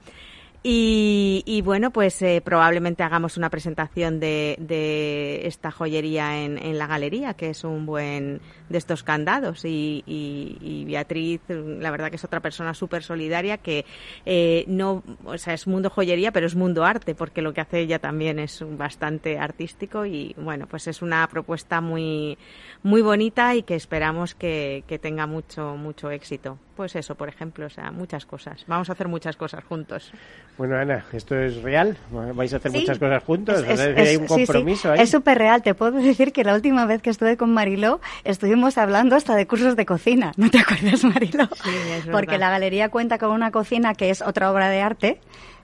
Y, 0.64 1.42
y, 1.48 1.64
bueno, 1.64 1.90
pues 1.90 2.22
eh, 2.22 2.40
probablemente 2.46 3.02
hagamos 3.02 3.36
una 3.36 3.50
presentación 3.50 4.20
de, 4.20 4.58
de 4.60 5.48
esta 5.48 5.72
joyería 5.72 6.44
en, 6.44 6.60
en, 6.60 6.78
la 6.78 6.86
galería, 6.86 7.34
que 7.34 7.50
es 7.50 7.64
un 7.64 7.88
buen 7.88 8.42
de 8.70 8.78
estos 8.78 9.02
candados. 9.02 9.66
Y, 9.66 10.04
y, 10.06 10.60
y 10.62 10.86
Beatriz, 10.86 11.42
la 11.50 11.90
verdad 11.90 12.12
que 12.12 12.18
es 12.18 12.24
otra 12.24 12.42
persona 12.42 12.76
súper 12.76 13.02
solidaria 13.02 13.58
que 13.58 13.86
eh, 14.28 14.64
no, 14.68 15.02
o 15.26 15.36
sea, 15.40 15.56
es 15.56 15.66
mundo 15.66 15.90
joyería, 15.90 16.32
pero 16.32 16.46
es 16.46 16.54
mundo 16.54 16.86
arte, 16.86 17.16
porque 17.16 17.42
lo 17.42 17.54
que 17.54 17.62
hace 17.62 17.80
ella 17.80 17.98
también 17.98 18.38
es 18.38 18.64
bastante 18.78 19.40
artístico. 19.40 20.06
Y 20.06 20.36
bueno, 20.38 20.68
pues 20.68 20.86
es 20.86 21.02
una 21.02 21.28
propuesta 21.28 21.82
muy, 21.82 22.38
muy 22.84 23.02
bonita 23.02 23.56
y 23.56 23.64
que 23.64 23.74
esperamos 23.74 24.36
que, 24.36 24.84
que 24.86 25.00
tenga 25.00 25.26
mucho, 25.26 25.76
mucho 25.76 26.12
éxito. 26.12 26.60
Pues 26.76 26.96
eso, 26.96 27.16
por 27.16 27.30
ejemplo, 27.30 27.66
o 27.66 27.70
sea, 27.70 27.92
muchas 27.92 28.28
cosas. 28.28 28.64
Vamos 28.68 28.90
a 28.90 28.94
hacer 28.94 29.08
muchas 29.08 29.36
cosas 29.36 29.64
juntos. 29.64 30.12
Bueno, 30.58 30.78
Ana, 30.78 31.06
¿esto 31.12 31.36
es 31.36 31.62
real? 31.62 31.98
¿Vais 32.36 32.54
a 32.54 32.58
hacer 32.58 32.72
sí, 32.72 32.80
muchas 32.80 33.00
cosas 33.00 33.24
juntos? 33.24 33.64
Es, 33.68 33.80
es, 33.80 33.98
es, 33.98 34.10
hay 34.10 34.16
un 34.18 34.28
compromiso 34.28 34.82
sí, 34.82 34.88
ahí. 34.90 35.04
Es 35.04 35.10
súper 35.10 35.38
real. 35.38 35.64
Te 35.64 35.74
puedo 35.74 35.92
decir 36.00 36.34
que 36.34 36.44
la 36.44 36.54
última 36.54 36.86
vez 36.86 37.02
que 37.02 37.10
estuve 37.10 37.38
con 37.38 37.54
Mariló 37.54 38.00
estuvimos 38.24 38.78
hablando 38.78 39.16
hasta 39.16 39.36
de 39.36 39.48
cursos 39.48 39.76
de 39.76 39.86
cocina. 39.86 40.34
¿No 40.38 40.50
te 40.50 40.60
acuerdas, 40.60 41.04
Mariló? 41.04 41.48
Sí, 41.64 41.70
es 41.98 42.08
Porque 42.08 42.38
la 42.38 42.50
galería 42.50 42.90
cuenta 42.90 43.18
con 43.18 43.32
una 43.32 43.52
cocina 43.52 43.96
que 43.96 44.10
es 44.10 44.22
otra 44.22 44.52
obra 44.52 44.70
de 44.70 44.82
arte. 44.82 45.20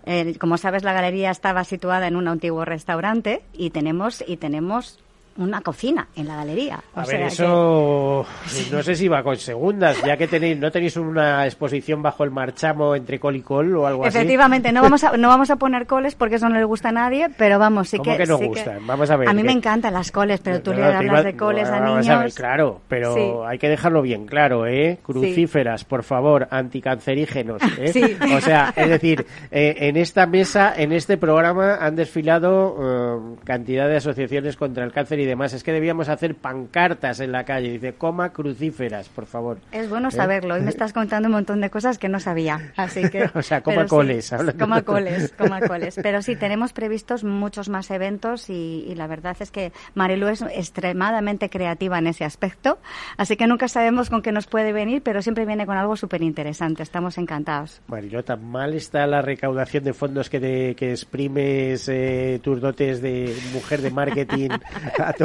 Eh, 0.05 0.35
como 0.39 0.57
sabes, 0.57 0.83
la 0.83 0.93
galería 0.93 1.31
estaba 1.31 1.63
situada 1.65 2.07
en 2.07 2.15
un 2.15 2.27
antiguo 2.29 2.63
restaurante 2.63 3.41
y 3.53 3.71
tenemos 3.71 4.23
y 4.25 4.37
tenemos 4.37 4.99
una 5.37 5.61
cocina 5.61 6.07
en 6.15 6.27
la 6.27 6.35
galería. 6.37 6.79
O 6.95 6.99
a 6.99 7.05
sea 7.05 7.19
ver, 7.19 7.27
eso 7.27 8.25
que... 8.45 8.75
no 8.75 8.83
sé 8.83 8.95
si 8.95 9.07
va 9.07 9.23
con 9.23 9.37
segundas, 9.37 10.01
ya 10.03 10.17
que 10.17 10.27
tenéis, 10.27 10.57
no 10.57 10.71
tenéis 10.71 10.97
una 10.97 11.45
exposición 11.45 12.01
bajo 12.01 12.23
el 12.23 12.31
marchamo 12.31 12.95
entre 12.95 13.19
col 13.19 13.35
y 13.35 13.41
col 13.41 13.75
o 13.75 13.87
algo 13.87 14.05
Efectivamente, 14.05 14.69
así. 14.69 14.75
no 14.75 14.81
vamos 14.81 15.03
a 15.03 15.17
no 15.17 15.27
vamos 15.27 15.49
a 15.49 15.55
poner 15.57 15.85
coles 15.85 16.15
porque 16.15 16.35
eso 16.35 16.49
no 16.49 16.55
le 16.55 16.63
gusta 16.63 16.89
a 16.89 16.91
nadie, 16.91 17.27
pero 17.37 17.59
vamos, 17.59 17.89
sí 17.89 17.97
¿Cómo 17.97 18.11
que 18.11 18.23
que 18.23 18.25
no 18.25 18.37
sí 18.37 18.47
gustan? 18.47 18.79
Que... 18.79 18.85
Vamos 18.85 19.09
a 19.09 19.17
ver. 19.17 19.29
A 19.29 19.33
mí 19.33 19.43
me 19.43 19.51
encantan 19.51 19.93
las 19.93 20.11
coles, 20.11 20.39
pero 20.41 20.61
tú 20.61 20.71
no, 20.71 20.77
le 20.77 20.85
hablas 20.85 21.03
iba... 21.03 21.23
de 21.23 21.35
coles 21.35 21.69
a 21.69 21.79
niños. 21.79 22.09
A 22.09 22.19
ver, 22.19 22.33
claro, 22.33 22.81
pero 22.87 23.13
sí. 23.13 23.31
hay 23.45 23.57
que 23.57 23.69
dejarlo 23.69 24.01
bien 24.01 24.25
claro, 24.25 24.65
¿eh? 24.65 24.99
Crucíferas, 25.03 25.83
por 25.83 26.03
favor, 26.03 26.47
anticancerígenos, 26.51 27.61
¿eh? 27.77 27.87
Sí. 27.97 28.17
O 28.35 28.41
sea, 28.41 28.73
es 28.75 28.89
decir, 28.89 29.25
eh, 29.49 29.75
en 29.79 29.97
esta 29.97 30.25
mesa, 30.25 30.73
en 30.75 30.91
este 30.91 31.17
programa 31.17 31.75
han 31.75 31.95
desfilado 31.95 32.73
uh, 32.73 33.37
cantidad 33.43 33.87
de 33.87 33.97
asociaciones 33.97 34.55
contra 34.55 34.83
el 34.83 34.91
cáncer 34.91 35.19
y 35.19 35.25
demás. 35.27 35.53
Es 35.53 35.63
que 35.63 35.71
debíamos 35.71 36.09
hacer 36.09 36.35
pancartas 36.35 37.19
en 37.19 37.31
la 37.31 37.43
calle. 37.43 37.71
Dice, 37.71 37.93
coma 37.93 38.31
crucíferas, 38.31 39.09
por 39.09 39.25
favor. 39.25 39.59
Es 39.71 39.89
bueno 39.89 40.11
saberlo. 40.11 40.55
Hoy 40.55 40.61
me 40.61 40.69
estás 40.69 40.93
contando 40.93 41.27
un 41.27 41.33
montón 41.33 41.61
de 41.61 41.69
cosas 41.69 41.97
que 41.97 42.09
no 42.09 42.19
sabía. 42.19 42.73
Así 42.75 43.09
que. 43.09 43.29
o 43.33 43.41
sea, 43.41 43.61
coma 43.61 43.85
coles. 43.85 44.25
Sí, 44.25 44.35
coma 44.57 44.81
coles, 44.81 45.33
coma 45.37 45.61
coles. 45.67 45.99
Pero 46.01 46.21
sí, 46.21 46.35
tenemos 46.35 46.73
previstos 46.73 47.23
muchos 47.23 47.69
más 47.69 47.91
eventos 47.91 48.49
y, 48.49 48.85
y, 48.87 48.95
la 48.95 49.07
verdad 49.07 49.37
es 49.39 49.51
que 49.51 49.71
Marilu 49.93 50.27
es 50.27 50.41
extremadamente 50.41 51.49
creativa 51.49 51.99
en 51.99 52.07
ese 52.07 52.25
aspecto. 52.25 52.79
Así 53.17 53.37
que 53.37 53.47
nunca 53.47 53.67
sabemos 53.67 54.09
con 54.09 54.21
qué 54.21 54.31
nos 54.31 54.47
puede 54.47 54.73
venir, 54.73 55.01
pero 55.03 55.21
siempre 55.21 55.45
viene 55.45 55.65
con 55.65 55.77
algo 55.77 55.95
súper 55.95 56.21
interesante. 56.21 56.83
Estamos 56.83 57.17
encantados. 57.17 57.81
Marilu, 57.87 58.23
tan 58.23 58.43
mal 58.43 58.73
está 58.73 59.05
la 59.07 59.21
recaudación 59.21 59.83
de 59.83 59.93
fondos 59.93 60.29
que, 60.29 60.39
de, 60.39 60.75
que 60.75 60.91
exprimes 60.91 61.87
eh, 61.89 62.39
tus 62.43 62.61
dotes 62.61 63.01
de 63.01 63.35
mujer 63.53 63.81
de 63.81 63.91
marketing 63.91 64.49
a 64.97 65.13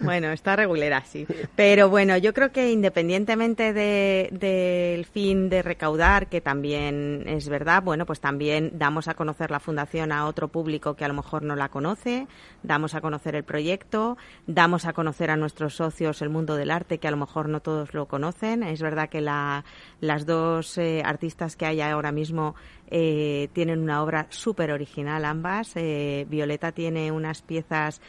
Bueno, 0.00 0.30
está 0.32 0.56
regulera, 0.56 1.04
sí. 1.04 1.26
Pero 1.56 1.88
bueno, 1.88 2.16
yo 2.16 2.32
creo 2.32 2.52
que 2.52 2.70
independientemente 2.70 3.72
del 3.72 4.38
de, 4.38 4.38
de 4.38 5.06
fin 5.12 5.48
de 5.48 5.62
recaudar, 5.62 6.28
que 6.28 6.40
también 6.40 7.24
es 7.26 7.48
verdad, 7.48 7.82
bueno, 7.82 8.06
pues 8.06 8.20
también 8.20 8.72
damos 8.74 9.08
a 9.08 9.14
conocer 9.14 9.50
la 9.50 9.60
fundación 9.60 10.12
a 10.12 10.26
otro 10.26 10.48
público 10.48 10.94
que 10.94 11.04
a 11.04 11.08
lo 11.08 11.14
mejor 11.14 11.42
no 11.42 11.56
la 11.56 11.68
conoce, 11.68 12.26
damos 12.62 12.94
a 12.94 13.00
conocer 13.00 13.34
el 13.34 13.44
proyecto, 13.44 14.16
damos 14.46 14.84
a 14.84 14.92
conocer 14.92 15.30
a 15.30 15.36
nuestros 15.36 15.74
socios 15.74 16.22
el 16.22 16.28
mundo 16.28 16.56
del 16.56 16.70
arte, 16.70 16.98
que 16.98 17.08
a 17.08 17.10
lo 17.10 17.16
mejor 17.16 17.48
no 17.48 17.60
todos 17.60 17.94
lo 17.94 18.06
conocen. 18.06 18.62
Es 18.62 18.82
verdad 18.82 19.08
que 19.08 19.20
la, 19.20 19.64
las 20.00 20.26
dos 20.26 20.78
eh, 20.78 21.02
artistas 21.04 21.56
que 21.56 21.66
hay 21.66 21.80
ahora 21.80 22.12
mismo 22.12 22.54
eh, 22.90 23.48
tienen 23.52 23.80
una 23.80 24.02
obra 24.02 24.26
súper 24.30 24.70
original 24.72 25.24
ambas. 25.24 25.72
Eh, 25.76 26.26
Violeta 26.28 26.72
tiene 26.72 27.12
unas 27.12 27.42
piezas 27.42 28.00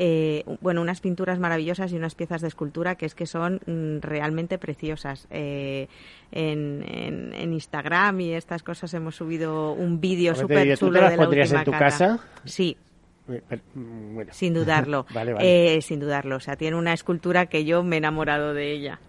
eh, 0.00 0.44
bueno, 0.60 0.80
unas 0.80 1.00
pinturas 1.00 1.40
maravillosas 1.40 1.90
y 1.90 1.96
unas 1.96 2.14
piezas 2.14 2.40
de 2.40 2.46
escultura 2.46 2.94
que 2.94 3.04
es 3.04 3.16
que 3.16 3.26
son 3.26 3.60
mm, 3.66 4.00
realmente 4.00 4.56
preciosas. 4.56 5.26
Eh, 5.28 5.88
en, 6.30 6.84
en, 6.86 7.34
en, 7.34 7.52
Instagram 7.52 8.20
y 8.20 8.34
estas 8.34 8.62
cosas 8.62 8.94
hemos 8.94 9.16
subido 9.16 9.72
un 9.72 10.00
vídeo 10.00 10.36
súper 10.36 10.78
chulo 10.78 10.92
¿tú 10.92 10.92
te 10.92 11.00
las 11.00 11.10
de 11.10 11.16
la 11.16 11.22
pondrías 11.24 11.48
última 11.48 11.60
en 11.60 11.64
tu 11.64 11.70
cata. 11.72 11.84
casa? 11.84 12.20
Sí. 12.44 12.76
Bueno. 13.26 14.32
Sin 14.32 14.54
dudarlo. 14.54 15.04
vale, 15.12 15.32
vale. 15.32 15.76
Eh, 15.76 15.82
sin 15.82 15.98
dudarlo. 15.98 16.36
O 16.36 16.40
sea, 16.40 16.54
tiene 16.54 16.76
una 16.76 16.92
escultura 16.92 17.46
que 17.46 17.64
yo 17.64 17.82
me 17.82 17.96
he 17.96 17.98
enamorado 17.98 18.54
de 18.54 18.70
ella. 18.70 19.00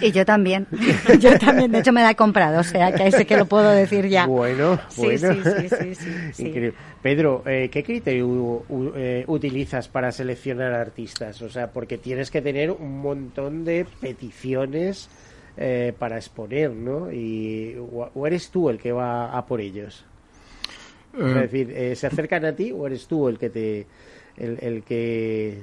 Y 0.00 0.12
yo 0.12 0.24
también. 0.24 0.66
Yo 1.20 1.38
también. 1.38 1.72
De 1.72 1.78
hecho, 1.78 1.92
me 1.92 2.02
la 2.02 2.10
he 2.10 2.16
comprado. 2.16 2.60
O 2.60 2.64
sea, 2.64 2.92
que 2.92 3.06
ese 3.06 3.26
que 3.26 3.36
lo 3.36 3.46
puedo 3.46 3.70
decir 3.70 4.08
ya. 4.08 4.26
Bueno, 4.26 4.78
sí, 4.88 5.02
bueno. 5.02 5.34
Sí, 5.34 5.68
sí, 5.68 5.94
sí, 5.94 6.32
sí, 6.32 6.46
Increíble. 6.46 6.74
Pedro, 7.02 7.42
eh, 7.46 7.68
¿qué 7.70 7.82
criterio 7.82 8.64
eh, 8.96 9.24
utilizas 9.26 9.88
para 9.88 10.12
seleccionar 10.12 10.72
artistas? 10.72 11.40
O 11.42 11.48
sea, 11.48 11.70
porque 11.70 11.98
tienes 11.98 12.30
que 12.30 12.40
tener 12.40 12.70
un 12.70 13.00
montón 13.00 13.64
de 13.64 13.86
peticiones 14.00 15.08
eh, 15.56 15.92
para 15.98 16.16
exponer, 16.16 16.70
¿no? 16.70 17.12
Y, 17.12 17.76
o, 17.76 18.26
eres 18.26 18.50
tú 18.50 18.70
el 18.70 18.78
que 18.78 18.92
va 18.92 19.36
a 19.36 19.46
por 19.46 19.60
ellos? 19.60 20.04
es 21.16 21.34
decir, 21.34 21.96
¿se 21.96 22.08
acercan 22.08 22.44
a 22.44 22.56
ti 22.56 22.72
o 22.72 22.88
eres 22.88 23.06
tú 23.06 23.28
el 23.28 23.38
que 23.38 23.48
te... 23.48 23.86
el, 24.36 24.58
el 24.60 24.82
que 24.82 25.62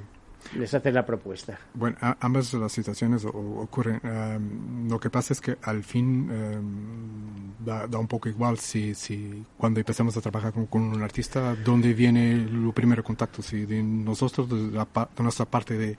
les 0.56 0.72
hace 0.74 0.92
la 0.92 1.04
propuesta. 1.04 1.58
Bueno, 1.74 1.96
ambas 2.20 2.52
las 2.54 2.72
situaciones 2.72 3.24
ocurren. 3.24 4.00
Em, 4.02 4.88
lo 4.88 4.98
que 4.98 5.10
pasa 5.10 5.32
es 5.32 5.40
que 5.40 5.56
al 5.62 5.82
fin 5.82 6.28
em, 6.30 7.54
da, 7.64 7.98
un 7.98 8.08
poco 8.08 8.28
igual 8.28 8.58
si, 8.58 8.94
si 8.94 9.44
cuando 9.56 9.80
empezamos 9.80 10.16
a 10.16 10.20
trabajar 10.20 10.52
con, 10.52 10.82
un 10.82 11.02
artista, 11.02 11.54
dónde 11.54 11.94
viene 11.94 12.32
el 12.32 12.72
primer 12.74 13.02
contacto, 13.02 13.42
si 13.42 13.64
de 13.64 13.82
nosotros, 13.82 14.48
de, 14.48 14.86
nuestra 15.18 15.46
parte 15.46 15.76
de, 15.78 15.96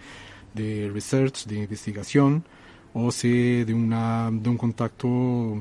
de 0.54 0.92
research, 0.94 1.46
de 1.46 1.60
investigación, 1.60 2.44
o 2.94 3.12
si 3.12 3.64
de, 3.64 3.74
una, 3.74 4.30
de 4.32 4.50
un 4.50 4.58
contacto 4.58 5.08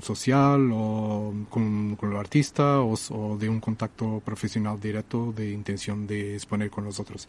social 0.03 0.71
o 0.73 1.33
con, 1.49 1.97
con 1.97 2.13
el 2.13 2.19
artista 2.19 2.81
o, 2.81 2.95
o, 3.11 3.39
de 3.39 3.49
un 3.49 3.59
contacto 3.59 4.21
profesional 4.25 4.79
directo 4.79 5.33
de 5.33 5.51
intención 5.51 6.07
de 6.07 6.35
exponer 6.35 6.71
con 6.71 6.85
nosotros. 6.85 7.27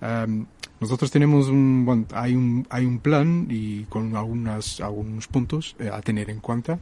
Em, 0.00 0.46
nosotros 0.80 1.10
tenemos 1.10 1.48
un, 1.48 1.84
bueno, 1.84 2.06
hay 2.12 2.34
un, 2.34 2.66
hay 2.70 2.86
un 2.86 2.98
plan 2.98 3.46
y 3.50 3.84
con 3.84 4.16
algunas, 4.16 4.80
algunos 4.80 5.28
puntos 5.28 5.76
eh, 5.78 5.90
a 5.92 6.00
tener 6.00 6.30
en 6.30 6.40
cuenta 6.40 6.80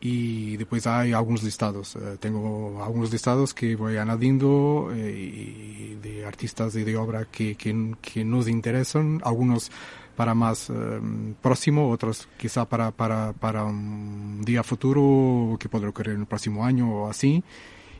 y 0.00 0.56
después 0.58 0.86
hay 0.86 1.12
algunos 1.12 1.42
listados. 1.42 1.96
Eh, 1.96 2.18
tengo 2.20 2.84
algunos 2.84 3.10
listados 3.10 3.54
que 3.54 3.74
voy 3.74 3.96
añadiendo 3.96 4.90
eh, 4.94 5.96
de 6.00 6.26
artistas 6.26 6.76
y 6.76 6.84
de 6.84 6.96
obra 6.96 7.24
que, 7.24 7.56
que, 7.56 8.24
nos 8.24 8.46
interesan, 8.46 9.20
algunos 9.24 9.72
para 10.14 10.34
más 10.34 10.70
em, 10.70 11.34
próximo, 11.34 11.90
otros 11.90 12.28
quizá 12.36 12.66
para, 12.66 12.92
para, 12.92 13.32
para 13.32 13.64
un 13.64 14.42
día 14.44 14.62
futuro 14.62 15.56
que 15.58 15.68
podrá 15.68 15.88
ocurrir 15.88 16.14
en 16.14 16.20
el 16.20 16.26
próximo 16.26 16.64
año 16.64 16.88
o 16.88 17.08
así. 17.08 17.42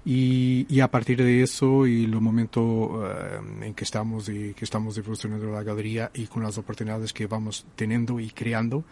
Y, 0.06 0.66
y, 0.68 0.80
a 0.80 0.90
partir 0.90 1.16
de 1.16 1.42
eso 1.42 1.86
y 1.86 2.06
los 2.06 2.20
momentos 2.20 2.62
eh, 2.62 3.40
en 3.62 3.72
que 3.72 3.84
estamos 3.84 4.28
y 4.28 4.52
que 4.52 4.66
estamos 4.66 4.98
evolucionando 4.98 5.50
la 5.50 5.62
galería 5.62 6.10
y 6.12 6.26
con 6.26 6.42
las 6.42 6.58
oportunidades 6.58 7.14
que 7.14 7.26
vamos 7.26 7.64
teniendo 7.74 8.20
y 8.20 8.28
creando, 8.28 8.84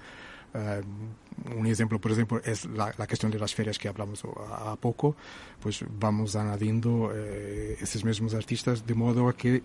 eh, 0.55 0.81
un 1.55 1.67
ejemplo, 1.67 2.01
por 2.01 2.13
ejemplo, 2.13 2.41
es 2.43 2.65
la, 2.65 2.95
la, 2.97 3.07
cuestión 3.07 3.31
de 3.31 3.39
las 3.39 3.55
ferias 3.55 3.79
que 3.79 3.89
hablamos 3.89 4.23
a, 4.51 4.75
poco, 4.77 5.15
pues 5.61 5.85
vamos 5.99 6.35
añadiendo 6.35 7.13
eh, 7.15 7.77
esos 7.79 8.07
mismos 8.07 8.33
artistas 8.33 8.87
de 8.87 8.95
modo 8.95 9.35
que 9.37 9.63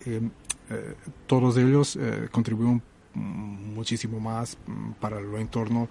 todos 1.28 1.56
ellos 1.56 1.98
contribuyen 2.30 2.82
muchísimo 3.14 4.20
más 4.20 4.58
mm, 4.68 4.91
para 5.00 5.20
el 5.20 5.34
entorno 5.36 5.88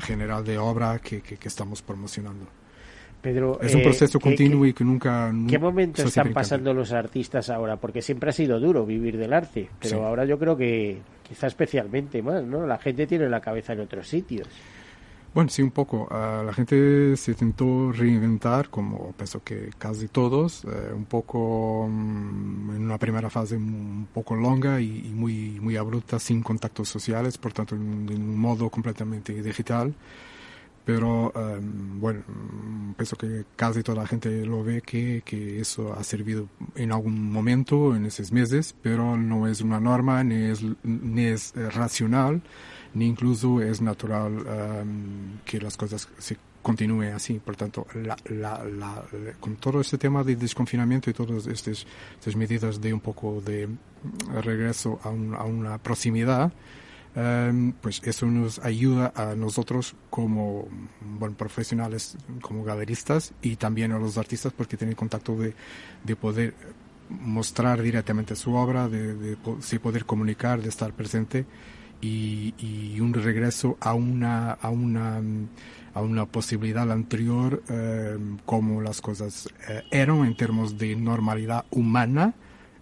general 0.00 0.44
de 0.44 0.58
obra 0.58 0.98
que, 0.98 1.22
que 1.22 1.48
estamos 1.48 1.80
promocionando. 1.80 2.61
Pedro, 3.22 3.60
es 3.62 3.72
un 3.72 3.82
eh, 3.82 3.84
proceso 3.84 4.18
continuo 4.18 4.66
y 4.66 4.72
que 4.72 4.82
nunca... 4.82 5.32
¿Qué 5.48 5.56
momento 5.56 6.02
están 6.02 6.32
pasando 6.32 6.74
los 6.74 6.92
artistas 6.92 7.50
ahora? 7.50 7.76
Porque 7.76 8.02
siempre 8.02 8.30
ha 8.30 8.32
sido 8.32 8.58
duro 8.58 8.84
vivir 8.84 9.16
del 9.16 9.32
arte, 9.32 9.70
pero 9.80 10.04
ahora 10.04 10.24
yo 10.24 10.38
creo 10.40 10.56
que 10.56 10.98
quizá 11.22 11.46
especialmente 11.46 12.20
más, 12.20 12.42
¿no? 12.42 12.66
La 12.66 12.78
gente 12.78 13.06
tiene 13.06 13.28
la 13.28 13.40
cabeza 13.40 13.74
en 13.74 13.80
otros 13.80 14.08
sitios. 14.08 14.48
Bueno, 15.32 15.48
sí, 15.48 15.62
un 15.62 15.70
poco. 15.70 16.08
Ah, 16.10 16.42
la 16.44 16.52
gente 16.52 17.16
se 17.16 17.30
intentó 17.30 17.92
reinventar, 17.92 18.68
como 18.68 19.12
pienso 19.12 19.42
que 19.42 19.70
casi 19.78 20.08
todos, 20.08 20.64
eh, 20.64 20.92
un 20.92 21.04
poco 21.04 21.88
mm, 21.88 22.76
en 22.76 22.82
una 22.82 22.98
primera 22.98 23.30
fase 23.30 23.56
un 23.56 24.08
poco 24.12 24.34
longa 24.34 24.80
y, 24.80 25.10
muy, 25.14 25.60
muy 25.60 25.76
abrupta, 25.76 26.18
sin 26.18 26.42
contactos 26.42 26.88
sociales, 26.88 27.38
por 27.38 27.52
tanto, 27.52 27.76
en 27.76 28.10
un 28.10 28.36
modo 28.36 28.68
completamente 28.68 29.40
digital 29.42 29.94
pero 30.84 31.32
em, 31.36 32.00
bueno, 32.00 32.22
pienso 32.96 33.16
que 33.16 33.44
casi 33.56 33.82
toda 33.82 34.02
la 34.02 34.06
gente 34.06 34.44
lo 34.44 34.64
ve 34.64 34.82
que, 34.82 35.22
que, 35.24 35.60
eso 35.60 35.92
ha 35.92 36.02
servido 36.02 36.48
en 36.74 36.92
algún 36.92 37.30
momento 37.30 37.94
en 37.94 38.06
esos 38.06 38.32
meses, 38.32 38.74
pero 38.82 39.16
no 39.16 39.46
es 39.46 39.60
una 39.60 39.78
norma, 39.78 40.24
ni 40.24 40.50
es, 40.50 40.62
ni 40.82 41.24
es 41.26 41.54
eh, 41.56 41.70
racional, 41.70 42.42
ni 42.94 43.06
incluso 43.06 43.60
es 43.60 43.80
natural 43.80 44.44
em, 44.46 45.38
que 45.44 45.60
las 45.60 45.76
cosas 45.76 46.08
se 46.18 46.36
continúen 46.62 47.12
así. 47.12 47.38
Por 47.38 47.56
tanto, 47.56 47.86
la, 47.94 48.16
la, 48.26 48.64
la, 48.64 49.04
con 49.38 49.56
todo 49.56 49.80
este 49.80 49.98
tema 49.98 50.24
de 50.24 50.36
desconfinamiento 50.36 51.10
y 51.10 51.12
todas 51.12 51.46
estas, 51.46 51.86
medidas 52.36 52.80
de 52.80 52.92
un 52.92 53.00
poco 53.00 53.40
de 53.40 53.68
regreso 54.42 54.98
a, 55.04 55.08
a 55.08 55.44
una 55.44 55.78
proximidad, 55.78 56.52
Em, 57.14 57.72
pues 57.72 58.00
eso 58.04 58.24
nos 58.24 58.58
ayuda 58.60 59.12
a 59.14 59.34
nosotros 59.34 59.94
como 60.08 60.66
bueno, 61.18 61.36
profesionales, 61.36 62.16
como 62.40 62.64
galeristas 62.64 63.34
y 63.42 63.56
también 63.56 63.92
a 63.92 63.98
los 63.98 64.16
artistas 64.16 64.54
porque 64.56 64.78
tienen 64.78 64.96
contacto 64.96 65.36
de, 65.36 65.54
de 66.04 66.16
poder 66.16 66.54
mostrar 67.10 67.82
directamente 67.82 68.34
su 68.34 68.54
obra, 68.54 68.88
de, 68.88 69.14
de, 69.14 69.36
poder 69.36 70.06
comunicar, 70.06 70.62
de 70.62 70.70
estar 70.70 70.94
presente 70.94 71.44
y, 72.00 72.54
y, 72.58 72.98
un 73.00 73.12
regreso 73.12 73.76
a 73.80 73.92
una, 73.92 74.52
a 74.52 74.70
una, 74.70 75.20
a 75.92 76.00
una 76.00 76.24
posibilidad 76.24 76.90
anterior 76.90 77.62
em, 77.68 78.38
como 78.46 78.80
las 78.80 79.02
cosas 79.02 79.50
eh, 79.68 79.82
eran 79.90 80.24
en 80.24 80.34
términos 80.34 80.78
de 80.78 80.96
normalidad 80.96 81.66
humana 81.70 82.32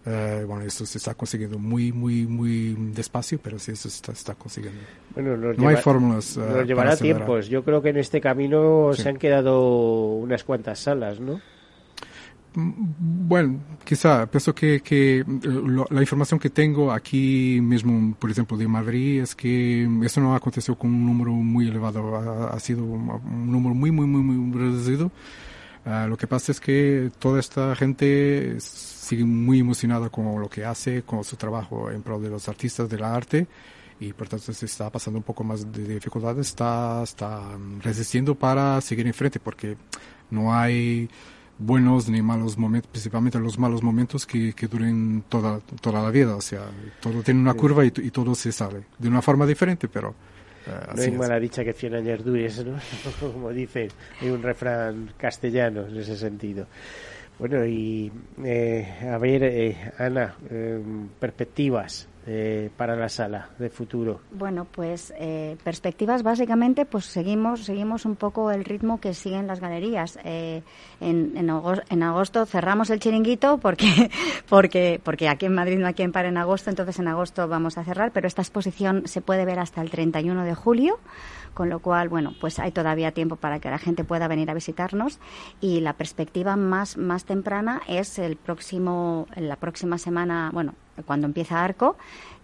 eh, 0.07 0.45
bueno, 0.47 0.65
eso 0.65 0.87
se 0.87 0.99
está 0.99 1.15
consiguiendo 1.15 1.59
muy, 1.59 1.93
muy, 1.93 2.27
muy 2.27 2.75
despacio, 2.95 3.39
pero 3.43 3.59
sí, 3.59 3.73
eso 3.73 3.91
se 3.91 4.13
está, 4.13 4.35
consiguiendo. 4.35 4.81
Bueno, 5.15 5.37
no 5.37 5.69
hay 5.69 5.77
fórmulas. 5.77 6.37
Uh, 6.37 6.41
nos 6.41 6.67
llevará 6.67 6.97
tiempos. 6.97 7.49
Yo 7.49 7.63
creo 7.65 7.83
que 7.83 7.91
en 7.91 7.99
este 7.99 8.21
camino 8.21 8.93
se 8.95 9.09
han 9.09 9.19
quedado 9.19 10.15
unas 10.15 10.43
cuantas 10.45 10.79
salas, 10.79 11.21
¿no? 11.21 11.41
Mm, 12.55 13.29
bueno, 13.29 13.61
quizá, 13.85 14.27
pienso 14.27 14.55
que, 14.55 14.81
que 14.81 15.23
la 15.91 16.01
información 16.01 16.41
que 16.41 16.51
tengo 16.51 16.91
aquí 16.91 17.61
mismo, 17.61 18.17
por 18.19 18.31
ejemplo, 18.31 18.57
de 18.57 18.67
Madrid, 18.67 19.21
es 19.21 19.35
que 19.35 19.89
eso 20.03 20.21
no 20.21 20.35
aconteció 20.35 20.77
con 20.77 20.91
un 20.91 21.07
número 21.07 21.33
muy 21.33 21.69
elevado, 21.69 22.17
ha, 22.51 22.59
sido 22.59 22.85
un, 22.85 23.53
número 23.53 23.75
muy, 23.75 23.91
muy, 23.91 24.07
muy, 24.07 24.23
muy 24.23 24.59
reducido. 24.59 25.13
Uh, 25.85 26.07
lo 26.09 26.17
que 26.17 26.27
pasa 26.27 26.53
es 26.53 26.61
que 26.61 27.11
toda 27.19 27.41
esta 27.41 27.75
gente 27.75 28.57
sigue 28.61 29.25
muy 29.25 29.61
emocionada 29.61 30.11
con 30.11 30.39
lo 30.39 30.49
que 30.49 30.65
hace, 30.65 31.03
con 31.03 31.25
su 31.25 31.37
trabajo 31.37 31.91
en 31.91 32.03
pro 32.03 32.21
de 32.21 32.29
los 32.29 32.49
artistas 32.49 32.89
del 32.89 33.03
arte 33.03 33.47
y 33.99 34.13
por 34.13 34.29
tanto 34.29 34.53
se 34.53 34.67
está 34.67 34.91
pasando 34.91 35.19
un 35.19 35.23
poco 35.23 35.43
más 35.43 35.73
de 35.73 35.95
dificultades, 35.95 36.49
está, 36.49 37.03
está 37.03 37.43
resistiendo 37.81 38.35
para 38.35 38.81
seguir 38.81 39.07
enfrente 39.07 39.41
porque 39.41 39.77
no 40.31 40.55
hay 40.55 41.09
buenos 41.59 42.09
ni 42.09 42.23
malos 42.23 42.57
momentos, 42.57 42.91
principalmente 42.91 43.39
los 43.39 43.59
malos 43.59 43.83
momentos 43.83 44.27
que, 44.27 44.53
que 44.55 44.67
duren 44.67 45.25
toda, 45.29 45.61
toda 45.61 46.03
la 46.03 46.11
vida, 46.11 46.37
o 46.37 46.41
sea, 46.41 46.63
todo 47.01 47.23
tiene 47.23 47.41
una 47.41 47.55
curva 47.55 47.85
y, 47.85 47.93
y 47.97 48.11
todo 48.11 48.35
se 48.35 48.53
sale, 48.53 48.85
de 48.99 49.09
una 49.09 49.23
forma 49.23 49.47
diferente, 49.47 49.89
pero... 49.89 50.15
Uh, 50.67 50.95
no 50.95 51.03
hay 51.03 51.11
mala 51.11 51.41
dicha 51.41 51.65
que 51.65 51.73
100 51.73 51.95
años 51.95 52.25
dures, 52.25 52.65
¿no? 52.65 52.79
Como 53.21 53.51
dice, 53.51 53.89
hay 54.21 54.29
un 54.29 54.43
refrán 54.43 55.13
castellano 55.17 55.87
en 55.87 55.97
ese 55.97 56.17
sentido. 56.17 56.67
Bueno, 57.39 57.65
y 57.65 58.13
eh, 58.45 58.87
a 59.11 59.17
ver, 59.17 59.45
eh, 59.45 59.93
Ana, 59.97 60.37
em, 60.51 61.09
perspectivas 61.19 62.07
eh, 62.33 62.71
para 62.77 62.95
la 62.95 63.09
sala 63.09 63.51
de 63.59 63.71
futuro. 63.71 64.21
Bueno, 64.31 64.65
pues 64.71 65.13
perspectivas 65.65 66.23
básicamente, 66.23 66.87
pues 66.87 67.07
seguimos 67.07 67.65
seguimos 67.65 68.05
un 68.05 68.15
poco 68.15 68.53
el 68.53 68.65
ritmo 68.65 69.01
que 69.01 69.15
siguen 69.15 69.49
las 69.49 69.59
galerías. 69.59 70.17
en, 70.23 70.71
en, 71.01 72.03
agosto, 72.03 72.47
cerramos 72.47 72.91
el 72.91 73.01
chiringuito 73.01 73.59
porque 73.59 74.11
porque 74.49 75.01
porque 75.03 75.29
aquí 75.29 75.47
en 75.47 75.55
Madrid 75.55 75.79
no 75.79 75.89
hay 75.89 75.95
quien 75.95 76.13
pare 76.13 76.29
en 76.29 76.37
agosto, 76.37 76.71
entonces 76.71 76.99
en 77.01 77.09
agosto 77.09 77.49
vamos 77.49 77.79
a 77.79 77.85
cerrar, 77.85 78.13
pero 78.13 78.29
esta 78.29 78.43
exposición 78.43 79.07
se 79.07 79.21
puede 79.21 79.45
ver 79.45 79.59
hasta 79.59 79.83
el 79.83 79.91
31 79.91 80.45
de 80.45 80.55
julio 80.55 81.01
con 81.55 81.69
lo 81.69 81.81
cual, 81.81 82.09
bueno, 82.09 82.35
pues 82.41 82.59
hay 82.59 82.73
todavía 82.73 83.13
tiempo 83.13 83.37
para 83.37 83.61
que 83.61 83.71
la 83.71 83.79
gente 83.79 84.05
pueda 84.05 84.29
venir 84.29 84.51
a 84.51 84.55
visitarnos 84.55 85.19
y 85.61 85.81
la 85.81 85.95
perspectiva 85.95 86.57
más, 86.57 86.97
más 86.97 87.25
temprana 87.25 87.83
es 87.89 88.19
el 88.19 88.37
próximo, 88.37 89.27
la 89.37 89.57
próxima 89.57 89.99
semana, 89.99 90.51
bueno, 90.53 90.75
cuando 91.03 91.27
empieza 91.27 91.63
Arco, 91.63 91.97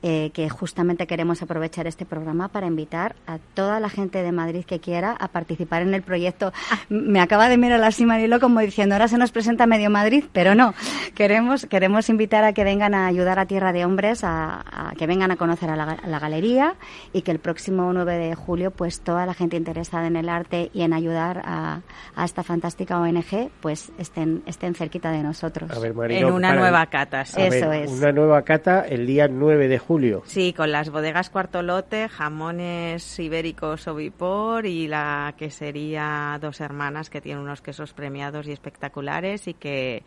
eh, 0.03 0.30
que 0.34 0.49
justamente 0.51 1.07
queremos 1.07 1.42
aprovechar 1.42 1.86
este 1.86 2.05
programa 2.05 2.49
para 2.49 2.66
invitar 2.66 3.16
a 3.26 3.38
toda 3.55 3.80
la 3.80 3.88
gente 3.88 4.22
de 4.22 4.30
Madrid 4.30 4.64
que 4.64 4.78
quiera 4.78 5.12
a 5.18 5.28
participar 5.28 5.80
en 5.82 5.94
el 5.94 6.03
proyecto. 6.03 6.53
Me 6.90 7.18
acaba 7.18 7.49
de 7.49 7.57
mirar 7.57 7.82
así 7.82 8.05
Marilo 8.05 8.38
como 8.38 8.61
diciendo, 8.61 8.94
ahora 8.94 9.09
se 9.09 9.16
nos 9.16 9.32
presenta 9.32 9.66
medio 9.66 9.88
Madrid, 9.88 10.24
pero 10.32 10.55
no. 10.55 10.74
Queremos, 11.14 11.64
queremos 11.64 12.11
invitar 12.11 12.44
a 12.44 12.53
que 12.53 12.62
vengan 12.62 12.94
a 12.94 13.07
ayudar 13.07 13.38
a 13.38 13.47
Tierra 13.47 13.72
de 13.72 13.86
Hombres, 13.86 14.20
a, 14.22 14.92
que 14.99 15.07
vengan 15.07 15.30
a 15.30 15.36
conocer 15.36 15.70
a 15.70 15.76
la, 15.76 16.18
galería 16.18 16.74
y 17.14 17.22
que 17.22 17.30
el 17.30 17.38
próximo 17.38 17.90
9 17.92 18.18
de 18.18 18.34
julio, 18.34 18.70
pues 18.70 19.01
toda 19.01 19.24
la 19.24 19.32
gente 19.32 19.57
interesada 19.57 20.07
en 20.07 20.16
el 20.16 20.28
arte 20.28 20.70
y 20.74 20.82
en 20.82 20.92
ayudar 20.92 21.42
a, 21.44 21.80
esta 22.22 22.42
fantástica 22.42 23.01
ONG, 23.01 23.51
pues 23.61 23.90
estén, 23.99 24.42
estén 24.47 24.74
cerquita 24.74 25.11
de 25.11 25.22
nosotros. 25.22 25.70
en 26.11 26.26
una 26.26 26.55
nueva 26.55 26.86
cata. 26.86 27.22
Eso 27.22 27.72
es. 27.72 27.90
Una 27.90 28.12
nueva 28.12 28.42
cata 28.42 28.82
el 28.82 29.07
día 29.07 29.26
9 29.26 29.68
de 29.68 29.78
julio. 29.78 29.86
Sí, 30.24 30.53
con 30.53 30.72
las 30.72 30.91
bodegas 30.91 31.30
cuarto 31.30 31.62
lote, 31.62 32.09
jamones 32.09 33.18
ibéricos 33.18 33.87
o 33.87 33.95
vipor 33.95 34.66
y 34.66 34.89
la 34.89 35.34
quesería 35.39 36.39
Dos 36.41 36.61
Hermanas 36.61 37.11
que 37.11 37.20
tiene 37.20 37.41
unos 37.41 37.61
quesos 37.61 37.93
premiados 37.93 38.47
y 38.49 38.53
espectaculares 38.53 39.47
y 39.49 39.55
que 39.55 40.03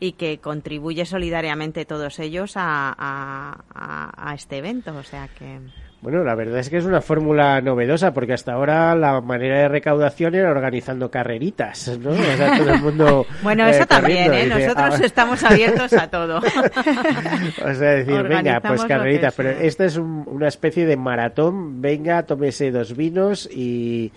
y 0.00 0.12
que 0.12 0.38
contribuye 0.38 1.04
solidariamente 1.04 1.84
todos 1.84 2.20
ellos 2.20 2.52
a, 2.56 2.94
a, 2.98 4.30
a 4.30 4.34
este 4.34 4.58
evento. 4.58 4.96
O 4.96 5.02
sea 5.02 5.28
que. 5.28 5.60
Bueno, 6.00 6.22
la 6.22 6.36
verdad 6.36 6.60
es 6.60 6.70
que 6.70 6.76
es 6.76 6.84
una 6.84 7.00
fórmula 7.00 7.60
novedosa 7.60 8.14
porque 8.14 8.32
hasta 8.32 8.52
ahora 8.52 8.94
la 8.94 9.20
manera 9.20 9.58
de 9.58 9.68
recaudación 9.68 10.32
era 10.36 10.48
organizando 10.48 11.10
carreritas, 11.10 11.98
¿no? 11.98 12.10
O 12.10 12.14
sea, 12.14 12.56
todo 12.56 12.70
el 12.70 12.80
mundo. 12.80 13.26
bueno, 13.42 13.66
eso 13.66 13.84
también, 13.84 14.32
¿eh? 14.32 14.46
Nosotros 14.46 15.00
ah, 15.00 15.04
estamos 15.04 15.42
abiertos 15.42 15.92
a 15.94 16.08
todo. 16.08 16.38
o 17.64 17.74
sea, 17.74 17.90
decir, 17.94 18.22
venga, 18.22 18.60
pues 18.60 18.84
carreritas, 18.84 19.34
pero 19.34 19.50
esta 19.50 19.86
es 19.86 19.96
una 19.96 20.46
especie 20.46 20.86
de 20.86 20.96
maratón, 20.96 21.82
venga, 21.82 22.22
tómese 22.22 22.70
dos 22.70 22.96
vinos 22.96 23.48
y 23.50 24.12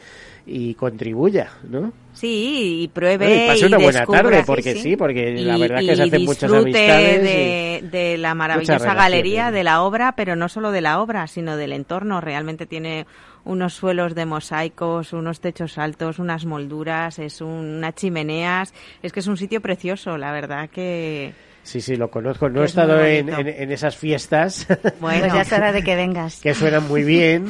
y 0.46 0.74
contribuya, 0.74 1.50
¿no? 1.70 1.94
Sí, 2.14 2.82
y 2.84 2.88
pruebe 2.90 3.46
y 3.46 3.48
pase 3.48 3.66
una 3.68 3.78
buena 3.78 4.06
tarde, 4.06 4.44
porque 4.46 4.76
sí, 4.76 4.98
porque 4.98 5.34
la 5.38 5.58
verdad 5.58 5.82
es 5.82 5.90
que 5.90 5.96
se 5.96 6.04
hacen 6.04 6.26
muchas 6.26 6.52
amistades. 6.52 7.24
De, 7.24 7.84
de 7.90 8.18
la 8.18 8.36
maravillosa 8.36 8.94
galería, 8.94 9.52
de 9.52 9.64
la 9.64 9.82
obra, 9.82 10.14
pero 10.16 10.36
no 10.36 10.50
solo 10.50 10.72
de 10.72 10.82
la 10.82 11.02
obra, 11.02 11.28
sino 11.28 11.56
del 11.56 11.74
entorno. 11.74 12.20
Realmente 12.20 12.66
tiene 12.66 13.06
unos 13.46 13.74
suelos 13.74 14.14
de 14.14 14.26
mosaicos, 14.26 15.14
unos 15.14 15.40
techos 15.40 15.78
altos, 15.78 16.20
unas 16.20 16.46
molduras, 16.46 17.18
es 17.18 17.42
unas 17.42 17.96
chimeneas. 17.96 18.74
Es 19.02 19.14
que 19.14 19.22
es 19.22 19.28
un 19.28 19.38
sitio 19.38 19.62
precioso, 19.62 20.18
la 20.18 20.32
verdad 20.32 20.70
que 20.70 21.34
Sí, 21.64 21.80
sí, 21.82 21.96
lo 21.96 22.10
conozco. 22.10 22.50
No 22.50 22.64
he 22.64 22.66
estado 22.66 23.04
en, 23.06 23.30
en, 23.30 23.72
esas 23.72 23.96
fiestas. 23.96 24.68
Bueno, 25.00 25.22
pues 25.22 25.34
ya 25.34 25.42
es 25.42 25.54
hora 25.54 25.72
de 25.72 25.84
que 25.84 25.96
vengas. 25.96 26.42
Que 26.42 26.54
suenan 26.54 26.88
muy 26.88 27.04
bien, 27.04 27.48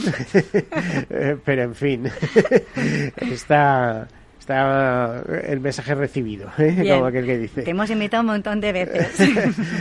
pero 1.45 1.63
en 1.63 1.75
fin, 1.75 2.05
está, 3.31 4.07
está 4.39 5.23
el 5.43 5.59
mensaje 5.59 5.95
recibido, 5.95 6.49
¿eh? 6.57 6.85
como 6.89 7.05
aquel 7.05 7.25
que 7.25 7.37
dice. 7.37 7.63
Te 7.63 7.71
hemos 7.71 7.89
invitado 7.89 8.21
un 8.21 8.27
montón 8.27 8.61
de 8.61 8.71
veces. 8.71 9.19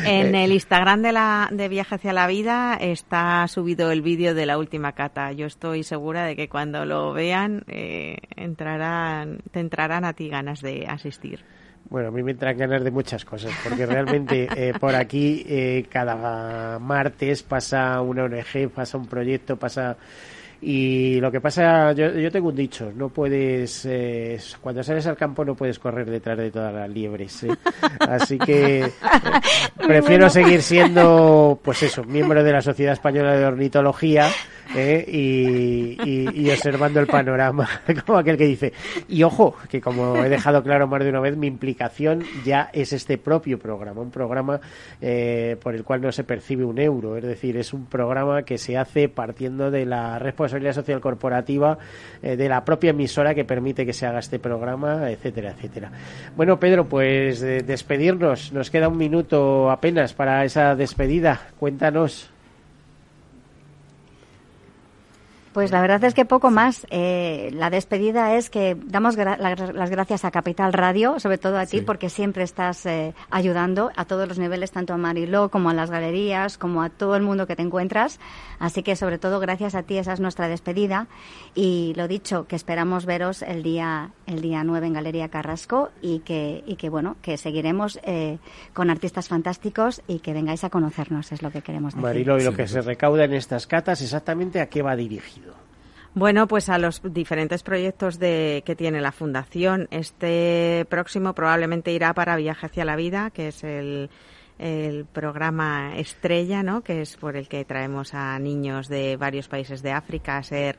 en 0.05 0.35
el 0.35 0.53
Instagram 0.53 1.03
de, 1.03 1.13
la, 1.13 1.49
de 1.53 1.69
Viaje 1.69 1.97
hacia 1.97 2.13
la 2.13 2.27
Vida 2.27 2.77
está 2.81 3.47
subido 3.47 3.91
el 3.91 4.03
vídeo 4.03 4.35
de 4.35 4.47
la 4.47 4.59
última 4.59 4.93
cata. 4.93 5.33
Yo 5.33 5.47
estoy 5.47 5.83
segura 5.83 6.25
de 6.25 6.37
que 6.37 6.49
cuando 6.49 6.85
lo 6.85 7.13
vean 7.13 7.65
eh, 7.69 8.17
entrarán, 8.37 9.39
te 9.51 9.61
entrarán 9.61 10.05
a 10.05 10.13
ti 10.13 10.29
ganas 10.29 10.61
de 10.61 10.87
asistir. 10.89 11.45
Bueno, 11.91 12.09
a 12.09 12.11
mí 12.13 12.23
me 12.23 12.31
entran 12.31 12.57
ganas 12.57 12.85
de 12.85 12.93
muchas 12.93 13.25
cosas, 13.25 13.53
porque 13.65 13.85
realmente 13.85 14.49
eh, 14.57 14.73
por 14.79 14.95
aquí 14.95 15.45
eh, 15.47 15.87
cada 15.91 16.79
martes 16.79 17.43
pasa 17.43 18.01
una 18.01 18.25
ONG, 18.25 18.71
pasa 18.73 18.97
un 18.97 19.07
proyecto, 19.07 19.57
pasa... 19.57 19.97
Y 20.63 21.19
lo 21.21 21.33
que 21.33 21.41
pasa, 21.41 21.93
yo, 21.93 22.11
yo 22.11 22.31
tengo 22.31 22.51
un 22.51 22.55
dicho, 22.55 22.93
no 22.95 23.09
puedes, 23.09 23.87
eh, 23.87 24.39
cuando 24.61 24.83
sales 24.83 25.07
al 25.07 25.17
campo 25.17 25.43
no 25.43 25.55
puedes 25.55 25.79
correr 25.79 26.11
detrás 26.11 26.37
de 26.37 26.51
todas 26.51 26.75
las 26.75 26.91
liebres. 26.91 27.47
Así 28.01 28.37
que 28.39 28.91
prefiero 29.87 30.29
seguir 30.29 30.61
siendo, 30.61 31.59
pues 31.65 31.83
eso, 31.83 32.05
miembro 32.05 32.45
de 32.45 32.53
la 32.53 32.61
Sociedad 32.61 32.93
Española 32.93 33.37
de 33.37 33.45
Ornitología 33.47 34.29
¿eh? 34.77 35.05
y, 35.09 36.51
observando 36.51 37.01
el 37.01 37.07
panorama, 37.07 37.67
como 38.05 38.19
aquel 38.19 38.37
que 38.37 38.47
dice. 38.47 38.75
Y 39.09 39.23
ojo, 39.23 39.57
que 39.71 39.81
como 39.81 40.23
he 40.23 40.29
dejado 40.29 40.63
claro 40.63 40.87
más 40.87 41.03
de 41.03 41.09
una 41.09 41.21
vez, 41.21 41.39
mi 41.39 41.47
implicación 41.47 42.23
ya 42.45 42.69
es 42.75 42.93
este 42.93 43.17
propio 43.17 43.59
programa, 43.59 44.03
un 44.03 44.11
programa 44.11 44.61
eh, 45.01 45.57
por 45.63 45.75
el 45.75 45.85
cual 45.85 46.03
no 46.03 46.13
se 46.13 46.25
percibe 46.25 46.65
un 46.65 46.79
euro, 46.79 47.17
es 47.17 47.25
decir, 47.25 47.57
es 47.57 47.73
un 47.73 47.87
programa 47.87 48.43
que 48.43 48.59
se 48.59 48.77
hace 48.77 49.09
partiendo 49.09 49.71
de 49.71 49.87
la 49.87 50.19
responsabilidad 50.19 50.50
social 50.73 51.01
corporativa 51.01 51.79
eh, 52.23 52.37
de 52.37 52.49
la 52.49 52.65
propia 52.65 52.91
emisora 52.91 53.35
que 53.35 53.45
permite 53.45 53.87
que 53.87 53.93
se 53.93 54.07
haga 54.07 54.19
este 54.19 54.39
programa, 54.39 55.11
etcétera, 55.11 55.51
etcétera. 55.51 55.91
Bueno, 56.37 56.59
Pedro, 56.59 56.87
pues 56.87 57.41
despedirnos, 57.41 58.53
nos 58.53 58.71
queda 58.71 58.89
un 58.89 58.97
minuto 58.97 59.71
apenas 59.71 60.13
para 60.15 60.45
esa 60.45 60.75
despedida. 60.75 61.41
Cuéntanos. 61.59 62.31
Pues 65.53 65.73
la 65.73 65.81
verdad 65.81 66.05
es 66.05 66.15
que 66.15 66.25
poco 66.25 66.51
más. 66.51 66.87
Eh, 66.91 67.51
la 67.53 67.71
despedida 67.71 68.37
es 68.37 68.51
que 68.51 68.77
damos 68.85 69.17
las 69.17 69.91
gracias 69.91 70.25
a 70.25 70.31
Capital 70.31 70.73
Radio, 70.73 71.19
sobre 71.19 71.39
todo 71.39 71.59
a 71.59 71.67
ti, 71.67 71.81
porque 71.81 72.09
siempre 72.09 72.45
estás 72.45 72.87
eh, 72.87 73.15
ayudando 73.31 73.91
a 73.97 74.05
todos 74.05 74.29
los 74.29 74.39
niveles, 74.39 74.71
tanto 74.71 74.95
a 74.95 74.97
Mariló 74.97 75.49
como 75.49 75.71
a 75.71 75.75
las 75.75 75.91
galerías, 75.91 76.57
como 76.57 76.83
a 76.83 76.89
todo 76.89 77.17
el 77.17 77.23
mundo 77.23 77.49
que 77.49 77.57
te 77.57 77.63
encuentras. 77.63 78.21
Así 78.61 78.85
que 78.85 78.95
sobre 78.95 79.19
todo 79.19 79.41
gracias 79.41 79.75
a 79.75 79.83
ti 79.83 79.99
esa 79.99 80.13
es 80.13 80.21
nuestra 80.21 80.47
despedida. 80.47 81.09
Y 81.55 81.95
lo 81.97 82.07
dicho, 82.07 82.47
que 82.47 82.55
esperamos 82.55 83.05
veros 83.05 83.43
el 83.43 83.65
día 83.65 84.13
el 84.31 84.41
día 84.41 84.65
9 84.65 84.87
en 84.87 84.93
Galería 84.93 85.29
Carrasco 85.29 85.91
y 86.01 86.21
que, 86.21 86.63
y 86.67 86.77
que 86.77 86.89
bueno, 86.89 87.17
que 87.23 87.37
seguiremos 87.37 87.99
eh, 88.05 88.39
con 88.73 88.91
artistas 88.91 89.29
fantásticos 89.29 90.03
y 90.07 90.21
que 90.21 90.33
vengáis 90.33 90.65
a 90.65 90.71
conocernos, 90.71 91.33
es 91.33 91.43
lo 91.43 91.51
que 91.51 91.63
queremos 91.63 91.95
decir. 91.95 92.05
Marilo, 92.05 92.39
y 92.39 92.45
lo 92.45 92.55
que 92.55 92.67
se 92.67 92.81
recauda 92.81 93.25
en 93.25 93.35
estas 93.35 93.67
catas, 93.67 94.01
exactamente 94.01 94.61
a 94.61 94.69
qué 94.69 94.83
va 94.83 94.97
dirigido. 94.97 95.50
Bueno, 96.15 96.49
pues 96.49 96.69
a 96.69 96.79
los 96.79 97.03
diferentes 97.05 97.63
proyectos 97.63 98.19
de, 98.19 98.65
que 98.67 98.75
tiene 98.75 99.01
la 99.01 99.13
Fundación. 99.13 99.87
Este 99.93 100.85
próximo 100.89 101.35
probablemente 101.35 101.93
irá 101.93 102.13
para 102.15 102.35
Viaje 102.35 102.67
hacia 102.67 102.85
la 102.85 102.97
Vida, 102.97 103.31
que 103.31 103.49
es 103.49 103.63
el, 103.63 104.11
el 104.59 105.05
programa 105.05 105.97
estrella, 105.97 106.65
¿no? 106.65 106.83
que 106.83 107.03
es 107.03 107.17
por 107.17 107.37
el 107.37 107.49
que 107.49 107.65
traemos 107.65 108.13
a 108.13 108.37
niños 108.41 108.89
de 108.89 109.17
varios 109.17 109.47
países 109.47 109.83
de 109.83 109.93
África 109.93 110.37
a 110.37 110.43
ser 110.43 110.79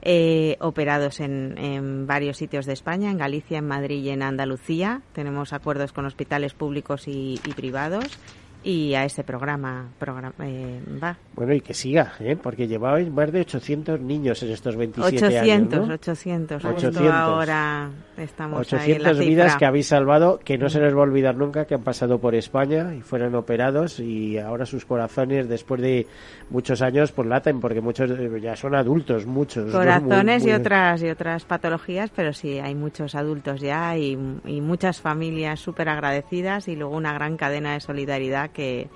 eh, 0.00 0.56
operados 0.60 1.18
en, 1.18 1.58
en, 1.58 2.06
varios 2.06 2.36
sitios 2.36 2.64
de 2.64 2.74
España, 2.74 3.10
en 3.10 3.18
Galicia, 3.18 3.58
en 3.58 3.66
Madrid 3.66 4.04
y 4.04 4.10
en 4.10 4.22
Andalucía. 4.22 5.02
Tenemos 5.12 5.52
acuerdos 5.52 5.92
con 5.92 6.06
hospitales 6.06 6.54
públicos 6.54 7.08
y, 7.08 7.40
y 7.44 7.52
privados 7.52 8.16
y 8.64 8.94
a 8.94 9.04
ese 9.04 9.22
programa, 9.22 9.88
programa 9.98 10.32
eh, 10.40 10.80
va. 11.02 11.16
Bueno, 11.34 11.54
y 11.54 11.60
que 11.60 11.74
siga, 11.74 12.14
¿eh? 12.18 12.36
porque 12.36 12.66
llevabais 12.66 13.10
más 13.10 13.30
de 13.30 13.40
800 13.40 14.00
niños 14.00 14.42
en 14.42 14.50
estos 14.50 14.74
27 14.74 15.16
800, 15.16 15.78
años. 15.78 15.90
800, 15.90 16.64
800. 16.64 17.02
ahora 17.10 17.90
estamos 18.16 18.60
800 18.60 19.18
vidas 19.20 19.56
que 19.56 19.64
habéis 19.64 19.86
salvado, 19.86 20.40
que 20.40 20.58
no 20.58 20.68
se 20.68 20.80
les 20.80 20.92
va 20.92 20.98
a 20.98 21.02
olvidar 21.02 21.36
nunca, 21.36 21.66
que 21.66 21.74
han 21.74 21.84
pasado 21.84 22.18
por 22.18 22.34
España 22.34 22.94
y 22.96 23.00
fueron 23.00 23.36
operados 23.36 24.00
y 24.00 24.38
ahora 24.38 24.66
sus 24.66 24.84
corazones, 24.84 25.48
después 25.48 25.80
de 25.80 26.06
muchos 26.50 26.82
años, 26.82 27.12
pues 27.12 27.28
laten, 27.28 27.60
porque 27.60 27.80
muchos 27.80 28.10
eh, 28.10 28.40
ya 28.40 28.56
son 28.56 28.74
adultos, 28.74 29.24
muchos. 29.24 29.70
Corazones 29.70 30.44
y 30.44 30.50
otras 30.50 31.02
y 31.02 31.08
otras 31.08 31.44
patologías, 31.44 32.10
pero 32.14 32.32
sí, 32.32 32.58
hay 32.58 32.74
muchos 32.74 33.14
adultos 33.14 33.60
ya 33.60 33.96
y, 33.96 34.18
y 34.44 34.60
muchas 34.60 35.00
familias 35.00 35.60
súper 35.60 35.88
agradecidas 35.88 36.66
y 36.66 36.74
luego 36.74 36.96
una 36.96 37.12
gran 37.12 37.36
cadena 37.36 37.74
de 37.74 37.80
solidaridad 37.80 38.47
que, 38.48 38.88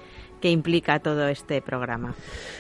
que 0.42 0.50
implica 0.50 0.98
todo 0.98 1.28
este 1.28 1.62
programa. 1.62 2.14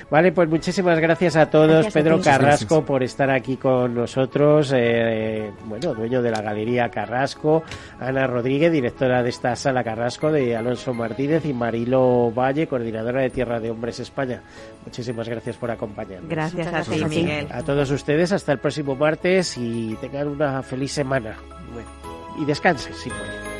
Vale, 0.08 0.30
pues 0.32 0.48
muchísimas 0.48 0.98
gracias 1.00 1.34
a 1.36 1.50
todos. 1.50 1.88
Pedro 1.92 2.20
Carrasco 2.20 2.84
por 2.84 3.02
estar 3.02 3.28
aquí 3.28 3.56
con 3.56 3.94
nosotros, 3.94 4.72
eh, 4.74 5.50
bueno, 5.64 5.92
dueño 5.92 6.22
de 6.22 6.30
la 6.30 6.40
Galería 6.40 6.88
Carrasco, 6.90 7.64
Ana 7.98 8.26
Rodríguez, 8.28 8.70
directora 8.70 9.22
de 9.22 9.30
esta 9.30 9.56
sala 9.56 9.82
Carrasco, 9.82 10.30
de 10.30 10.56
Alonso 10.56 10.94
Martínez 10.94 11.44
y 11.44 11.52
Marilo 11.52 12.30
Valle, 12.30 12.68
coordinadora 12.68 13.22
de 13.22 13.30
Tierra 13.30 13.58
de 13.58 13.70
Hombres 13.70 13.98
España. 13.98 14.42
Muchísimas 14.84 15.28
gracias 15.28 15.56
por 15.56 15.70
acompañarnos. 15.70 16.30
Gracias 16.30 16.72
a 16.72 16.82
ti, 16.82 17.04
Miguel. 17.04 17.48
A 17.50 17.62
todos 17.64 17.90
ustedes, 17.90 18.30
hasta 18.32 18.52
el 18.52 18.58
próximo 18.58 18.94
martes 18.94 19.58
y 19.58 19.96
tengan 20.00 20.28
una 20.28 20.62
feliz 20.62 20.92
semana. 20.92 21.36
y 22.38 22.44
descansen, 22.44 22.94
si 22.94 23.10
pueden. 23.10 23.51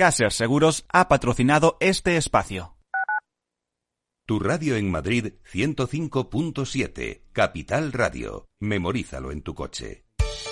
Caser 0.00 0.32
Seguros 0.32 0.86
ha 0.94 1.08
patrocinado 1.08 1.76
este 1.78 2.16
espacio. 2.16 2.74
Tu 4.24 4.38
radio 4.38 4.76
en 4.76 4.90
Madrid 4.90 5.34
105.7, 5.52 7.24
Capital 7.34 7.92
Radio. 7.92 8.46
Memorízalo 8.60 9.30
en 9.30 9.42
tu 9.42 9.54
coche. 9.54 10.06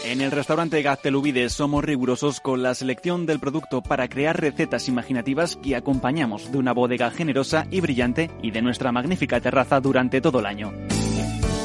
En 0.04 0.20
el 0.20 0.32
restaurante 0.32 0.82
Gaztelubides 0.82 1.54
somos 1.54 1.82
rigurosos 1.82 2.40
con 2.40 2.62
la 2.62 2.74
selección 2.74 3.24
del 3.24 3.40
producto 3.40 3.82
para 3.82 4.10
crear 4.10 4.38
recetas 4.38 4.86
imaginativas 4.86 5.56
que 5.56 5.76
acompañamos 5.76 6.52
de 6.52 6.58
una 6.58 6.74
bodega 6.74 7.10
generosa 7.10 7.66
y 7.70 7.80
brillante 7.80 8.30
y 8.42 8.50
de 8.50 8.60
nuestra 8.60 8.92
magnífica 8.92 9.40
terraza 9.40 9.80
durante 9.80 10.20
todo 10.20 10.40
el 10.40 10.46
año. 10.46 10.74